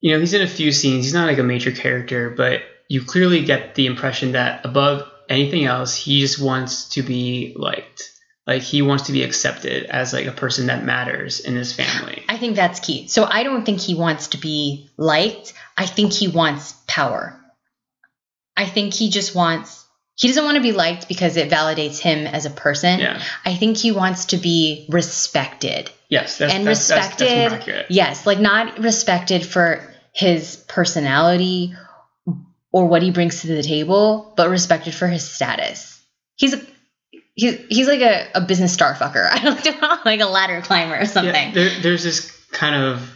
You 0.01 0.13
know, 0.13 0.21
he's 0.21 0.35
in 0.35 0.43
a 0.43 0.49
few 0.49 0.73
scenes. 0.73 1.05
He's 1.05 1.15
not 1.15 1.29
like 1.29 1.39
a 1.39 1.45
major 1.45 1.71
character, 1.71 2.31
but 2.31 2.63
you 2.89 3.03
clearly 3.03 3.45
get 3.45 3.75
the 3.75 3.87
impression 3.87 4.33
that 4.33 4.65
above 4.67 5.09
anything 5.29 5.65
else, 5.65 5.97
he 5.97 6.21
just 6.21 6.41
wants 6.41 6.91
to 6.91 7.03
be 7.03 7.55
liked. 7.57 8.12
Like 8.47 8.63
he 8.63 8.83
wants 8.83 9.05
to 9.05 9.13
be 9.13 9.23
accepted 9.23 9.85
as 9.85 10.13
like 10.13 10.27
a 10.27 10.33
person 10.33 10.67
that 10.67 10.85
matters 10.85 11.41
in 11.41 11.55
his 11.55 11.73
family. 11.73 12.25
I 12.29 12.37
think 12.37 12.57
that's 12.57 12.81
key. 12.81 13.07
So 13.07 13.25
I 13.25 13.45
don't 13.45 13.65
think 13.65 13.81
he 13.81 13.95
wants 13.95 14.29
to 14.29 14.39
be 14.39 14.91
liked. 14.97 15.55
I 15.77 15.87
think 15.87 16.13
he 16.13 16.27
wants 16.27 16.75
power. 16.89 17.39
I 18.57 18.67
think 18.67 18.95
he 18.95 19.11
just 19.11 19.35
wants. 19.35 19.85
He 20.17 20.29
doesn't 20.29 20.45
want 20.45 20.57
to 20.57 20.63
be 20.63 20.73
liked 20.73 21.09
because 21.09 21.37
it 21.37 21.51
validates 21.51 21.99
him 21.99 22.27
as 22.27 22.45
a 22.45 22.51
person. 22.51 23.01
Yeah. 23.01 23.23
I 23.45 23.55
think 23.55 23.77
he 23.77 23.93
wants 23.93 24.27
to 24.27 24.37
be 24.37 24.87
respected. 24.91 25.91
Yes. 26.09 26.39
That's, 26.39 26.53
and 26.53 26.67
that's, 26.67 26.89
that's, 26.89 27.11
respected. 27.11 27.29
that's 27.29 27.51
more 27.51 27.61
accurate. 27.61 27.87
yes, 27.91 28.27
like 28.27 28.39
not 28.41 28.79
respected 28.79 29.47
for 29.47 29.89
his 30.13 30.57
personality 30.69 31.75
or 32.73 32.87
what 32.87 33.03
he 33.03 33.11
brings 33.11 33.43
to 33.43 33.47
the 33.47 33.63
table, 33.63 34.33
but 34.37 34.51
respected 34.51 34.95
for 34.95 35.07
his 35.07 35.29
status. 35.29 36.01
He's 36.37 36.55
a 36.55 36.72
he's 37.35 37.59
he's 37.69 37.89
like 37.89 38.01
a, 38.01 38.29
a 38.35 38.41
business 38.41 38.73
star 38.73 38.95
fucker. 38.95 39.29
I 39.33 39.39
don't 39.43 39.81
know, 39.81 39.97
like 40.05 40.21
a 40.21 40.27
ladder 40.27 40.61
climber 40.63 40.99
or 41.01 41.07
something. 41.07 41.35
Yeah, 41.35 41.53
there, 41.53 41.81
there's 41.81 42.03
this 42.05 42.31
kind 42.53 42.75
of 42.77 43.09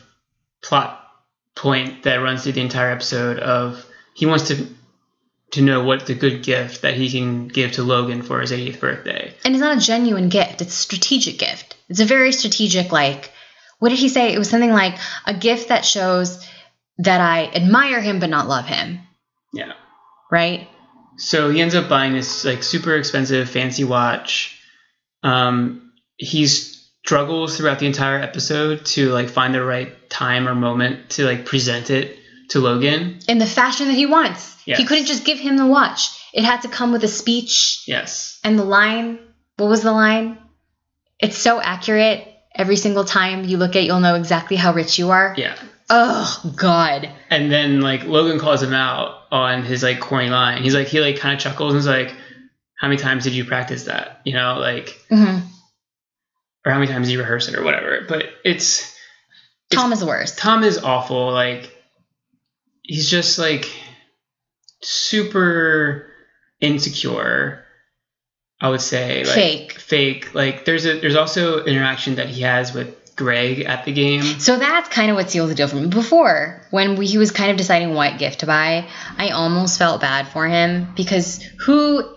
plot 0.62 1.02
point 1.54 2.02
that 2.04 2.16
runs 2.16 2.42
through 2.42 2.52
the 2.52 2.60
entire 2.60 2.90
episode 2.90 3.38
of 3.38 3.84
he 4.14 4.26
wants 4.26 4.48
to 4.48 4.66
to 5.52 5.62
know 5.62 5.84
what 5.84 6.06
the 6.06 6.14
good 6.14 6.42
gift 6.42 6.82
that 6.82 6.94
he 6.94 7.08
can 7.08 7.46
give 7.46 7.72
to 7.72 7.82
Logan 7.84 8.22
for 8.22 8.40
his 8.40 8.50
80th 8.50 8.80
birthday. 8.80 9.32
And 9.44 9.54
it's 9.54 9.60
not 9.62 9.76
a 9.76 9.80
genuine 9.80 10.28
gift, 10.28 10.60
it's 10.60 10.74
a 10.74 10.76
strategic 10.76 11.38
gift. 11.38 11.76
It's 11.88 12.00
a 12.00 12.04
very 12.04 12.32
strategic, 12.32 12.90
like, 12.90 13.30
what 13.78 13.90
did 13.90 13.98
he 14.00 14.08
say? 14.08 14.32
It 14.34 14.38
was 14.38 14.50
something 14.50 14.72
like 14.72 14.96
a 15.24 15.32
gift 15.32 15.68
that 15.68 15.84
shows 15.84 16.44
that 16.98 17.20
I 17.20 17.44
admire 17.54 18.00
him 18.00 18.18
but 18.18 18.28
not 18.28 18.48
love 18.48 18.66
him, 18.66 18.98
Yeah. 19.54 19.74
right? 20.32 20.68
So 21.18 21.50
he 21.50 21.60
ends 21.60 21.74
up 21.74 21.88
buying 21.88 22.12
this 22.12 22.44
like 22.44 22.62
super 22.62 22.94
expensive 22.94 23.48
fancy 23.48 23.84
watch. 23.84 24.60
Um, 25.22 25.92
he 26.16 26.46
struggles 26.46 27.56
throughout 27.56 27.78
the 27.78 27.86
entire 27.86 28.18
episode 28.18 28.84
to 28.86 29.10
like 29.12 29.28
find 29.28 29.54
the 29.54 29.64
right 29.64 30.08
time 30.10 30.48
or 30.48 30.54
moment 30.54 31.10
to 31.10 31.24
like 31.24 31.46
present 31.46 31.90
it 31.90 32.18
to 32.50 32.60
Logan. 32.60 33.18
In 33.28 33.38
the 33.38 33.46
fashion 33.46 33.88
that 33.88 33.94
he 33.94 34.06
wants. 34.06 34.54
Yes. 34.66 34.78
He 34.78 34.84
couldn't 34.84 35.06
just 35.06 35.24
give 35.24 35.38
him 35.38 35.56
the 35.56 35.66
watch. 35.66 36.08
It 36.32 36.44
had 36.44 36.62
to 36.62 36.68
come 36.68 36.92
with 36.92 37.02
a 37.04 37.08
speech 37.08 37.84
Yes. 37.86 38.38
and 38.44 38.58
the 38.58 38.64
line. 38.64 39.18
What 39.56 39.68
was 39.68 39.82
the 39.82 39.92
line? 39.92 40.38
It's 41.18 41.38
so 41.38 41.60
accurate. 41.60 42.26
Every 42.54 42.76
single 42.76 43.04
time 43.04 43.44
you 43.44 43.56
look 43.58 43.70
at, 43.76 43.82
it, 43.82 43.84
you'll 43.86 44.00
know 44.00 44.16
exactly 44.16 44.56
how 44.56 44.74
rich 44.74 44.98
you 44.98 45.10
are. 45.10 45.34
Yeah. 45.38 45.56
Oh 45.88 46.52
God. 46.56 47.08
And 47.30 47.50
then 47.50 47.80
like 47.80 48.04
Logan 48.04 48.38
calls 48.38 48.62
him 48.62 48.72
out 48.74 49.15
on 49.30 49.64
his 49.64 49.82
like 49.82 50.00
corny 50.00 50.30
line. 50.30 50.62
He's 50.62 50.74
like 50.74 50.86
he 50.88 51.00
like 51.00 51.18
kind 51.18 51.34
of 51.34 51.40
chuckles 51.40 51.72
and 51.72 51.80
is 51.80 51.86
like, 51.86 52.14
"How 52.74 52.88
many 52.88 53.00
times 53.00 53.24
did 53.24 53.34
you 53.34 53.44
practice 53.44 53.84
that? 53.84 54.20
You 54.24 54.34
know, 54.34 54.58
like, 54.58 54.98
hmm 55.08 55.38
or 56.64 56.72
how 56.72 56.78
many 56.80 56.90
times 56.90 57.06
did 57.06 57.12
you 57.12 57.20
rehearse 57.20 57.48
it 57.48 57.54
or 57.56 57.62
whatever." 57.64 58.04
But 58.08 58.26
it's 58.44 58.94
Tom 59.70 59.92
is 59.92 60.00
the 60.00 60.06
worst. 60.06 60.38
Tom 60.38 60.62
is 60.62 60.78
awful. 60.78 61.32
Like, 61.32 61.70
he's 62.82 63.10
just 63.10 63.38
like 63.38 63.68
super 64.82 66.06
insecure. 66.60 67.62
I 68.60 68.70
would 68.70 68.80
say 68.80 69.24
like 69.24 69.34
Fake. 69.34 69.72
fake. 69.78 70.34
Like 70.34 70.64
there's 70.64 70.86
a 70.86 70.98
there's 70.98 71.16
also 71.16 71.64
interaction 71.64 72.14
that 72.16 72.28
he 72.28 72.42
has 72.42 72.72
with 72.72 72.94
Greg 73.16 73.60
at 73.60 73.84
the 73.84 73.92
game. 73.92 74.22
So 74.38 74.58
that's 74.58 74.88
kind 74.90 75.10
of 75.10 75.16
what 75.16 75.30
sealed 75.30 75.50
the 75.50 75.54
deal 75.54 75.68
for 75.68 75.76
me. 75.76 75.86
Before, 75.88 76.62
when 76.70 76.96
we, 76.96 77.06
he 77.06 77.18
was 77.18 77.30
kind 77.30 77.50
of 77.50 77.56
deciding 77.56 77.94
what 77.94 78.18
gift 78.18 78.40
to 78.40 78.46
buy, 78.46 78.88
I 79.16 79.30
almost 79.30 79.78
felt 79.78 80.00
bad 80.00 80.28
for 80.28 80.46
him 80.46 80.92
because 80.94 81.42
who 81.64 82.14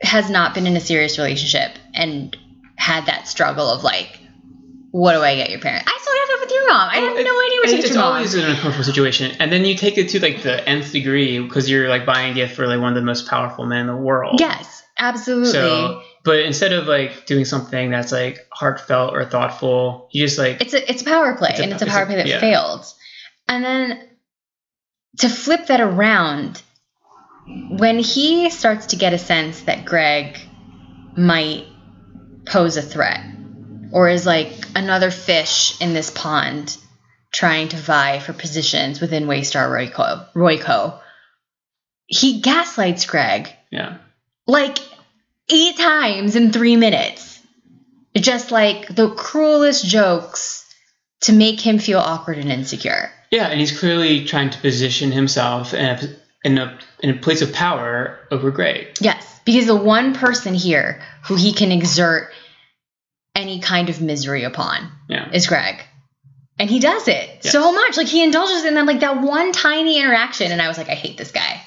has 0.00 0.30
not 0.30 0.54
been 0.54 0.66
in 0.66 0.76
a 0.76 0.80
serious 0.80 1.18
relationship 1.18 1.72
and 1.94 2.36
had 2.76 3.06
that 3.06 3.28
struggle 3.28 3.68
of 3.68 3.84
like, 3.84 4.18
what 4.90 5.12
do 5.12 5.20
I 5.20 5.34
get 5.36 5.50
your 5.50 5.60
parents? 5.60 5.90
I 5.92 5.98
still 6.00 6.14
have 6.14 6.28
that 6.28 6.38
with 6.40 6.50
your 6.52 6.68
mom. 6.68 6.88
I 6.88 6.96
have 6.96 7.14
no 7.14 7.20
idea 7.20 7.58
what 7.58 7.64
to 7.64 7.76
get 7.76 7.78
it's 7.80 7.88
your 7.88 7.98
mom. 7.98 8.12
always 8.14 8.34
an 8.34 8.44
uncomfortable 8.44 8.84
situation, 8.84 9.36
and 9.40 9.52
then 9.52 9.64
you 9.64 9.74
take 9.74 9.98
it 9.98 10.10
to 10.10 10.20
like 10.20 10.42
the 10.42 10.66
nth 10.68 10.92
degree 10.92 11.40
because 11.40 11.68
you're 11.68 11.88
like 11.88 12.06
buying 12.06 12.32
a 12.32 12.34
gift 12.34 12.54
for 12.54 12.66
like 12.66 12.80
one 12.80 12.90
of 12.90 12.94
the 12.94 13.02
most 13.02 13.26
powerful 13.26 13.66
men 13.66 13.80
in 13.80 13.86
the 13.88 13.96
world. 13.96 14.38
yes, 14.38 14.84
absolutely. 14.96 15.50
So, 15.50 16.02
but 16.24 16.40
instead 16.40 16.72
of 16.72 16.86
like 16.86 17.26
doing 17.26 17.44
something 17.44 17.90
that's 17.90 18.10
like 18.12 18.46
heartfelt 18.50 19.12
or 19.14 19.24
thoughtful, 19.24 20.08
you 20.12 20.24
just 20.26 20.38
like 20.38 20.60
it's 20.60 20.74
a 20.74 20.90
it's 20.90 21.02
a 21.02 21.04
power 21.04 21.36
play 21.36 21.50
It's 21.50 21.60
a- 21.60 21.62
and 21.64 21.72
it's 21.72 21.82
a 21.82 21.84
it's 21.86 21.94
power 21.94 22.02
a- 22.04 22.06
play 22.06 22.16
that 22.16 22.26
yeah. 22.26 22.40
failed 22.40 22.84
and 23.48 23.64
then 23.64 24.08
to 25.18 25.28
flip 25.28 25.66
that 25.66 25.80
around 25.80 26.60
when 27.46 27.98
he 27.98 28.48
starts 28.50 28.86
to 28.86 28.96
get 28.96 29.12
a 29.12 29.18
sense 29.18 29.62
that 29.62 29.84
greg 29.84 30.38
might 31.16 31.66
pose 32.46 32.76
a 32.76 32.82
threat 32.82 33.20
or 33.92 34.08
is 34.08 34.24
like 34.26 34.52
another 34.74 35.10
fish 35.10 35.80
in 35.80 35.92
this 35.94 36.10
pond 36.10 36.76
trying 37.32 37.68
to 37.68 37.76
vie 37.76 38.18
for 38.18 38.32
positions 38.32 39.00
within 39.00 39.26
waystar 39.26 39.68
royco 39.68 40.26
royco 40.34 40.98
he 42.06 42.40
gaslights 42.40 43.06
greg 43.06 43.50
yeah. 43.70 43.98
like 44.46 44.78
eight 45.50 45.76
times 45.76 46.36
in 46.36 46.52
three 46.52 46.76
minutes. 46.76 47.40
Just 48.16 48.50
like 48.52 48.94
the 48.94 49.10
cruelest 49.10 49.84
jokes 49.84 50.64
to 51.22 51.32
make 51.32 51.60
him 51.60 51.78
feel 51.78 51.98
awkward 51.98 52.38
and 52.38 52.50
insecure. 52.50 53.10
Yeah, 53.30 53.48
and 53.48 53.58
he's 53.58 53.76
clearly 53.76 54.24
trying 54.24 54.50
to 54.50 54.58
position 54.60 55.10
himself 55.10 55.74
in 55.74 55.84
a, 55.84 56.00
in 56.44 56.58
a 56.58 56.78
in 57.00 57.10
a 57.10 57.18
place 57.18 57.42
of 57.42 57.52
power 57.52 58.20
over 58.30 58.52
Greg. 58.52 58.96
Yes, 59.00 59.40
because 59.44 59.66
the 59.66 59.74
one 59.74 60.14
person 60.14 60.54
here 60.54 61.02
who 61.24 61.34
he 61.34 61.52
can 61.52 61.72
exert 61.72 62.30
any 63.34 63.58
kind 63.58 63.88
of 63.88 64.00
misery 64.00 64.44
upon 64.44 64.92
Yeah. 65.08 65.28
is 65.32 65.48
Greg. 65.48 65.82
And 66.56 66.70
he 66.70 66.78
does 66.78 67.08
it 67.08 67.40
Yes. 67.42 67.50
so 67.52 67.72
much. 67.72 67.96
Like 67.96 68.06
he 68.06 68.22
indulges 68.22 68.64
in 68.64 68.74
them 68.74 68.86
like 68.86 69.00
that 69.00 69.20
one 69.20 69.50
tiny 69.50 69.98
interaction. 69.98 70.52
And 70.52 70.62
I 70.62 70.68
was 70.68 70.78
like, 70.78 70.88
I 70.88 70.94
hate 70.94 71.18
this 71.18 71.32
guy. 71.32 71.60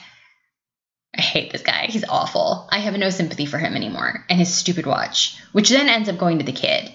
I 1.17 1.21
hate 1.21 1.51
this 1.51 1.63
guy. 1.63 1.87
He's 1.89 2.05
awful. 2.07 2.67
I 2.71 2.79
have 2.79 2.95
no 2.97 3.09
sympathy 3.09 3.45
for 3.45 3.57
him 3.57 3.75
anymore. 3.75 4.25
And 4.29 4.37
his 4.37 4.53
stupid 4.53 4.85
watch, 4.85 5.37
which 5.51 5.69
then 5.69 5.89
ends 5.89 6.09
up 6.09 6.17
going 6.17 6.39
to 6.39 6.45
the 6.45 6.51
kid. 6.51 6.91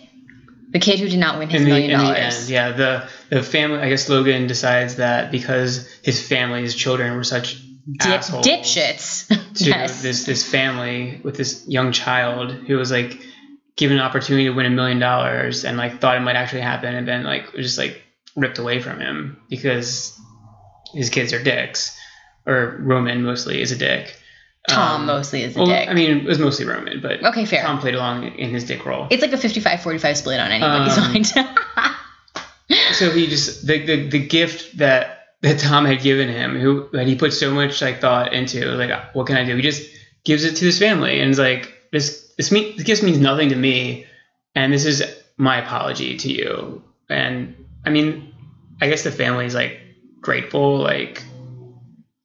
The 0.71 0.79
kid 0.79 1.01
who 1.01 1.09
did 1.09 1.19
not 1.19 1.39
win 1.39 1.51
his 1.51 1.61
in 1.61 1.65
the, 1.65 1.71
million 1.71 1.91
in 1.91 1.99
the 1.99 2.05
dollars. 2.05 2.41
end, 2.41 2.49
yeah, 2.49 2.73
the 2.73 3.09
the 3.29 3.43
family. 3.43 3.79
I 3.79 3.91
guess 3.91 4.09
Logan 4.09 4.47
decides 4.47 4.97
that 4.97 5.31
because 5.31 5.87
his 6.03 6.27
family, 6.27 6.63
his 6.63 6.75
children, 6.75 7.15
were 7.15 7.25
such 7.25 7.61
Dip, 7.91 8.07
assholes 8.07 8.47
dipshits. 8.47 9.27
to 9.57 9.65
yes. 9.65 10.03
this 10.03 10.25
this 10.25 10.49
family 10.49 11.21
with 11.25 11.37
this 11.37 11.67
young 11.69 11.93
child 11.93 12.53
who 12.53 12.77
was 12.77 12.91
like 12.91 13.21
given 13.77 13.99
an 13.99 14.03
opportunity 14.03 14.45
to 14.45 14.53
win 14.53 14.67
a 14.67 14.71
million 14.71 14.99
dollars 14.99 15.65
and 15.65 15.77
like 15.77 16.01
thought 16.01 16.17
it 16.17 16.21
might 16.21 16.37
actually 16.37 16.61
happen, 16.61 16.95
and 16.95 17.07
then 17.07 17.25
like 17.25 17.53
was 17.53 17.67
just 17.67 17.79
like 17.79 18.01
ripped 18.37 18.59
away 18.59 18.81
from 18.81 19.01
him 19.01 19.43
because 19.51 20.19
his 20.95 21.11
kids 21.11 21.33
are 21.33 21.43
dicks, 21.43 21.99
or 22.47 22.77
Roman 22.81 23.23
mostly 23.25 23.61
is 23.61 23.73
a 23.73 23.77
dick. 23.77 24.17
Tom 24.69 25.01
Um, 25.03 25.07
mostly 25.07 25.43
is 25.43 25.57
a 25.57 25.59
well, 25.61 25.69
dick. 25.69 25.89
I 25.89 25.93
mean, 25.95 26.19
it 26.19 26.25
was 26.25 26.39
mostly 26.39 26.65
Roman, 26.67 27.01
but 27.01 27.23
Okay, 27.25 27.45
fair. 27.45 27.63
Tom 27.63 27.81
played 27.81 27.95
along 27.95 28.25
in 28.39 28.51
his 28.51 28.65
dick 28.65 28.85
role. 28.87 29.09
it's 29.11 29.21
like 29.23 29.33
a 29.33 29.37
55-45 29.37 30.17
split 30.17 30.39
on 30.39 30.53
anybody's 30.53 30.97
Um, 30.99 31.13
mind. 31.13 31.27
so 32.95 33.11
he 33.11 33.27
just 33.27 33.67
the, 33.67 33.85
the 33.85 34.09
the 34.09 34.27
gift 34.27 34.79
that 34.79 35.19
that 35.43 35.59
Tom 35.59 35.85
had 35.85 36.01
given 36.01 36.29
him, 36.29 36.57
who 36.59 36.89
that 36.93 37.07
he 37.07 37.17
put 37.17 37.33
so 37.33 37.53
much 37.53 37.83
like 37.83 38.01
thought 38.01 38.33
into, 38.33 38.65
like 38.77 39.15
what 39.15 39.27
can 39.27 39.37
I 39.37 39.45
do? 39.45 39.57
He 39.57 39.63
just 39.63 39.83
gives 40.25 40.45
it 40.45 40.55
to 40.57 40.65
his 40.65 40.79
family, 40.79 41.21
and 41.21 41.31
is 41.31 41.39
like 41.39 41.73
this 41.91 42.33
this 42.39 42.53
mean 42.53 42.75
this 42.77 42.85
gift 42.85 43.03
means 43.03 43.19
nothing 43.19 43.49
to 43.49 43.57
me, 43.57 44.07
and 44.55 44.73
this 44.73 44.85
is 44.85 45.03
my 45.37 45.59
apology 45.61 46.17
to 46.19 46.33
you. 46.33 46.83
And 47.11 47.57
I 47.85 47.91
mean, 47.91 48.33
I 48.81 48.89
guess 48.89 49.03
the 49.03 49.11
family 49.11 49.47
is 49.47 49.55
like 49.55 49.81
grateful, 50.21 50.79
like 50.79 51.25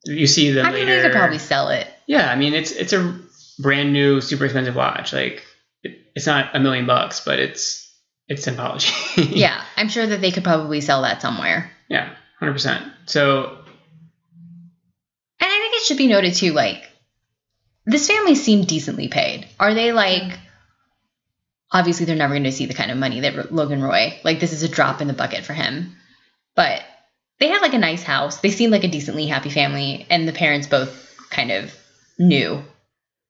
you 0.07 0.27
see 0.27 0.51
them 0.51 0.65
I 0.65 0.71
mean, 0.71 0.85
later. 0.85 1.01
they 1.01 1.09
could 1.09 1.17
probably 1.17 1.37
sell 1.39 1.69
it. 1.69 1.87
yeah, 2.07 2.29
I 2.31 2.35
mean 2.35 2.53
it's 2.53 2.71
it's 2.71 2.93
a 2.93 3.19
brand 3.59 3.93
new, 3.93 4.21
super 4.21 4.45
expensive 4.45 4.75
watch. 4.75 5.13
Like 5.13 5.43
it, 5.83 5.99
it's 6.15 6.25
not 6.25 6.55
a 6.55 6.59
million 6.59 6.85
bucks, 6.85 7.21
but 7.23 7.39
it's 7.39 7.83
it's 8.27 8.43
symbology. 8.43 8.91
Yeah, 9.17 9.61
I'm 9.77 9.89
sure 9.89 10.05
that 10.05 10.21
they 10.21 10.31
could 10.31 10.43
probably 10.43 10.81
sell 10.81 11.03
that 11.03 11.21
somewhere. 11.21 11.71
Yeah, 11.89 12.09
hundred 12.39 12.53
percent. 12.53 12.83
So 13.05 13.45
And 15.39 15.49
I 15.49 15.59
think 15.59 15.75
it 15.75 15.83
should 15.83 15.97
be 15.97 16.07
noted 16.07 16.33
too, 16.35 16.51
like, 16.53 16.83
this 17.85 18.07
family 18.07 18.35
seemed 18.35 18.67
decently 18.67 19.07
paid. 19.07 19.47
Are 19.59 19.73
they 19.73 19.93
like, 19.93 20.37
obviously 21.71 22.05
they're 22.05 22.15
never 22.17 22.33
going 22.33 22.43
to 22.43 22.51
see 22.51 22.65
the 22.65 22.73
kind 22.73 22.91
of 22.91 22.97
money 22.97 23.21
that 23.21 23.53
Logan 23.53 23.81
Roy, 23.81 24.19
like, 24.25 24.39
this 24.41 24.51
is 24.53 24.63
a 24.63 24.67
drop 24.69 24.99
in 25.01 25.07
the 25.07 25.13
bucket 25.13 25.45
for 25.45 25.53
him. 25.53 25.95
But 26.55 26.81
they 27.39 27.47
had 27.49 27.61
like 27.61 27.73
a 27.73 27.77
nice 27.79 28.03
house. 28.03 28.39
They 28.39 28.51
seemed 28.51 28.71
like 28.71 28.83
a 28.83 28.87
decently 28.87 29.27
happy 29.27 29.49
family, 29.49 30.05
and 30.09 30.27
the 30.27 30.33
parents 30.33 30.67
both 30.67 30.89
kind 31.29 31.51
of 31.51 31.73
knew. 32.17 32.63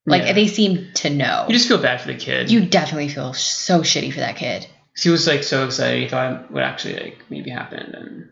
Like, 0.06 0.24
Yeah. 0.24 0.34
they 0.34 0.48
seemed 0.48 0.96
to 0.98 1.10
know. 1.10 1.46
you 1.50 1.54
just 1.54 1.68
feel 1.68 1.78
bad 1.82 2.00
for 2.00 2.08
the 2.08 2.16
kid. 2.16 2.50
You 2.50 2.66
definitely 2.66 3.10
feel 3.10 3.34
so 3.34 3.82
shitty 3.82 4.14
for 4.14 4.22
that 4.22 4.38
kid. 4.38 4.66
he 4.96 5.10
was 5.10 5.28
like 5.28 5.44
so 5.44 5.66
excited. 5.66 6.02
He 6.02 6.08
thought 6.08 6.46
it 6.46 6.52
would 6.52 6.64
actually 6.64 6.96
like 6.96 7.20
maybe 7.30 7.50
happen, 7.50 7.80
and 7.94 8.30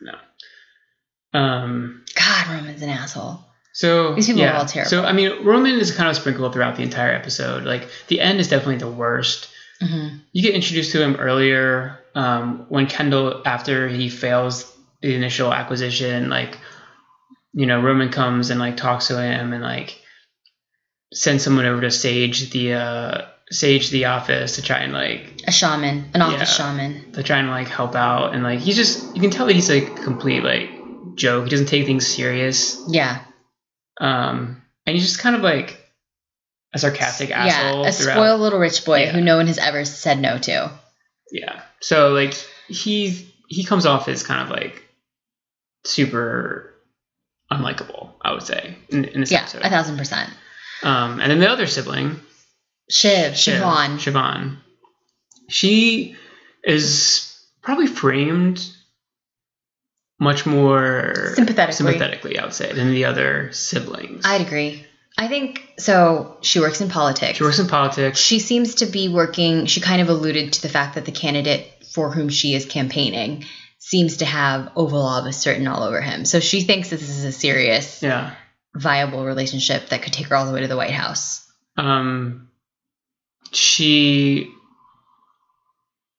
no. 0.00 1.38
Um. 1.38 2.04
God, 2.14 2.48
Roman's 2.48 2.82
an 2.82 2.88
asshole. 2.88 3.44
So 3.72 4.14
These 4.14 4.26
people 4.26 4.42
are 4.42 4.46
yeah. 4.46 4.58
all 4.58 4.66
terrible. 4.66 4.90
So 4.90 5.04
I 5.04 5.12
mean, 5.12 5.44
Roman 5.44 5.78
is 5.78 5.92
kind 5.94 6.08
of 6.08 6.16
sprinkled 6.16 6.52
throughout 6.52 6.76
the 6.76 6.82
entire 6.82 7.12
episode. 7.12 7.64
Like 7.64 7.88
the 8.08 8.20
end 8.20 8.40
is 8.40 8.48
definitely 8.48 8.78
the 8.78 8.90
worst. 8.90 9.48
hmm 9.80 10.08
You 10.32 10.42
get 10.42 10.54
introduced 10.54 10.92
to 10.92 11.02
him 11.02 11.16
earlier 11.16 11.98
um, 12.14 12.66
when 12.68 12.86
Kendall, 12.86 13.42
after 13.46 13.88
he 13.88 14.08
fails 14.08 14.70
the 15.02 15.14
initial 15.14 15.52
acquisition, 15.52 16.28
like 16.28 16.58
you 17.52 17.66
know, 17.66 17.80
Roman 17.80 18.10
comes 18.10 18.50
and 18.50 18.60
like 18.60 18.76
talks 18.76 19.08
to 19.08 19.20
him 19.20 19.52
and 19.52 19.62
like 19.62 19.98
sends 21.12 21.42
someone 21.42 21.66
over 21.66 21.80
to 21.80 21.90
sage 21.90 22.50
the 22.50 22.74
uh, 22.74 23.22
sage 23.50 23.90
the 23.90 24.04
office 24.06 24.56
to 24.56 24.62
try 24.62 24.78
and 24.78 24.92
like 24.92 25.42
A 25.46 25.52
shaman, 25.52 26.10
an 26.14 26.22
office 26.22 26.56
Yeah. 26.58 26.66
shaman. 26.72 27.12
to 27.12 27.22
try 27.22 27.38
and 27.38 27.48
like 27.50 27.68
help 27.68 27.94
out 27.96 28.34
and 28.34 28.42
like 28.44 28.60
he's 28.60 28.76
just 28.76 29.14
you 29.16 29.20
can 29.20 29.30
tell 29.30 29.46
that 29.46 29.54
he's 29.54 29.68
like 29.70 29.88
a 29.98 30.02
complete 30.02 30.44
like 30.44 30.70
joke. 31.16 31.44
He 31.44 31.50
doesn't 31.50 31.66
take 31.66 31.86
things 31.86 32.06
serious. 32.06 32.80
Yeah. 32.88 33.20
Um, 34.00 34.62
and 34.86 34.96
he's 34.96 35.06
just 35.06 35.18
kind 35.20 35.34
of 35.36 35.42
like 35.42 35.76
a 36.72 36.78
sarcastic 36.78 37.30
asshole. 37.32 37.82
yeah, 37.82 37.88
a 37.88 37.92
throughout. 37.92 38.14
spoiled 38.14 38.40
little 38.40 38.60
rich 38.60 38.84
boy 38.84 39.00
Yeah. 39.02 39.10
who 39.12 39.20
no 39.20 39.36
one 39.36 39.48
has 39.48 39.58
ever 39.58 39.84
said 39.84 40.20
no 40.20 40.38
to. 40.38 40.70
Yeah. 41.32 41.60
So 41.80 42.10
like 42.12 42.34
he 42.68 43.28
he 43.48 43.64
comes 43.64 43.86
off 43.86 44.06
as 44.06 44.22
kind 44.22 44.42
of 44.42 44.50
like 44.56 44.84
super 45.84 46.74
unlikable, 47.50 48.10
I 48.22 48.32
would 48.32 48.42
say, 48.42 48.76
in, 48.90 49.04
in 49.06 49.20
this 49.20 49.30
Yeah, 49.30 49.40
episode. 49.42 49.62
a 49.62 49.70
thousand 49.70 49.96
percent. 49.98 50.30
Um, 50.82 51.20
and 51.20 51.30
then 51.30 51.40
the 51.40 51.50
other 51.50 51.66
sibling, 51.66 52.20
Shiv, 52.88 53.36
Shiv- 53.36 53.60
Siobhan. 53.62 53.98
Siobhan, 53.98 54.56
she 55.48 56.16
is 56.64 57.36
probably 57.62 57.86
framed 57.86 58.64
much 60.18 60.44
more 60.46 61.32
Sympathetically. 61.34 61.76
sympathetically, 61.92 62.38
I 62.38 62.44
would 62.44 62.54
say, 62.54 62.72
than 62.72 62.90
the 62.92 63.06
other 63.06 63.50
siblings. 63.52 64.24
I'd 64.24 64.42
agree. 64.42 64.84
I 65.18 65.28
think 65.28 65.66
so. 65.78 66.36
She 66.42 66.60
works 66.60 66.80
in 66.80 66.88
politics. 66.88 67.38
she 67.38 67.42
works 67.44 67.58
in 67.58 67.66
politics. 67.68 68.18
She 68.18 68.38
seems 68.38 68.76
to 68.76 68.86
be 68.86 69.08
working. 69.08 69.66
She 69.66 69.80
kind 69.80 70.00
of 70.00 70.08
alluded 70.08 70.54
to 70.54 70.62
the 70.62 70.68
fact 70.68 70.94
that 70.94 71.04
the 71.04 71.12
candidate 71.12 71.66
for 71.92 72.10
whom 72.10 72.28
she 72.28 72.54
is 72.54 72.64
campaigning 72.64 73.44
seems 73.80 74.18
to 74.18 74.24
have 74.26 74.70
Oval 74.76 75.02
Office 75.02 75.38
certain 75.38 75.66
all 75.66 75.82
over 75.82 76.00
him. 76.00 76.24
So 76.24 76.38
she 76.38 76.60
thinks 76.62 76.90
this 76.90 77.02
is 77.08 77.24
a 77.24 77.32
serious, 77.32 78.02
Yeah. 78.02 78.34
viable 78.74 79.24
relationship 79.24 79.88
that 79.88 80.02
could 80.02 80.12
take 80.12 80.26
her 80.28 80.36
all 80.36 80.46
the 80.46 80.52
way 80.52 80.60
to 80.60 80.68
the 80.68 80.76
White 80.76 80.92
House. 80.92 81.44
um, 81.76 82.46
she 83.52 84.52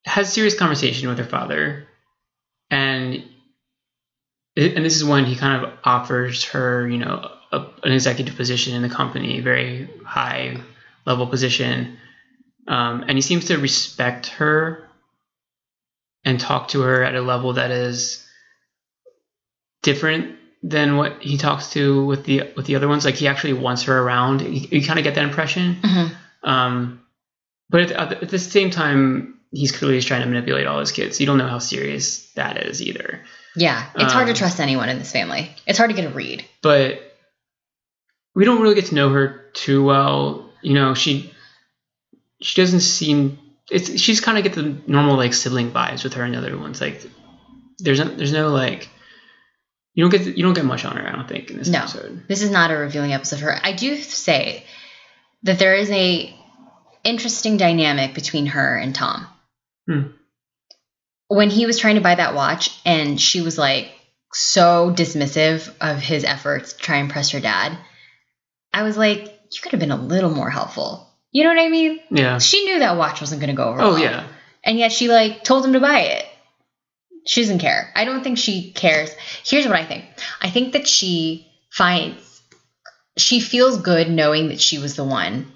has 0.05 0.33
serious 0.33 0.57
conversation 0.57 1.07
with 1.07 1.17
her 1.19 1.23
father, 1.23 1.87
and 2.69 3.23
and 4.57 4.83
this 4.85 4.95
is 4.97 5.03
when 5.05 5.23
he 5.25 5.35
kind 5.37 5.63
of 5.63 5.71
offers 5.85 6.43
her, 6.45 6.87
you 6.89 6.97
know, 6.97 7.31
a, 7.53 7.65
an 7.83 7.93
executive 7.93 8.35
position 8.35 8.73
in 8.75 8.81
the 8.81 8.89
company, 8.89 9.39
very 9.39 9.89
high 10.05 10.57
level 11.05 11.27
position, 11.27 11.97
um, 12.67 13.03
and 13.07 13.11
he 13.17 13.21
seems 13.21 13.45
to 13.45 13.57
respect 13.57 14.27
her 14.27 14.89
and 16.23 16.39
talk 16.39 16.69
to 16.69 16.81
her 16.81 17.03
at 17.03 17.15
a 17.15 17.21
level 17.21 17.53
that 17.53 17.71
is 17.71 18.25
different 19.83 20.37
than 20.63 20.97
what 20.97 21.21
he 21.21 21.37
talks 21.37 21.71
to 21.71 22.05
with 22.05 22.23
the 22.25 22.51
with 22.55 22.65
the 22.67 22.75
other 22.75 22.87
ones. 22.87 23.03
Like 23.05 23.15
he 23.15 23.27
actually 23.27 23.53
wants 23.53 23.83
her 23.83 23.97
around. 23.99 24.41
You, 24.41 24.67
you 24.71 24.85
kind 24.85 24.99
of 24.99 25.03
get 25.03 25.15
that 25.15 25.23
impression. 25.23 25.77
Mhm. 25.81 26.15
Um, 26.43 27.01
but 27.69 27.91
at, 27.91 28.23
at 28.23 28.29
the 28.29 28.39
same 28.39 28.69
time, 28.69 29.39
he's 29.51 29.71
clearly 29.71 29.97
just 29.97 30.07
trying 30.07 30.21
to 30.21 30.27
manipulate 30.27 30.67
all 30.67 30.79
his 30.79 30.91
kids. 30.91 31.19
You 31.19 31.25
don't 31.25 31.37
know 31.37 31.47
how 31.47 31.59
serious 31.59 32.31
that 32.33 32.57
is 32.65 32.81
either. 32.81 33.21
Yeah, 33.55 33.85
it's 33.95 34.13
hard 34.13 34.27
to 34.27 34.31
Um, 34.31 34.37
trust 34.37 34.59
anyone 34.59 34.87
in 34.89 34.97
this 34.99 35.11
family. 35.11 35.53
It's 35.65 35.77
hard 35.77 35.89
to 35.89 35.95
get 35.95 36.05
a 36.05 36.13
read. 36.13 36.45
But 36.61 37.01
we 38.33 38.45
don't 38.45 38.61
really 38.61 38.75
get 38.75 38.85
to 38.87 38.95
know 38.95 39.09
her 39.09 39.49
too 39.53 39.83
well. 39.83 40.49
You 40.61 40.73
know, 40.75 40.93
she 40.93 41.33
she 42.41 42.61
doesn't 42.61 42.79
seem. 42.81 43.39
It's 43.69 43.99
she's 43.99 44.19
kind 44.21 44.37
of 44.37 44.43
get 44.43 44.53
the 44.53 44.81
normal 44.87 45.15
like 45.17 45.33
sibling 45.33 45.71
vibes 45.71 46.03
with 46.03 46.13
her 46.15 46.23
and 46.23 46.33
the 46.33 46.37
other 46.39 46.57
ones. 46.57 46.81
Like 46.81 47.01
there's 47.79 47.99
no, 47.99 48.05
there's 48.05 48.33
no 48.33 48.49
like 48.49 48.89
you 49.93 50.03
don't 50.03 50.11
get 50.11 50.37
you 50.37 50.43
don't 50.43 50.53
get 50.53 50.65
much 50.65 50.83
on 50.85 50.97
her. 50.97 51.07
I 51.07 51.11
don't 51.15 51.27
think 51.27 51.49
in 51.51 51.57
this 51.57 51.67
No. 51.69 51.79
episode. 51.79 52.23
This 52.27 52.41
is 52.41 52.49
not 52.51 52.71
a 52.71 52.75
revealing 52.75 53.13
episode 53.13 53.39
for 53.39 53.45
her. 53.45 53.59
I 53.63 53.73
do 53.73 53.95
say 53.97 54.65
that 55.43 55.59
there 55.59 55.75
is 55.75 55.89
a 55.91 56.35
interesting 57.03 57.57
dynamic 57.57 58.13
between 58.13 58.47
her 58.47 58.77
and 58.77 58.93
Tom. 58.93 59.27
Hmm. 59.87 60.01
When 61.27 61.49
he 61.49 61.65
was 61.65 61.79
trying 61.79 61.95
to 61.95 62.01
buy 62.01 62.15
that 62.15 62.35
watch 62.35 62.77
and 62.85 63.19
she 63.19 63.41
was 63.41 63.57
like 63.57 63.91
so 64.33 64.91
dismissive 64.95 65.73
of 65.79 65.99
his 65.99 66.23
efforts 66.23 66.73
to 66.73 66.79
try 66.79 66.97
and 66.97 67.05
impress 67.07 67.31
her 67.31 67.39
dad, 67.39 67.77
I 68.73 68.83
was 68.83 68.97
like, 68.97 69.23
you 69.23 69.61
could 69.61 69.71
have 69.71 69.79
been 69.79 69.91
a 69.91 69.95
little 70.01 70.29
more 70.29 70.49
helpful. 70.49 71.07
You 71.31 71.43
know 71.43 71.49
what 71.49 71.59
I 71.59 71.69
mean? 71.69 71.99
Yeah. 72.09 72.39
She 72.39 72.65
knew 72.65 72.79
that 72.79 72.97
watch 72.97 73.21
wasn't 73.21 73.41
going 73.41 73.55
to 73.55 73.55
go 73.55 73.69
over. 73.69 73.81
Oh 73.81 73.91
well. 73.91 73.99
yeah. 73.99 74.27
And 74.63 74.77
yet 74.77 74.91
she 74.91 75.07
like 75.07 75.43
told 75.43 75.65
him 75.65 75.73
to 75.73 75.79
buy 75.79 76.01
it. 76.01 76.25
She 77.25 77.41
doesn't 77.41 77.59
care. 77.59 77.91
I 77.95 78.05
don't 78.05 78.23
think 78.23 78.37
she 78.37 78.71
cares. 78.71 79.11
Here's 79.45 79.65
what 79.65 79.75
I 79.75 79.85
think. 79.85 80.05
I 80.41 80.49
think 80.49 80.73
that 80.73 80.87
she 80.87 81.47
finds 81.69 82.41
she 83.17 83.39
feels 83.39 83.81
good 83.81 84.09
knowing 84.09 84.49
that 84.49 84.59
she 84.61 84.77
was 84.79 84.95
the 84.95 85.03
one 85.03 85.51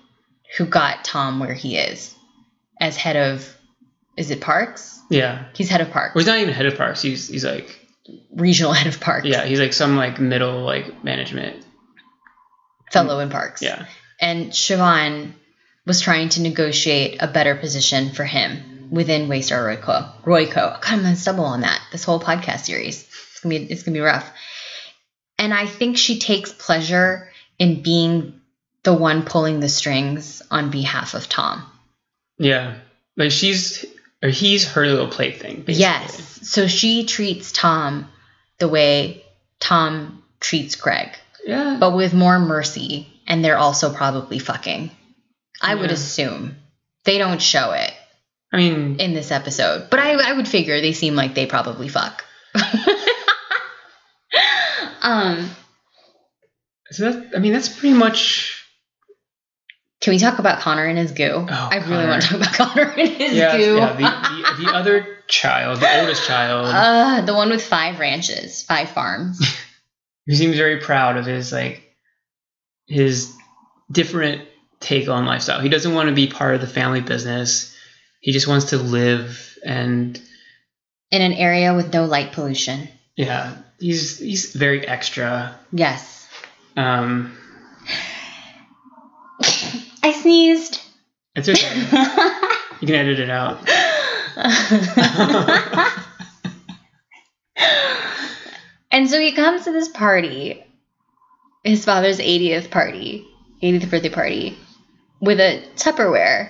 who 0.57 0.65
got 0.65 1.03
Tom 1.03 1.39
where 1.39 1.53
he 1.53 1.77
is 1.77 2.13
as 2.79 2.95
head 2.95 3.15
of 3.15 3.51
is 4.17 4.31
it 4.31 4.41
Parks? 4.41 4.99
Yeah. 5.09 5.45
He's 5.53 5.69
head 5.69 5.81
of 5.81 5.91
Parks. 5.91 6.15
Well, 6.15 6.21
he's 6.21 6.27
not 6.27 6.39
even 6.39 6.53
head 6.53 6.65
of 6.67 6.77
parks. 6.77 7.01
He's 7.01 7.27
he's 7.27 7.43
like 7.45 7.79
regional 8.33 8.71
head 8.73 8.87
of 8.87 8.99
Parks. 9.01 9.27
yeah. 9.27 9.45
He's 9.45 9.59
like 9.59 9.73
some 9.73 9.97
like 9.97 10.19
middle 10.19 10.63
like 10.63 11.03
management. 11.03 11.65
Fellow 12.91 13.19
in 13.19 13.29
Parks. 13.29 13.61
Yeah. 13.61 13.85
And 14.21 14.51
Siobhan 14.51 15.33
was 15.85 16.01
trying 16.01 16.29
to 16.29 16.41
negotiate 16.41 17.17
a 17.21 17.27
better 17.27 17.55
position 17.55 18.11
for 18.11 18.23
him 18.23 18.87
within 18.91 19.27
Waystar 19.27 19.63
Royco. 19.81 20.21
Royco. 20.23 20.53
God, 20.55 20.79
I'm 20.83 21.01
gonna 21.01 21.15
stumble 21.15 21.45
on 21.45 21.61
that 21.61 21.81
this 21.91 22.03
whole 22.03 22.19
podcast 22.19 22.61
series. 22.65 23.03
It's 23.03 23.39
gonna 23.41 23.59
be 23.59 23.65
it's 23.71 23.83
gonna 23.83 23.93
be 23.95 23.99
rough. 24.01 24.29
And 25.37 25.53
I 25.53 25.65
think 25.65 25.97
she 25.97 26.19
takes 26.19 26.51
pleasure 26.53 27.29
in 27.59 27.81
being 27.81 28.39
the 28.83 28.93
one 28.93 29.23
pulling 29.25 29.59
the 29.59 29.69
strings 29.69 30.41
on 30.51 30.69
behalf 30.71 31.13
of 31.13 31.27
Tom. 31.27 31.63
Yeah. 32.37 32.75
Like 33.17 33.31
she's 33.31 33.85
or 34.23 34.29
he's 34.29 34.67
her 34.71 34.85
little 34.87 35.07
plaything. 35.07 35.57
Basically. 35.57 35.75
Yes. 35.81 36.39
So 36.49 36.67
she 36.67 37.05
treats 37.05 37.51
Tom 37.51 38.07
the 38.59 38.67
way 38.67 39.23
Tom 39.59 40.23
treats 40.39 40.75
Greg, 40.75 41.09
Yeah. 41.45 41.77
but 41.79 41.95
with 41.95 42.13
more 42.13 42.39
mercy, 42.39 43.07
and 43.27 43.43
they're 43.43 43.57
also 43.57 43.91
probably 43.93 44.39
fucking. 44.39 44.91
I 45.61 45.75
would 45.75 45.91
assume. 45.91 46.57
They 47.03 47.17
don't 47.17 47.41
show 47.41 47.71
it. 47.71 47.93
I 48.51 48.57
mean, 48.57 48.99
in 48.99 49.13
this 49.13 49.31
episode. 49.31 49.89
But 49.89 49.99
I, 49.99 50.13
I 50.13 50.33
would 50.33 50.47
figure 50.47 50.79
they 50.79 50.93
seem 50.93 51.15
like 51.15 51.35
they 51.35 51.45
probably 51.45 51.89
fuck. 51.89 52.23
um, 55.01 55.49
so 56.91 57.11
that 57.11 57.35
I 57.35 57.39
mean 57.39 57.53
that's 57.53 57.69
pretty 57.69 57.95
much 57.95 58.65
can 60.01 60.13
we 60.13 60.19
talk 60.19 60.39
about 60.39 60.59
Connor 60.59 60.85
and 60.85 60.97
his 60.97 61.13
goo? 61.13 61.47
Oh, 61.49 61.69
I 61.71 61.77
really 61.77 61.87
Connor. 61.87 62.07
want 62.07 62.21
to 62.21 62.27
talk 62.27 62.37
about 62.37 62.53
Connor 62.53 62.91
and 62.91 63.09
his 63.09 63.33
yeah, 63.33 63.57
goo. 63.57 63.75
yeah 63.77 63.93
the, 63.93 64.03
the, 64.03 64.65
the 64.65 64.71
other 64.71 65.17
child, 65.27 65.79
the 65.79 65.99
oldest 65.99 66.27
child, 66.27 66.67
uh, 66.69 67.25
the 67.25 67.33
one 67.33 67.49
with 67.49 67.63
five 67.63 67.99
ranches, 67.99 68.61
five 68.63 68.89
farms. 68.89 69.39
who 70.27 70.35
seems 70.35 70.57
very 70.57 70.79
proud 70.79 71.17
of 71.17 71.25
his 71.25 71.51
like 71.51 71.81
his 72.85 73.35
different 73.91 74.47
take 74.85 75.09
on 75.09 75.25
lifestyle. 75.25 75.59
He 75.59 75.69
doesn't 75.69 75.93
want 75.93 76.09
to 76.09 76.15
be 76.15 76.27
part 76.27 76.55
of 76.55 76.61
the 76.61 76.67
family 76.67 77.01
business. 77.01 77.75
He 78.21 78.31
just 78.31 78.47
wants 78.47 78.69
to 78.69 78.77
live 78.77 79.57
and 79.65 80.19
in 81.11 81.21
an 81.21 81.33
area 81.33 81.73
with 81.73 81.93
no 81.93 82.05
light 82.05 82.31
pollution. 82.31 82.87
yeah, 83.15 83.55
he's 83.79 84.19
he's 84.19 84.53
very 84.53 84.87
extra. 84.87 85.57
Yes. 85.71 86.27
Um, 86.77 87.35
I 90.03 90.11
sneezed. 90.11 90.81
it's 91.35 91.49
okay. 91.49 91.75
you 92.81 92.87
can 92.87 92.95
edit 92.95 93.19
it 93.19 93.29
out. 93.29 93.59
and 98.91 99.09
so 99.09 99.19
he 99.19 99.31
comes 99.31 99.63
to 99.63 99.71
this 99.71 99.87
party, 99.87 100.61
his 101.63 101.85
father's 101.85 102.19
80th 102.19 102.69
party, 102.69 103.25
80th 103.63 103.89
birthday 103.89 104.09
party, 104.09 104.57
with 105.25 105.39
a 105.39 105.63
Tupperware, 105.75 106.49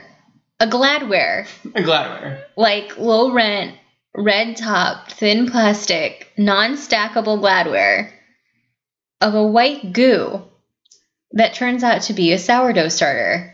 a 0.59 0.67
Gladware, 0.67 1.47
A 1.75 1.81
Gladware. 1.81 2.43
like 2.55 2.97
low 2.97 3.31
rent, 3.33 3.75
red 4.15 4.57
top, 4.57 5.11
thin 5.11 5.49
plastic, 5.49 6.31
non 6.37 6.73
stackable 6.73 7.39
Gladware 7.39 8.11
of 9.21 9.33
a 9.33 9.45
white 9.47 9.93
goo 9.93 10.43
that 11.31 11.53
turns 11.53 11.83
out 11.83 12.03
to 12.03 12.13
be 12.13 12.31
a 12.31 12.37
sourdough 12.37 12.89
starter. 12.89 13.51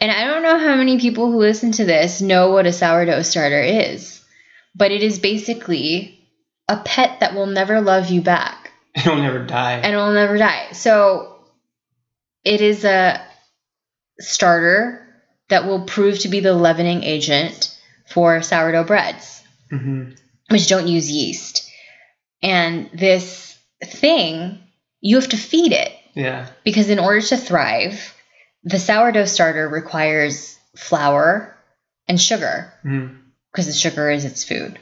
And 0.00 0.10
I 0.10 0.24
don't 0.26 0.42
know 0.42 0.58
how 0.58 0.76
many 0.76 0.98
people 0.98 1.30
who 1.30 1.38
listen 1.38 1.72
to 1.72 1.84
this 1.84 2.20
know 2.20 2.50
what 2.50 2.66
a 2.66 2.72
sourdough 2.72 3.22
starter 3.22 3.60
is, 3.60 4.22
but 4.74 4.90
it 4.92 5.02
is 5.02 5.18
basically 5.18 6.18
a 6.68 6.76
pet 6.78 7.20
that 7.20 7.34
will 7.34 7.46
never 7.46 7.80
love 7.80 8.10
you 8.10 8.20
back 8.22 8.72
And 8.94 9.04
he'll 9.04 9.16
never 9.16 9.44
die. 9.44 9.74
and 9.78 9.94
will 9.96 10.12
never 10.12 10.36
die. 10.38 10.72
So 10.72 11.40
it 12.44 12.60
is 12.60 12.84
a 12.84 13.20
starter 14.20 15.06
that 15.48 15.66
will 15.66 15.84
prove 15.84 16.20
to 16.20 16.28
be 16.28 16.40
the 16.40 16.54
leavening 16.54 17.02
agent 17.02 17.76
for 18.08 18.42
sourdough 18.42 18.84
breads, 18.84 19.42
hmm 19.70 20.10
which 20.48 20.66
don't 20.66 20.88
use 20.88 21.08
yeast. 21.08 21.70
And 22.42 22.90
this 22.92 23.56
thing, 23.84 24.58
you 25.00 25.14
have 25.16 25.28
to 25.28 25.36
feed 25.36 25.72
it 25.72 25.92
Yeah. 26.14 26.48
because 26.64 26.90
in 26.90 26.98
order 26.98 27.20
to 27.20 27.36
thrive, 27.36 28.14
the 28.64 28.80
sourdough 28.80 29.26
starter 29.26 29.68
requires 29.68 30.58
flour 30.76 31.56
and 32.08 32.20
sugar 32.20 32.72
because 33.52 33.66
the 33.66 33.72
sugar 33.72 34.10
is 34.10 34.24
its 34.24 34.42
food. 34.42 34.78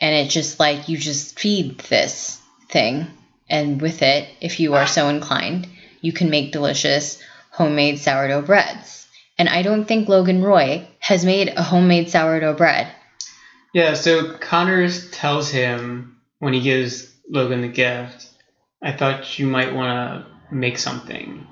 And 0.00 0.14
it 0.14 0.28
just 0.28 0.58
like 0.58 0.88
you 0.88 0.98
just 0.98 1.38
feed 1.38 1.78
this 1.78 2.40
thing, 2.68 3.06
and 3.48 3.80
with 3.80 4.02
it, 4.02 4.28
if 4.40 4.58
you 4.58 4.74
are 4.74 4.88
so 4.88 5.08
inclined, 5.08 5.68
you 6.00 6.12
can 6.12 6.30
make 6.30 6.52
delicious 6.52 7.22
homemade 7.56 7.98
sourdough 7.98 8.42
breads. 8.42 9.06
And 9.38 9.48
I 9.48 9.62
don't 9.62 9.86
think 9.86 10.08
Logan 10.08 10.42
Roy 10.42 10.86
has 10.98 11.24
made 11.24 11.48
a 11.56 11.62
homemade 11.62 12.10
sourdough 12.10 12.54
bread. 12.54 12.88
Yeah, 13.72 13.94
so 13.94 14.34
Connors 14.38 15.10
tells 15.10 15.50
him 15.50 16.16
when 16.38 16.52
he 16.52 16.60
gives 16.60 17.12
Logan 17.28 17.62
the 17.62 17.68
gift, 17.68 18.28
I 18.82 18.92
thought 18.92 19.38
you 19.38 19.46
might 19.46 19.74
want 19.74 20.26
to 20.50 20.54
make 20.54 20.78
something. 20.78 21.46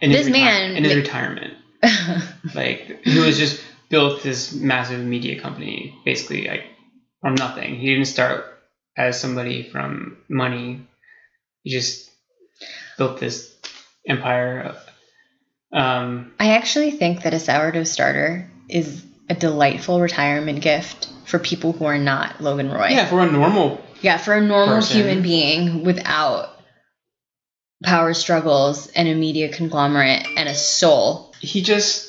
In 0.00 0.10
his 0.10 0.26
This 0.26 0.28
reti- 0.28 0.40
man 0.40 0.76
in 0.76 0.84
his 0.84 0.94
ma- 0.94 1.00
retirement, 1.00 1.54
like 2.54 3.04
who 3.04 3.22
has 3.22 3.38
just 3.38 3.60
built 3.88 4.22
this 4.22 4.52
massive 4.52 5.04
media 5.04 5.40
company, 5.40 5.94
basically 6.04 6.48
like 6.48 6.64
from 7.20 7.34
nothing. 7.34 7.74
He 7.76 7.88
didn't 7.88 8.06
start 8.06 8.44
as 8.96 9.20
somebody 9.20 9.68
from 9.68 10.16
money. 10.28 10.86
He 11.62 11.70
just 11.70 12.10
built 12.96 13.20
this 13.20 13.54
empire. 14.06 14.74
Um, 15.72 16.32
I 16.40 16.52
actually 16.56 16.90
think 16.92 17.22
that 17.22 17.34
a 17.34 17.38
sourdough 17.40 17.84
starter 17.84 18.50
is 18.68 19.04
a 19.28 19.34
delightful 19.34 20.00
retirement 20.00 20.60
gift 20.60 21.08
for 21.26 21.38
people 21.38 21.72
who 21.72 21.84
are 21.84 21.98
not 21.98 22.40
Logan 22.40 22.70
Roy. 22.70 22.88
yeah, 22.88 23.06
for 23.06 23.20
a 23.20 23.30
normal 23.30 23.80
Yeah, 24.00 24.16
for 24.18 24.34
a 24.34 24.40
normal 24.40 24.76
Person. 24.76 24.96
human 24.96 25.22
being 25.22 25.84
without 25.84 26.48
power 27.84 28.12
struggles 28.14 28.88
and 28.88 29.08
a 29.08 29.14
media 29.14 29.52
conglomerate 29.52 30.26
and 30.36 30.48
a 30.48 30.54
soul. 30.54 31.32
he 31.40 31.62
just 31.62 32.08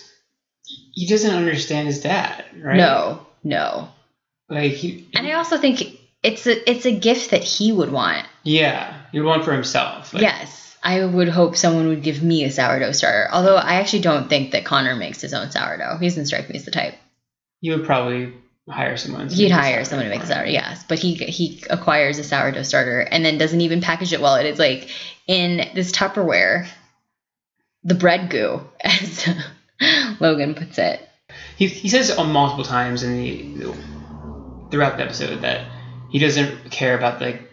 he 0.94 1.08
doesn't 1.08 1.34
understand 1.36 1.88
his 1.88 2.02
dad, 2.02 2.44
right? 2.62 2.76
No, 2.78 3.26
no. 3.44 3.89
like 4.50 4.72
he, 4.74 5.08
And 5.16 5.26
I 5.28 5.34
also 5.34 5.58
think 5.58 5.84
it's 6.24 6.46
a 6.48 6.70
it's 6.70 6.86
a 6.86 6.92
gift 6.98 7.32
that 7.32 7.44
he 7.44 7.72
would 7.72 7.92
want. 7.92 8.26
yeah, 8.44 9.02
you 9.12 9.24
want 9.24 9.46
for 9.46 9.54
himself. 9.54 10.14
Like, 10.14 10.24
yes. 10.24 10.70
I 10.84 11.06
would 11.06 11.30
hope 11.30 11.56
someone 11.56 11.88
would 11.90 12.02
give 12.04 12.24
me 12.24 12.44
a 12.44 12.52
sourdough 12.52 12.94
starter. 12.94 13.30
Although 13.32 13.56
I 13.56 13.76
actually 13.76 14.02
don't 14.02 14.30
think 14.30 14.52
that 14.52 14.66
Connor 14.66 14.96
makes 14.96 15.22
his 15.22 15.34
own 15.34 15.52
sourdough. 15.52 15.98
He 16.00 16.08
doesn't 16.08 16.26
strike 16.26 16.50
me 16.50 16.56
as 16.56 16.66
the 16.66 16.72
type. 16.72 16.96
he 17.60 17.70
would 17.70 17.86
probably 17.86 18.34
hire 18.68 18.98
someone. 18.98 19.28
to 19.28 19.36
He'd 19.36 19.52
hire 19.52 19.84
someone 19.86 20.06
to 20.06 20.10
make 20.10 20.22
the 20.22 20.28
sourdough, 20.28 20.50
yes. 20.50 20.84
But 20.88 21.00
he 21.00 21.14
he 21.16 21.64
acquires 21.70 22.18
a 22.18 22.24
sourdough 22.24 22.64
starter 22.64 23.02
and 23.02 23.24
then 23.24 23.38
doesn't 23.38 23.62
even 23.62 23.82
package 23.82 24.14
it 24.14 24.22
well. 24.22 24.36
It 24.36 24.46
is 24.48 24.60
like 24.60 24.90
in 25.28 25.70
this 25.76 25.92
Tupperware, 25.92 26.68
the 27.84 27.96
bread 27.96 28.30
goo, 28.30 28.62
as 28.82 29.30
Logan 30.20 30.56
puts 30.56 30.78
it. 30.78 31.08
He, 31.58 31.68
he 31.68 31.90
says 31.90 32.12
on 32.12 32.32
multiple 32.32 32.66
times 32.66 33.04
in 33.04 33.18
the 33.18 33.74
throughout 34.72 34.98
the 34.98 35.04
episode 35.04 35.42
that 35.42 35.68
he 36.10 36.18
doesn't 36.20 36.72
care 36.72 36.98
about 36.98 37.22
like 37.22 37.51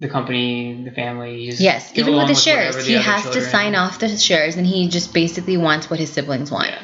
the 0.00 0.08
company, 0.08 0.84
the 0.84 0.90
family. 0.90 1.46
He 1.50 1.64
Yes, 1.64 1.90
even 1.94 2.16
with 2.16 2.28
the 2.28 2.34
whatever 2.34 2.40
shares, 2.40 2.86
he 2.86 2.94
has 2.94 3.22
to 3.30 3.40
sign 3.40 3.74
off 3.74 3.98
the 3.98 4.16
shares, 4.16 4.56
and 4.56 4.66
he 4.66 4.88
just 4.88 5.14
basically 5.14 5.56
wants 5.56 5.88
what 5.88 5.98
his 5.98 6.12
siblings 6.12 6.50
want. 6.50 6.68
Yeah. 6.68 6.82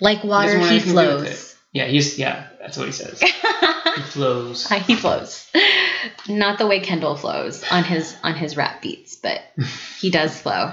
Like 0.00 0.24
water, 0.24 0.58
he 0.58 0.64
anything 0.66 0.94
to 0.94 1.02
do 1.02 1.14
with 1.14 1.26
flows. 1.26 1.56
Yeah, 1.72 1.86
he's 1.86 2.18
yeah, 2.18 2.48
that's 2.60 2.76
what 2.76 2.86
he 2.86 2.92
says. 2.92 3.20
he 3.96 4.02
flows. 4.02 4.70
Uh, 4.70 4.78
he 4.80 4.94
flows. 4.94 5.50
Not 6.28 6.58
the 6.58 6.66
way 6.66 6.80
Kendall 6.80 7.16
flows 7.16 7.64
on 7.70 7.84
his 7.84 8.16
on 8.22 8.34
his 8.34 8.56
rap 8.56 8.82
beats, 8.82 9.16
but 9.16 9.40
he 10.00 10.10
does 10.10 10.38
flow. 10.40 10.72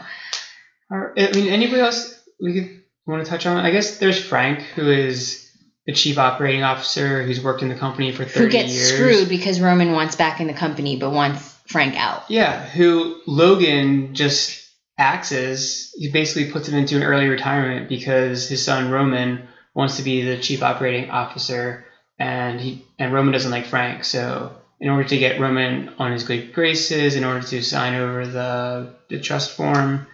Or, 0.90 1.14
I 1.18 1.32
mean, 1.32 1.48
anybody 1.48 1.82
else 1.82 2.22
we 2.42 2.54
could 2.54 2.82
want 3.08 3.24
to 3.24 3.30
touch 3.30 3.46
on? 3.46 3.58
I 3.58 3.72
guess 3.72 3.98
there's 3.98 4.22
Frank, 4.22 4.60
who 4.60 4.90
is 4.90 5.50
the 5.86 5.94
chief 5.94 6.18
operating 6.18 6.64
officer, 6.64 7.24
who's 7.24 7.42
worked 7.42 7.62
in 7.62 7.70
the 7.70 7.76
company 7.76 8.12
for 8.12 8.26
30 8.26 8.34
years. 8.34 8.44
Who 8.44 8.50
gets 8.52 8.74
years. 8.74 8.94
screwed 8.94 9.30
because 9.30 9.62
Roman 9.62 9.94
wants 9.94 10.16
back 10.16 10.42
in 10.42 10.48
the 10.48 10.54
company, 10.54 10.98
but 10.98 11.12
wants 11.12 11.51
Frank 11.72 11.96
out. 11.96 12.30
Yeah, 12.30 12.64
who 12.66 13.22
Logan 13.26 14.14
just 14.14 14.70
axes. 14.98 15.94
He 15.98 16.12
basically 16.12 16.52
puts 16.52 16.68
him 16.68 16.78
into 16.78 16.96
an 16.96 17.04
early 17.04 17.28
retirement 17.28 17.90
because 17.90 18.48
his 18.48 18.64
son 18.64 18.92
Roman 18.92 19.48
wants 19.74 19.98
to 19.98 20.04
be 20.04 20.22
the 20.22 20.38
chief 20.38 20.62
operating 20.62 21.10
officer, 21.10 21.86
and 22.20 22.60
he 22.60 22.86
and 23.00 23.14
Roman 23.14 23.34
doesn't 23.34 23.52
like 23.52 23.66
Frank. 23.66 24.04
So 24.04 24.56
in 24.80 24.90
order 24.90 25.08
to 25.08 25.18
get 25.18 25.40
Roman 25.40 25.90
on 25.98 26.12
his 26.12 26.24
good 26.24 26.54
graces, 26.54 27.16
in 27.16 27.24
order 27.24 27.46
to 27.48 27.64
sign 27.64 27.96
over 27.96 28.28
the 28.28 28.96
the 29.10 29.20
trust 29.20 29.56
form, 29.56 30.08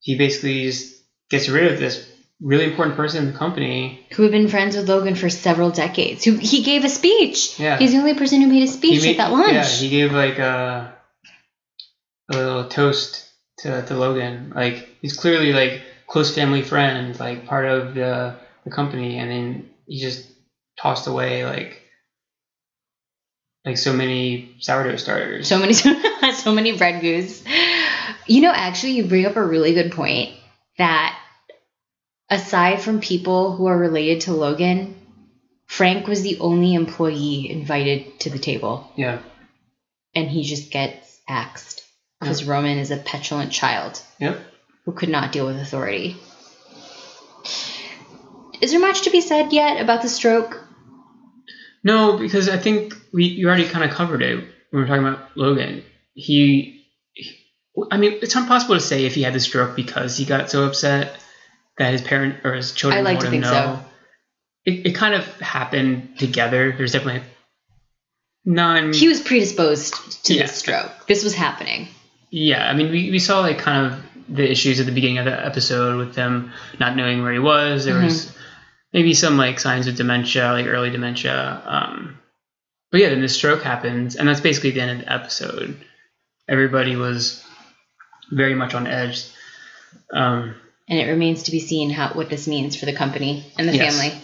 he 0.00 0.16
basically 0.16 0.64
just 0.64 1.02
gets 1.30 1.48
rid 1.48 1.72
of 1.72 1.78
this 1.78 2.09
really 2.40 2.64
important 2.64 2.96
person 2.96 3.26
in 3.26 3.32
the 3.32 3.38
company. 3.38 4.06
Who 4.12 4.22
had 4.22 4.32
been 4.32 4.48
friends 4.48 4.76
with 4.76 4.88
Logan 4.88 5.14
for 5.14 5.28
several 5.28 5.70
decades. 5.70 6.24
Who 6.24 6.36
he 6.36 6.62
gave 6.62 6.84
a 6.84 6.88
speech. 6.88 7.58
Yeah. 7.58 7.78
He's 7.78 7.92
the 7.92 7.98
only 7.98 8.14
person 8.14 8.40
who 8.40 8.48
made 8.48 8.62
a 8.62 8.68
speech 8.68 9.02
He 9.02 9.10
at 9.10 9.16
that 9.18 9.32
lunch. 9.32 9.52
Yeah, 9.52 9.64
he 9.64 9.88
gave 9.88 10.12
like 10.12 10.38
a 10.38 10.94
a 12.30 12.36
little 12.36 12.68
toast 12.68 13.28
to, 13.58 13.84
to 13.84 13.94
Logan. 13.94 14.52
Like 14.54 14.88
he's 15.00 15.16
clearly 15.16 15.52
like 15.52 15.82
close 16.06 16.34
family 16.34 16.62
friend, 16.62 17.18
like 17.18 17.46
part 17.46 17.66
of 17.66 17.94
the 17.94 18.36
the 18.64 18.70
company, 18.70 19.18
and 19.18 19.30
then 19.30 19.70
he 19.86 20.00
just 20.00 20.30
tossed 20.78 21.06
away 21.06 21.44
like 21.44 21.82
like 23.64 23.76
so 23.76 23.92
many 23.92 24.56
sourdough 24.60 24.96
starters. 24.96 25.48
So 25.48 25.58
many, 25.58 25.72
so 26.34 26.52
many 26.52 26.76
bread 26.76 27.02
goos. 27.02 27.42
You 28.26 28.42
know, 28.42 28.52
actually, 28.54 28.92
you 28.92 29.04
bring 29.04 29.26
up 29.26 29.36
a 29.36 29.44
really 29.44 29.74
good 29.74 29.92
point 29.92 30.34
that 30.78 31.19
aside 32.30 32.80
from 32.80 33.00
people 33.00 33.56
who 33.56 33.66
are 33.66 33.76
related 33.76 34.22
to 34.22 34.32
Logan, 34.32 34.96
Frank 35.66 36.06
was 36.06 36.22
the 36.22 36.38
only 36.38 36.74
employee 36.74 37.50
invited 37.50 38.20
to 38.20 38.30
the 38.30 38.38
table, 38.38 38.90
yeah, 38.96 39.20
and 40.14 40.28
he 40.28 40.42
just 40.44 40.70
gets 40.70 41.20
axed 41.28 41.82
because 42.20 42.44
Roman 42.44 42.78
is 42.78 42.90
a 42.90 42.96
petulant 42.96 43.52
child 43.52 44.00
yep. 44.18 44.38
who 44.84 44.92
could 44.92 45.08
not 45.08 45.32
deal 45.32 45.46
with 45.46 45.56
authority. 45.56 46.16
Is 48.60 48.72
there 48.72 48.80
much 48.80 49.02
to 49.02 49.10
be 49.10 49.20
said 49.20 49.52
yet 49.52 49.80
about 49.80 50.02
the 50.02 50.08
stroke? 50.08 50.62
No, 51.82 52.18
because 52.18 52.48
I 52.48 52.58
think 52.58 52.94
we 53.12 53.24
you 53.24 53.48
already 53.48 53.66
kind 53.66 53.84
of 53.88 53.90
covered 53.90 54.22
it 54.22 54.36
when 54.36 54.44
we 54.72 54.80
were 54.80 54.86
talking 54.86 55.06
about 55.06 55.36
Logan. 55.36 55.82
He, 56.12 56.84
he- 57.14 57.36
I 57.90 57.96
mean, 57.96 58.18
it's 58.20 58.36
impossible 58.36 58.74
to 58.74 58.80
say 58.80 59.06
if 59.06 59.14
he 59.14 59.22
had 59.22 59.32
the 59.32 59.40
stroke 59.40 59.76
because 59.76 60.16
he 60.16 60.26
got 60.26 60.50
so 60.50 60.66
upset 60.66 61.18
that 61.80 61.92
his 61.92 62.02
parent 62.02 62.36
or 62.44 62.52
his 62.54 62.72
children 62.72 62.98
I 62.98 63.02
like 63.02 63.20
to 63.20 63.30
think 63.30 63.42
know. 63.42 63.50
so. 63.50 63.84
It, 64.66 64.86
it 64.88 64.94
kind 64.94 65.14
of 65.14 65.24
happened 65.40 66.18
together. 66.18 66.72
There's 66.76 66.92
definitely 66.92 67.22
none. 68.44 68.92
He 68.92 69.08
was 69.08 69.20
predisposed 69.20 70.24
to 70.26 70.34
Yeah. 70.34 70.42
this 70.42 70.56
stroke. 70.56 71.06
This 71.06 71.24
was 71.24 71.34
happening. 71.34 71.88
Yeah, 72.30 72.68
I 72.68 72.74
mean, 72.74 72.90
we, 72.90 73.10
we 73.10 73.18
saw 73.18 73.40
like 73.40 73.58
kind 73.58 73.92
of 73.92 74.04
the 74.28 74.48
issues 74.48 74.78
at 74.78 74.86
the 74.86 74.92
beginning 74.92 75.18
of 75.18 75.24
the 75.24 75.44
episode 75.46 75.96
with 75.98 76.14
them 76.14 76.52
not 76.78 76.94
knowing 76.96 77.22
where 77.22 77.32
he 77.32 77.38
was. 77.38 77.84
There 77.86 77.98
was 78.00 78.32
maybe 78.92 79.14
some 79.14 79.36
like 79.36 79.58
signs 79.58 79.86
of 79.86 79.96
dementia, 79.96 80.52
like 80.52 80.66
early 80.66 80.90
dementia. 80.90 81.62
Um, 81.64 82.18
but 82.92 83.00
yeah, 83.00 83.08
then 83.08 83.20
the 83.22 83.28
stroke 83.28 83.62
happens, 83.62 84.16
and 84.16 84.28
that's 84.28 84.40
basically 84.40 84.72
the 84.72 84.82
end 84.82 84.90
of 84.90 84.98
the 85.06 85.12
episode. 85.12 85.76
Everybody 86.48 86.94
was 86.96 87.42
very 88.30 88.54
much 88.54 88.74
on 88.74 88.86
edge. 88.86 89.24
Um, 90.12 90.54
and 90.90 90.98
it 90.98 91.06
remains 91.06 91.44
to 91.44 91.52
be 91.52 91.60
seen 91.60 91.88
how 91.88 92.08
what 92.10 92.28
this 92.28 92.46
means 92.46 92.76
for 92.76 92.84
the 92.84 92.92
company 92.92 93.46
and 93.56 93.66
the 93.68 93.74
Yes. 93.76 93.96
family. 93.98 94.20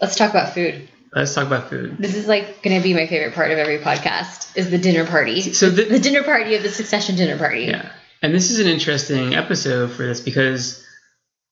Let's 0.00 0.16
talk 0.16 0.30
about 0.30 0.54
food. 0.54 0.88
let's 1.14 1.32
talk 1.34 1.46
about 1.46 1.70
food. 1.70 1.96
This 1.98 2.16
is 2.16 2.26
like 2.26 2.62
going 2.62 2.76
to 2.76 2.82
be 2.82 2.92
my 2.94 3.06
favorite 3.06 3.34
part 3.34 3.52
of 3.52 3.58
every 3.58 3.78
podcast 3.78 4.56
is 4.56 4.70
the 4.70 4.78
dinner 4.78 5.06
party. 5.06 5.40
So 5.52 5.70
the, 5.70 5.84
The 5.84 6.00
dinner 6.00 6.24
party 6.24 6.56
of 6.56 6.62
the 6.64 6.68
Succession 6.70 7.14
dinner 7.16 7.38
party. 7.38 7.64
Yeah. 7.66 7.92
And 8.22 8.34
this 8.34 8.50
is 8.50 8.58
an 8.58 8.66
interesting 8.66 9.34
episode 9.34 9.92
for 9.92 10.04
this 10.04 10.20
because 10.20 10.84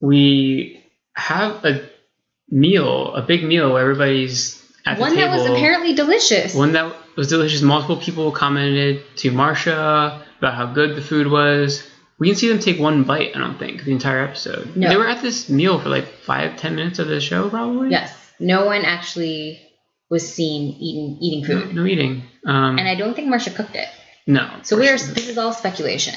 we 0.01 0.83
have 1.15 1.65
a 1.65 1.89
meal, 2.51 3.15
a 3.15 3.23
big 3.23 3.45
meal 3.45 3.73
where 3.73 3.83
everybody's 3.83 4.61
at 4.85 4.99
One 4.99 5.11
the 5.11 5.17
that 5.21 5.31
table. 5.31 5.43
was 5.45 5.51
apparently 5.59 5.95
delicious. 5.95 6.55
One 6.55 6.73
that 6.73 6.93
was 7.17 7.29
delicious. 7.29 7.63
Multiple 7.63 7.99
people 7.99 8.33
commented 8.33 9.03
to 9.19 9.31
Marcia 9.31 10.25
about 10.39 10.55
how 10.55 10.67
good 10.67 10.97
the 10.97 11.03
food 11.03 11.29
was. 11.29 11.87
We 12.23 12.29
can 12.29 12.37
see 12.37 12.49
them 12.49 12.59
take 12.61 12.79
one 12.79 13.03
bite, 13.05 13.35
I 13.37 13.39
don't 13.41 13.59
think, 13.59 13.85
the 13.85 13.93
entire 13.93 14.23
episode. 14.25 14.77
No. 14.77 14.89
They 14.89 14.97
were 14.97 15.09
at 15.09 15.23
this 15.23 15.49
meal 15.49 15.79
for 15.81 15.89
like 15.89 16.07
five, 16.07 16.57
ten 16.57 16.77
minutes 16.77 16.99
of 16.99 17.09
the 17.09 17.21
show, 17.21 17.51
probably. 17.51 17.91
yes. 17.91 18.15
No 18.39 18.65
one 18.65 18.85
actually 18.85 19.61
was 20.11 20.25
seen 20.33 20.63
eating 20.81 21.19
eating 21.21 21.45
food. 21.45 21.75
no 21.75 21.85
eating. 21.85 22.23
Um, 22.47 22.79
And 22.79 22.89
I 22.89 22.95
don't 22.95 23.15
think 23.15 23.29
Marcia 23.29 23.51
cooked 23.51 23.77
it. 23.77 23.89
no. 24.27 24.49
So 24.63 24.77
we 24.79 24.89
are 24.89 24.99
this 24.99 25.29
is 25.29 25.39
all 25.39 25.53
speculation. 25.53 26.15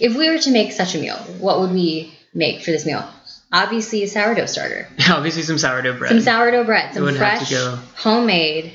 If 0.00 0.16
we 0.16 0.28
were 0.30 0.38
to 0.38 0.50
make 0.50 0.72
such 0.72 0.94
a 0.94 0.98
meal, 0.98 1.16
what 1.38 1.60
would 1.60 1.70
we 1.72 2.12
make 2.34 2.62
for 2.64 2.70
this 2.72 2.84
meal? 2.86 3.04
Obviously 3.52 4.02
a 4.02 4.08
sourdough 4.08 4.46
starter. 4.46 4.88
Obviously, 5.10 5.42
some 5.42 5.58
sourdough 5.58 5.98
bread. 5.98 6.10
Some 6.10 6.20
sourdough 6.20 6.64
bread, 6.64 6.94
some 6.94 7.14
fresh, 7.14 7.52
homemade 7.96 8.72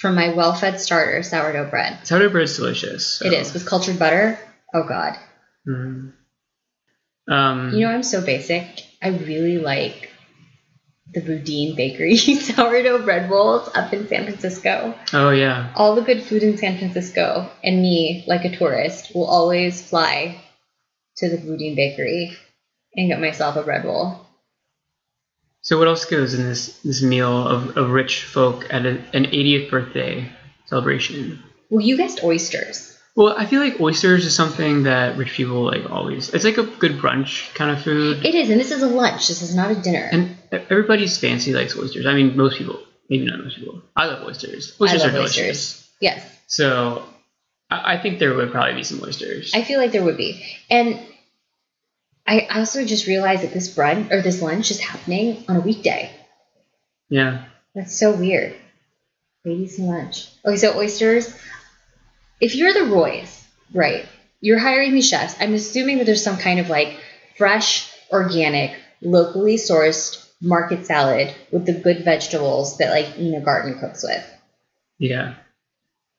from 0.00 0.14
my 0.14 0.32
well-fed 0.34 0.80
starter 0.80 1.22
sourdough 1.22 1.70
bread. 1.70 2.04
sourdough 2.06 2.30
bread 2.30 2.44
is 2.44 2.56
delicious. 2.56 3.06
so- 3.18 3.26
It 3.26 3.32
is 3.32 3.52
with 3.54 3.64
cultured 3.66 3.98
butter. 3.98 4.38
Oh 4.74 4.82
God! 4.88 5.16
Mhm. 5.66 6.12
Um, 7.28 7.70
You 7.74 7.80
know 7.86 7.90
I'm 7.92 8.02
so 8.02 8.20
basic. 8.24 8.64
I 9.02 9.08
really 9.08 9.58
like 9.58 10.10
the 11.12 11.20
Boudin 11.20 11.74
Bakery 11.76 12.16
sourdough 12.16 13.04
bread 13.04 13.30
rolls 13.30 13.68
up 13.74 13.92
in 13.92 14.06
San 14.08 14.24
Francisco. 14.24 14.94
oh 15.12 15.30
yeah. 15.30 15.72
All 15.76 15.94
the 15.94 16.02
good 16.02 16.22
food 16.22 16.42
in 16.42 16.56
San 16.58 16.78
Francisco, 16.78 17.50
and 17.64 17.80
me, 17.82 18.24
like 18.26 18.44
a 18.44 18.56
tourist, 18.56 19.14
will 19.14 19.26
always 19.26 19.82
fly 19.88 20.40
to 21.16 21.28
the 21.28 21.38
Boudin 21.38 21.74
Bakery 21.74 22.36
and 22.94 23.08
get 23.08 23.20
myself 23.20 23.56
a 23.56 23.62
bread 23.62 23.84
roll. 23.84 24.20
So 25.62 25.78
what 25.78 25.88
else 25.88 26.04
goes 26.04 26.34
in 26.34 26.44
this 26.44 26.78
this 26.82 27.02
meal 27.02 27.46
of, 27.48 27.76
of 27.76 27.90
rich 27.90 28.22
folk 28.22 28.66
at 28.72 28.86
a, 28.86 28.98
an 29.12 29.24
80th 29.26 29.70
birthday 29.70 30.30
celebration? 30.66 31.42
Well, 31.70 31.84
you 31.84 31.96
guessed 31.96 32.22
oysters. 32.22 32.95
Well, 33.16 33.34
I 33.36 33.46
feel 33.46 33.60
like 33.62 33.80
oysters 33.80 34.26
is 34.26 34.34
something 34.34 34.82
that 34.82 35.16
rich 35.16 35.32
people 35.32 35.62
like 35.64 35.90
always. 35.90 36.28
It's 36.34 36.44
like 36.44 36.58
a 36.58 36.64
good 36.64 36.98
brunch 36.98 37.52
kind 37.54 37.70
of 37.70 37.82
food, 37.82 38.24
It 38.26 38.34
is, 38.34 38.50
and 38.50 38.60
this 38.60 38.70
is 38.70 38.82
a 38.82 38.88
lunch. 38.88 39.28
This 39.28 39.40
is 39.40 39.54
not 39.54 39.70
a 39.70 39.74
dinner. 39.74 40.06
and 40.12 40.36
everybody's 40.52 41.16
fancy 41.18 41.54
likes 41.54 41.76
oysters. 41.78 42.04
I 42.06 42.12
mean, 42.12 42.36
most 42.36 42.58
people, 42.58 42.78
maybe 43.08 43.24
not 43.24 43.40
most 43.42 43.56
people. 43.56 43.82
I 43.96 44.04
love 44.06 44.22
oysters. 44.26 44.76
Oysters 44.80 45.00
I 45.00 45.04
love 45.06 45.14
are 45.14 45.16
delicious. 45.18 45.38
oysters. 45.48 45.88
Yes, 46.00 46.38
So 46.46 47.04
I, 47.70 47.94
I 47.94 47.98
think 48.02 48.18
there 48.18 48.34
would 48.34 48.52
probably 48.52 48.74
be 48.74 48.84
some 48.84 49.02
oysters. 49.02 49.52
I 49.54 49.62
feel 49.62 49.80
like 49.80 49.92
there 49.92 50.04
would 50.04 50.18
be. 50.18 50.44
And 50.68 51.00
I 52.26 52.46
also 52.54 52.84
just 52.84 53.06
realized 53.06 53.44
that 53.44 53.54
this 53.54 53.74
brunch 53.74 54.10
or 54.12 54.20
this 54.20 54.42
lunch 54.42 54.70
is 54.70 54.78
happening 54.80 55.42
on 55.48 55.56
a 55.56 55.60
weekday. 55.60 56.10
yeah. 57.08 57.44
That's 57.74 57.98
so 57.98 58.12
weird. 58.14 58.54
Ladies 59.44 59.78
and 59.78 59.88
lunch. 59.88 60.28
Okay, 60.44 60.56
so 60.56 60.76
oysters. 60.78 61.34
If 62.40 62.54
you're 62.54 62.72
the 62.74 62.84
Roys, 62.84 63.44
right? 63.72 64.06
You're 64.40 64.58
hiring 64.58 64.92
these 64.92 65.08
chefs. 65.08 65.34
I'm 65.40 65.54
assuming 65.54 65.98
that 65.98 66.04
there's 66.04 66.22
some 66.22 66.36
kind 66.36 66.60
of 66.60 66.68
like 66.68 66.98
fresh, 67.38 67.90
organic, 68.12 68.76
locally 69.02 69.56
sourced 69.56 70.22
market 70.40 70.84
salad 70.86 71.34
with 71.50 71.64
the 71.66 71.72
good 71.72 72.04
vegetables 72.04 72.76
that 72.78 72.90
like 72.90 73.18
Ina 73.18 73.40
Garten 73.40 73.78
cooks 73.80 74.02
with. 74.02 74.24
Yeah. 74.98 75.34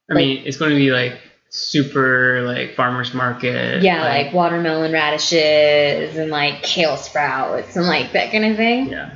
I 0.09 0.13
Like- 0.13 0.17
mean, 0.25 0.43
it's 0.45 0.57
going 0.57 0.71
to 0.71 0.77
be 0.77 0.91
like 0.91 1.19
super 1.49 2.41
like 2.41 2.75
farmers 2.75 3.13
market. 3.13 3.83
Yeah, 3.83 4.03
like 4.03 4.33
watermelon 4.33 4.91
radishes 4.91 6.17
and 6.17 6.31
like 6.31 6.63
kale 6.63 6.97
sprouts 6.97 7.75
and 7.75 7.85
like 7.85 8.13
that 8.13 8.31
kind 8.31 8.45
of 8.45 8.57
thing. 8.57 8.87
yeah. 8.89 9.11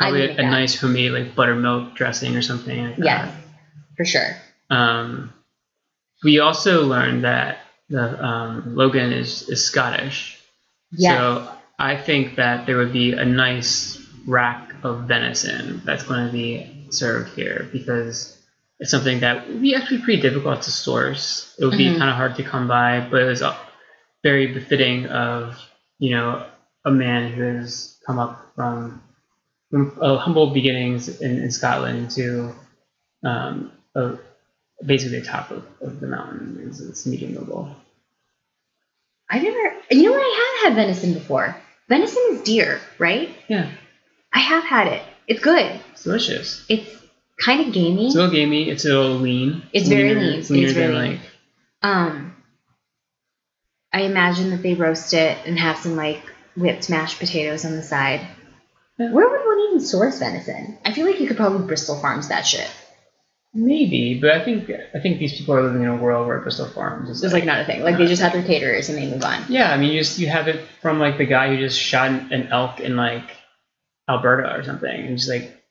Probably 0.00 0.24
a, 0.26 0.38
a 0.38 0.42
nice 0.42 0.74
homemade 0.80 1.12
like 1.12 1.36
buttermilk 1.36 1.94
dressing 1.94 2.34
or 2.34 2.42
something 2.42 2.82
like 2.84 2.96
that. 2.96 3.04
Yes, 3.04 3.34
for 3.96 4.04
sure. 4.04 4.36
Um, 4.70 5.32
we 6.24 6.38
also 6.40 6.84
learned 6.86 7.24
that 7.24 7.58
the 7.88 8.24
um, 8.24 8.74
Logan 8.74 9.12
is, 9.12 9.48
is 9.48 9.64
Scottish. 9.64 10.38
Yes. 10.92 11.18
So 11.18 11.48
I 11.78 11.96
think 11.96 12.36
that 12.36 12.66
there 12.66 12.76
would 12.78 12.92
be 12.92 13.12
a 13.12 13.24
nice 13.24 13.98
rack 14.26 14.72
of 14.82 15.02
venison 15.02 15.82
that's 15.84 16.02
going 16.04 16.26
to 16.26 16.32
be 16.32 16.86
served 16.90 17.34
here 17.36 17.68
because 17.72 18.40
it's 18.80 18.90
something 18.90 19.20
that 19.20 19.46
would 19.48 19.60
be 19.62 19.74
actually 19.74 19.98
pretty 20.02 20.22
difficult 20.22 20.62
to 20.62 20.70
source. 20.70 21.54
It 21.58 21.64
would 21.66 21.76
be 21.78 21.86
Mhm. 21.86 21.98
kind 21.98 22.10
of 22.10 22.16
hard 22.16 22.36
to 22.36 22.42
come 22.42 22.66
by, 22.68 23.06
but 23.10 23.22
it 23.22 23.26
was 23.26 23.42
uh, 23.42 23.54
very 24.22 24.46
befitting 24.52 25.06
of 25.06 25.58
you 25.98 26.10
know 26.10 26.44
a 26.84 26.90
man 26.90 27.32
who 27.32 27.42
has 27.42 27.96
come 28.06 28.18
up 28.18 28.52
from, 28.56 29.02
from 29.70 29.96
uh, 30.00 30.16
humble 30.16 30.48
beginnings 30.50 31.20
in, 31.20 31.38
in 31.42 31.50
Scotland 31.50 32.10
to 32.12 32.54
um, 33.24 33.72
a, 33.94 34.16
basically 34.84 35.20
the 35.20 35.26
top 35.26 35.50
of, 35.50 35.64
of 35.80 36.00
the 36.00 36.06
mountain. 36.06 36.64
It's, 36.68 36.80
it's 36.80 37.06
medium 37.06 37.34
noble. 37.34 37.74
I 39.30 39.38
never. 39.38 39.74
You 39.90 40.02
know 40.04 40.12
what? 40.12 40.20
I 40.20 40.60
have 40.64 40.76
had 40.76 40.82
venison 40.84 41.14
before. 41.14 41.56
Venison 41.88 42.22
is 42.30 42.42
deer, 42.42 42.80
right? 42.98 43.30
Yeah, 43.48 43.70
I 44.32 44.38
have 44.40 44.64
had 44.64 44.88
it. 44.88 45.02
It's 45.26 45.40
good. 45.42 45.80
it's 45.92 46.04
delicious. 46.04 46.64
It's 46.68 46.88
kind 47.42 47.66
of 47.66 47.72
gamey. 47.72 48.06
It's 48.06 48.14
a 48.14 48.18
little 48.18 48.32
gamey. 48.34 48.68
It's 48.70 48.84
a 48.84 48.88
little 48.88 49.16
lean. 49.16 49.62
It's 49.72 49.88
very 49.88 50.10
Leaner- 50.14 50.20
lean. 50.20 50.38
It's 50.38 50.50
leaner 50.50 50.72
very 50.72 50.92
than, 50.94 51.02
lean. 51.02 51.12
like 51.12 51.20
Um, 51.82 52.36
I 53.92 54.02
imagine 54.02 54.50
that 54.50 54.62
they 54.62 54.74
roast 54.74 55.14
it 55.14 55.38
and 55.46 55.58
have 55.58 55.78
some 55.78 55.96
like 55.96 56.20
whipped 56.56 56.90
mashed 56.90 57.18
potatoes 57.18 57.64
on 57.64 57.72
the 57.76 57.82
side. 57.82 58.20
Yeah. 58.98 59.10
Where 59.12 59.28
would 59.28 59.46
one 59.46 59.60
even 59.68 59.80
source 59.80 60.18
venison? 60.18 60.78
I 60.84 60.92
feel 60.92 61.06
like 61.06 61.20
you 61.20 61.26
could 61.26 61.36
probably 61.36 61.66
Bristol 61.66 61.96
Farms 62.00 62.28
that 62.28 62.46
shit. 62.46 62.70
Maybe, 63.54 64.18
but 64.20 64.30
I 64.32 64.44
think 64.44 64.70
I 64.94 64.98
think 64.98 65.18
these 65.18 65.38
people 65.38 65.54
are 65.54 65.62
living 65.62 65.82
in 65.82 65.88
a 65.88 65.96
world 65.96 66.26
where 66.26 66.40
Bristol 66.40 66.66
Farms 66.66 67.08
is 67.08 67.22
It's 67.22 67.32
like 67.32 67.44
not 67.44 67.60
a 67.60 67.64
thing. 67.64 67.82
Like 67.82 67.96
they 67.96 68.06
just 68.06 68.20
have 68.20 68.32
their 68.32 68.42
caterers 68.42 68.88
and 68.88 68.98
they 68.98 69.08
move 69.08 69.22
on. 69.22 69.44
Yeah, 69.48 69.72
I 69.72 69.76
mean, 69.76 69.92
you 69.92 70.00
just 70.00 70.18
you 70.18 70.28
have 70.28 70.48
it 70.48 70.66
from 70.82 70.98
like 70.98 71.18
the 71.18 71.26
guy 71.26 71.48
who 71.48 71.58
just 71.58 71.78
shot 71.78 72.10
an 72.10 72.48
elk 72.48 72.80
in 72.80 72.96
like 72.96 73.30
Alberta 74.08 74.54
or 74.54 74.64
something, 74.64 74.90
and 74.90 75.16
just 75.16 75.30
like 75.30 75.62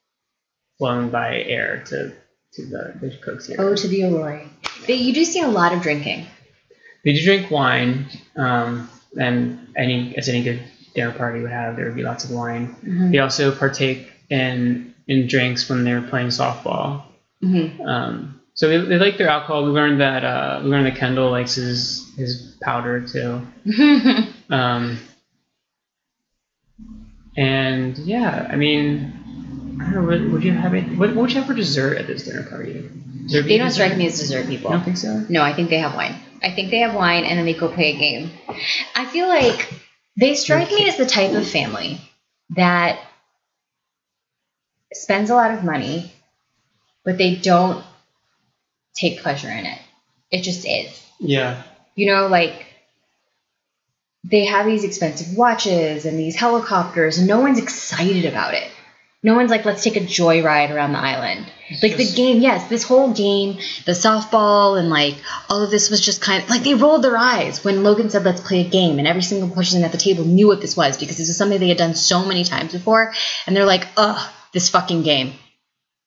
flown 0.78 1.10
by 1.10 1.42
air 1.42 1.84
to 1.88 2.14
to 2.54 2.66
the, 2.66 2.94
the 3.02 3.18
cooks 3.18 3.48
here. 3.48 3.58
Oh, 3.60 3.76
to 3.76 3.88
the 3.88 4.06
Aurora. 4.06 4.48
They, 4.88 4.96
you 4.96 5.14
do 5.14 5.26
see 5.26 5.42
a 5.42 5.48
lot 5.48 5.74
of 5.74 5.82
drinking. 5.82 6.28
They 7.04 7.14
do 7.14 7.24
drink 7.24 7.52
wine, 7.52 8.08
um, 8.38 8.90
and 9.20 9.68
any 9.76 10.16
as 10.18 10.30
any 10.30 10.44
good 10.44 10.62
dinner 10.96 11.12
party 11.12 11.42
would 11.42 11.52
have, 11.52 11.76
there 11.76 11.86
would 11.86 11.96
be 11.96 12.04
lots 12.04 12.24
of 12.24 12.32
wine. 12.32 12.76
Mm-hmm. 12.76 13.12
They 13.12 13.20
also 13.20 13.54
partake 13.54 14.12
in 14.30 14.94
in 15.08 15.28
drinks 15.28 15.70
when 15.70 15.84
they're 15.84 16.02
playing 16.02 16.28
softball. 16.28 17.04
Mm-hmm. 17.44 17.82
Um, 17.82 18.41
so 18.54 18.68
they, 18.70 18.78
they 18.78 18.98
like 18.98 19.18
their 19.18 19.30
alcohol. 19.30 19.66
We 19.66 19.72
learned 19.72 20.00
that 20.02 20.24
uh, 20.24 20.62
we 20.64 20.70
learned 20.70 20.86
that 20.86 20.96
Kendall 20.96 21.32
likes 21.32 21.56
his 21.56 22.12
his 22.16 22.56
powder 22.62 23.02
too. 23.02 23.41
Um, 24.50 25.00
and 27.36 27.98
yeah, 27.98 28.48
I 28.52 28.56
mean, 28.56 29.80
I 29.82 29.86
don't 29.86 29.94
know. 29.94 30.04
Would, 30.04 30.32
would 30.32 30.44
you 30.44 30.54
have 30.54 30.76
it? 30.76 30.84
What, 30.98 31.10
what 31.10 31.16
would 31.16 31.32
you 31.32 31.39
have 31.39 31.48
for 31.48 31.56
dessert 31.56 31.98
at 31.98 32.06
this 32.06 32.26
dinner 32.26 32.44
party? 32.44 32.88
There 33.32 33.41
they 33.41 33.58
don't 33.58 33.68
dessert? 33.68 33.86
strike 33.86 33.98
me 33.98 34.08
as 34.08 34.20
dessert 34.20 34.48
people. 34.48 34.70
You 34.70 34.78
don't 34.78 34.86
think 34.86 34.98
so? 34.98 35.26
No, 35.30 35.41
I 35.41 35.54
think 35.54 35.70
they 35.70 35.80
have 35.80 35.96
wine. 35.96 36.16
I 36.44 36.52
think 36.52 36.72
they 36.72 36.80
have 36.80 36.94
wine 36.94 37.24
and 37.24 37.39
then 37.39 37.46
they 37.46 37.54
go 37.54 37.70
play 37.70 37.96
a 37.96 37.98
game. 37.98 38.32
I 38.96 39.06
feel 39.06 39.28
like 39.28 39.74
they 40.20 40.36
strike 40.36 40.70
me 40.70 40.88
as 40.88 40.98
the 40.98 41.06
type 41.06 41.32
of 41.32 41.48
family 41.48 42.02
that 42.56 43.00
spends 44.94 45.30
a 45.30 45.36
lot 45.36 45.52
of 45.52 45.64
money, 45.64 46.12
but 47.04 47.18
they 47.18 47.36
don't 47.36 47.84
take 48.93 49.22
pleasure 49.22 49.49
in 49.49 49.66
it. 49.66 49.80
It 50.32 50.41
just 50.41 50.66
is. 50.66 51.06
Yeah. 51.20 51.64
You 51.95 52.08
know, 52.08 52.28
like 52.28 52.66
they 54.24 54.45
have 54.45 54.66
these 54.66 54.84
expensive 54.84 55.36
watches 55.38 56.06
and 56.06 56.18
these 56.18 56.36
helicopters, 56.36 57.18
and 57.18 57.28
no 57.28 57.39
one's 57.39 57.60
excited 57.60 58.26
about 58.26 58.54
it. 58.54 58.70
No 59.26 59.36
one's 59.36 59.51
like, 59.51 59.64
let's 59.64 59.84
take 59.84 59.95
a 59.95 60.01
joyride 60.01 60.70
around 60.70 60.91
the 60.91 60.99
island. 60.99 61.45
Like 61.82 61.95
the 61.95 62.12
game, 62.14 62.41
yes, 62.41 62.68
this 62.68 62.84
whole 62.84 63.14
game, 63.14 63.58
the 63.86 63.93
softball 63.93 64.78
and 64.78 64.89
like 64.89 65.16
all 65.49 65.64
of 65.64 65.72
this 65.72 65.89
was 65.89 66.01
just 66.01 66.22
kind 66.22 66.43
of 66.43 66.49
like 66.49 66.64
they 66.64 66.74
rolled 66.74 67.06
their 67.06 67.18
eyes 67.18 67.64
when 67.64 67.84
Logan 67.84 68.10
said, 68.10 68.26
let's 68.26 68.41
play 68.41 68.66
a 68.66 68.70
game. 68.70 68.99
And 68.99 69.08
every 69.08 69.22
single 69.22 69.49
person 69.49 69.82
at 69.86 69.93
the 69.93 69.97
table 69.97 70.26
knew 70.26 70.47
what 70.47 70.60
this 70.60 70.76
was 70.76 70.97
because 70.97 71.18
this 71.18 71.30
is 71.30 71.38
something 71.38 71.58
they 71.58 71.70
had 71.70 71.78
done 71.78 71.95
so 71.95 72.26
many 72.26 72.43
times 72.43 72.74
before. 72.74 73.14
And 73.47 73.56
they're 73.56 73.66
like, 73.66 73.88
ugh, 73.95 74.30
this 74.51 74.68
fucking 74.68 75.04
game. 75.04 75.34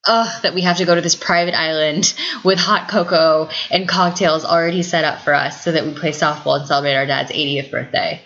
Ugh, 0.06 0.42
that 0.42 0.54
we 0.54 0.62
have 0.62 0.76
to 0.76 0.84
go 0.84 0.94
to 0.94 1.00
this 1.00 1.16
private 1.16 1.54
island 1.54 2.14
with 2.44 2.58
hot 2.58 2.88
cocoa 2.88 3.48
and 3.70 3.88
cocktails 3.88 4.44
already 4.44 4.82
set 4.82 5.04
up 5.04 5.22
for 5.22 5.34
us 5.34 5.64
so 5.64 5.72
that 5.72 5.84
we 5.84 5.94
play 5.94 6.10
softball 6.10 6.58
and 6.58 6.66
celebrate 6.66 6.94
our 6.94 7.06
dad's 7.06 7.32
80th 7.32 7.70
birthday. 7.70 8.20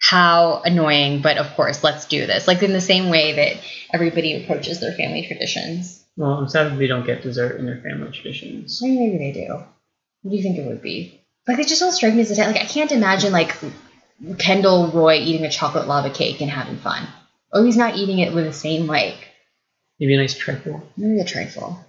How 0.00 0.62
annoying, 0.64 1.22
but 1.22 1.36
of 1.38 1.54
course, 1.54 1.84
let's 1.84 2.06
do 2.06 2.26
this. 2.26 2.46
Like 2.46 2.62
in 2.62 2.72
the 2.72 2.80
same 2.80 3.10
way 3.10 3.32
that 3.32 3.64
everybody 3.92 4.42
approaches 4.42 4.80
their 4.80 4.92
family 4.92 5.26
traditions. 5.26 6.04
Well, 6.16 6.32
I'm 6.32 6.48
sad 6.48 6.72
that 6.72 6.76
they 6.76 6.86
don't 6.86 7.04
get 7.04 7.22
dessert 7.22 7.58
in 7.58 7.66
their 7.66 7.80
family 7.82 8.10
traditions. 8.12 8.80
Maybe, 8.82 8.96
maybe 8.96 9.18
they 9.18 9.46
do. 9.46 9.54
What 10.22 10.30
do 10.30 10.36
you 10.36 10.42
think 10.42 10.58
it 10.58 10.66
would 10.66 10.82
be? 10.82 11.22
Like 11.46 11.58
they 11.58 11.64
just 11.64 11.80
don't 11.80 11.92
strike 11.92 12.14
me 12.14 12.22
as 12.22 12.30
a 12.30 12.36
type. 12.36 12.46
Like 12.46 12.62
I 12.62 12.66
can't 12.66 12.92
imagine 12.92 13.32
like 13.32 13.56
Kendall 14.38 14.88
Roy 14.88 15.16
eating 15.16 15.44
a 15.44 15.50
chocolate 15.50 15.86
lava 15.86 16.10
cake 16.10 16.40
and 16.40 16.50
having 16.50 16.78
fun. 16.78 17.06
Oh, 17.52 17.64
he's 17.64 17.76
not 17.76 17.96
eating 17.96 18.18
it 18.18 18.34
with 18.34 18.44
the 18.44 18.52
same 18.52 18.86
like 18.86 19.25
Maybe 19.98 20.14
a 20.14 20.18
nice 20.18 20.34
trifle. 20.36 20.82
maybe 20.96 21.20
a 21.20 21.24
trifle. 21.24 21.84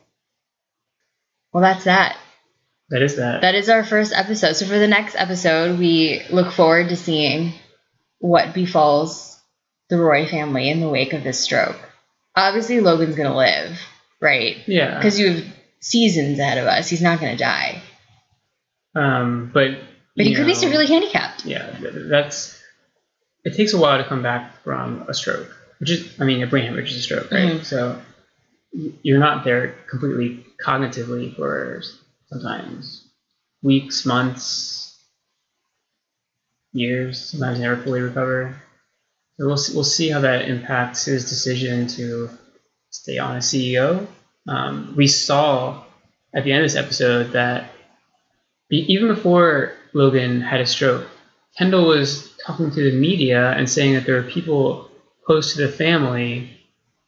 Well, 1.53 1.61
that's 1.61 1.85
that. 1.85 2.17
That 2.89 3.01
is 3.01 3.17
that. 3.17 3.41
That 3.41 3.55
is 3.55 3.67
our 3.69 3.83
first 3.83 4.13
episode. 4.13 4.53
So 4.53 4.65
for 4.65 4.79
the 4.79 4.87
next 4.87 5.15
episode, 5.15 5.77
we 5.77 6.21
look 6.29 6.53
forward 6.53 6.89
to 6.89 6.95
seeing 6.95 7.53
what 8.19 8.53
befalls 8.53 9.37
the 9.89 9.97
Roy 9.97 10.25
family 10.27 10.69
in 10.69 10.79
the 10.79 10.89
wake 10.89 11.13
of 11.13 11.23
this 11.23 11.39
stroke. 11.39 11.77
Obviously, 12.35 12.79
Logan's 12.79 13.15
gonna 13.15 13.35
live, 13.35 13.77
right? 14.21 14.57
yeah. 14.67 14.95
Because 14.97 15.19
you 15.19 15.31
have 15.33 15.45
seasons 15.81 16.39
ahead 16.39 16.57
of 16.59 16.65
us. 16.65 16.87
He's 16.89 17.01
not 17.01 17.19
gonna 17.19 17.37
die, 17.37 17.81
Um, 18.95 19.51
but 19.53 19.71
but 20.15 20.25
he 20.25 20.31
you 20.31 20.35
could 20.37 20.45
be 20.45 20.53
know, 20.53 20.59
severely 20.59 20.87
handicapped. 20.87 21.45
Yeah, 21.45 21.75
that's. 21.81 22.61
It 23.43 23.55
takes 23.55 23.73
a 23.73 23.77
while 23.77 23.97
to 23.97 24.07
come 24.07 24.21
back 24.23 24.61
from 24.63 25.05
a 25.07 25.13
stroke, 25.13 25.49
which 25.79 25.91
is, 25.91 26.19
I 26.19 26.23
mean, 26.25 26.41
a 26.43 26.47
brain 26.47 26.65
hemorrhage 26.65 26.91
is 26.91 26.97
a 26.97 27.01
stroke, 27.01 27.31
right? 27.31 27.59
Mhm. 27.59 27.63
So 27.65 28.01
you're 29.03 29.19
not 29.19 29.43
there 29.43 29.75
completely 29.89 30.45
cognitively 30.63 31.35
for 31.35 31.81
sometimes 32.29 33.07
weeks, 33.61 34.05
months, 34.05 34.95
years. 36.73 37.19
Sometimes 37.31 37.59
never 37.59 37.81
fully 37.81 38.01
recover. 38.01 38.55
So 39.39 39.47
we'll 39.47 39.57
see, 39.57 39.73
we'll 39.73 39.83
see 39.83 40.09
how 40.09 40.21
that 40.21 40.47
impacts 40.47 41.05
his 41.05 41.29
decision 41.29 41.87
to 41.89 42.29
stay 42.89 43.17
on 43.17 43.37
as 43.37 43.45
CEO. 43.45 44.07
Um, 44.47 44.93
we 44.95 45.07
saw 45.07 45.83
at 46.33 46.43
the 46.43 46.51
end 46.51 46.63
of 46.63 46.71
this 46.71 46.77
episode 46.77 47.31
that 47.33 47.71
be- 48.69 48.91
even 48.93 49.07
before 49.07 49.73
Logan 49.93 50.41
had 50.41 50.61
a 50.61 50.65
stroke, 50.65 51.07
Kendall 51.57 51.87
was 51.87 52.31
talking 52.45 52.71
to 52.71 52.91
the 52.91 52.97
media 52.97 53.51
and 53.51 53.69
saying 53.69 53.93
that 53.93 54.05
there 54.05 54.15
were 54.21 54.29
people 54.29 54.86
close 55.27 55.53
to 55.53 55.61
the 55.67 55.71
family 55.71 56.49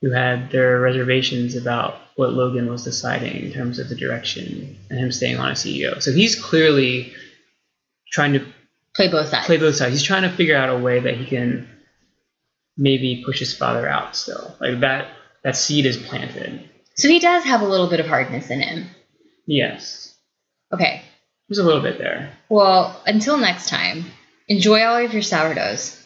who 0.02 0.12
had 0.12 0.52
their 0.52 0.80
reservations 0.80 1.56
about 1.56 1.96
what 2.18 2.34
Logan 2.34 2.70
was 2.70 2.84
deciding 2.84 3.44
in 3.46 3.52
terms 3.54 3.80
of 3.80 3.88
the 3.90 3.96
direction 3.96 4.78
and 4.90 5.00
him 5.00 5.12
staying 5.12 5.38
on 5.38 5.52
as 5.52 5.64
CEO. 5.64 6.02
So 6.04 6.12
he's 6.12 6.36
clearly 6.40 7.14
trying 8.12 8.34
to 8.34 8.46
Play 8.96 9.08
both 9.08 9.30
sides. 9.30 9.46
play 9.46 9.58
both 9.58 9.76
sides. 9.76 9.94
He's 9.94 10.04
trying 10.04 10.24
to 10.24 10.36
figure 10.36 10.58
out 10.58 10.70
a 10.70 10.78
way 10.78 11.00
that 11.00 11.16
he 11.16 11.26
can 11.26 11.68
maybe 12.76 13.24
push 13.26 13.40
his 13.40 13.56
father 13.56 13.88
out 13.88 14.16
still. 14.16 14.54
Like 14.60 14.82
that 14.82 15.08
that 15.44 15.56
seed 15.56 15.86
is 15.86 15.96
planted. 15.96 16.70
So 16.96 17.08
he 17.08 17.20
does 17.20 17.46
have 17.46 17.62
a 17.62 17.68
little 17.68 17.88
bit 17.88 18.02
of 18.02 18.08
hardness 18.08 18.50
in 18.50 18.60
him. 18.60 18.88
Yes. 19.46 20.14
Okay. 20.74 21.02
There's 21.48 21.60
a 21.60 21.64
little 21.64 21.82
bit 21.82 21.98
there. 21.98 22.32
Well, 22.50 23.02
until 23.06 23.38
next 23.38 23.70
time, 23.70 24.06
enjoy 24.50 24.84
all 24.84 25.04
of 25.04 25.14
your 25.14 25.22
sourdoughs, 25.22 26.06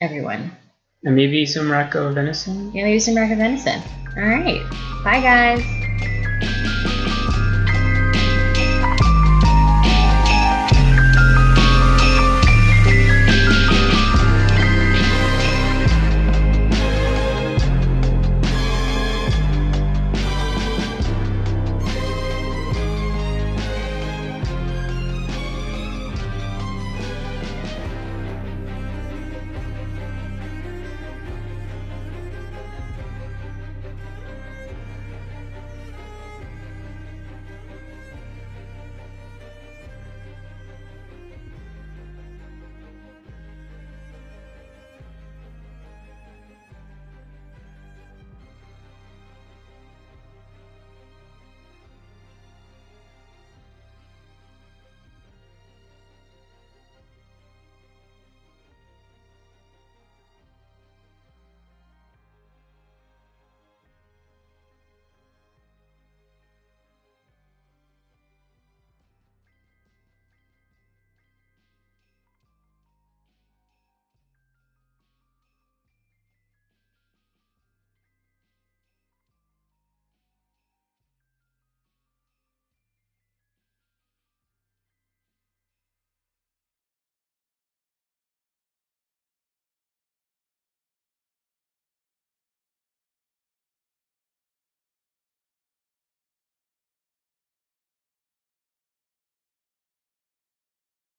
everyone. 0.00 0.56
And 1.04 1.14
maybe 1.14 1.44
some 1.44 1.70
Racco 1.70 2.12
venison. 2.12 2.72
Yeah, 2.72 2.84
maybe 2.84 2.98
some 2.98 3.14
rack 3.14 3.30
of 3.30 3.38
venison. 3.38 3.82
All 4.16 4.22
right. 4.22 4.62
Bye, 5.04 5.20
guys. 5.20 5.83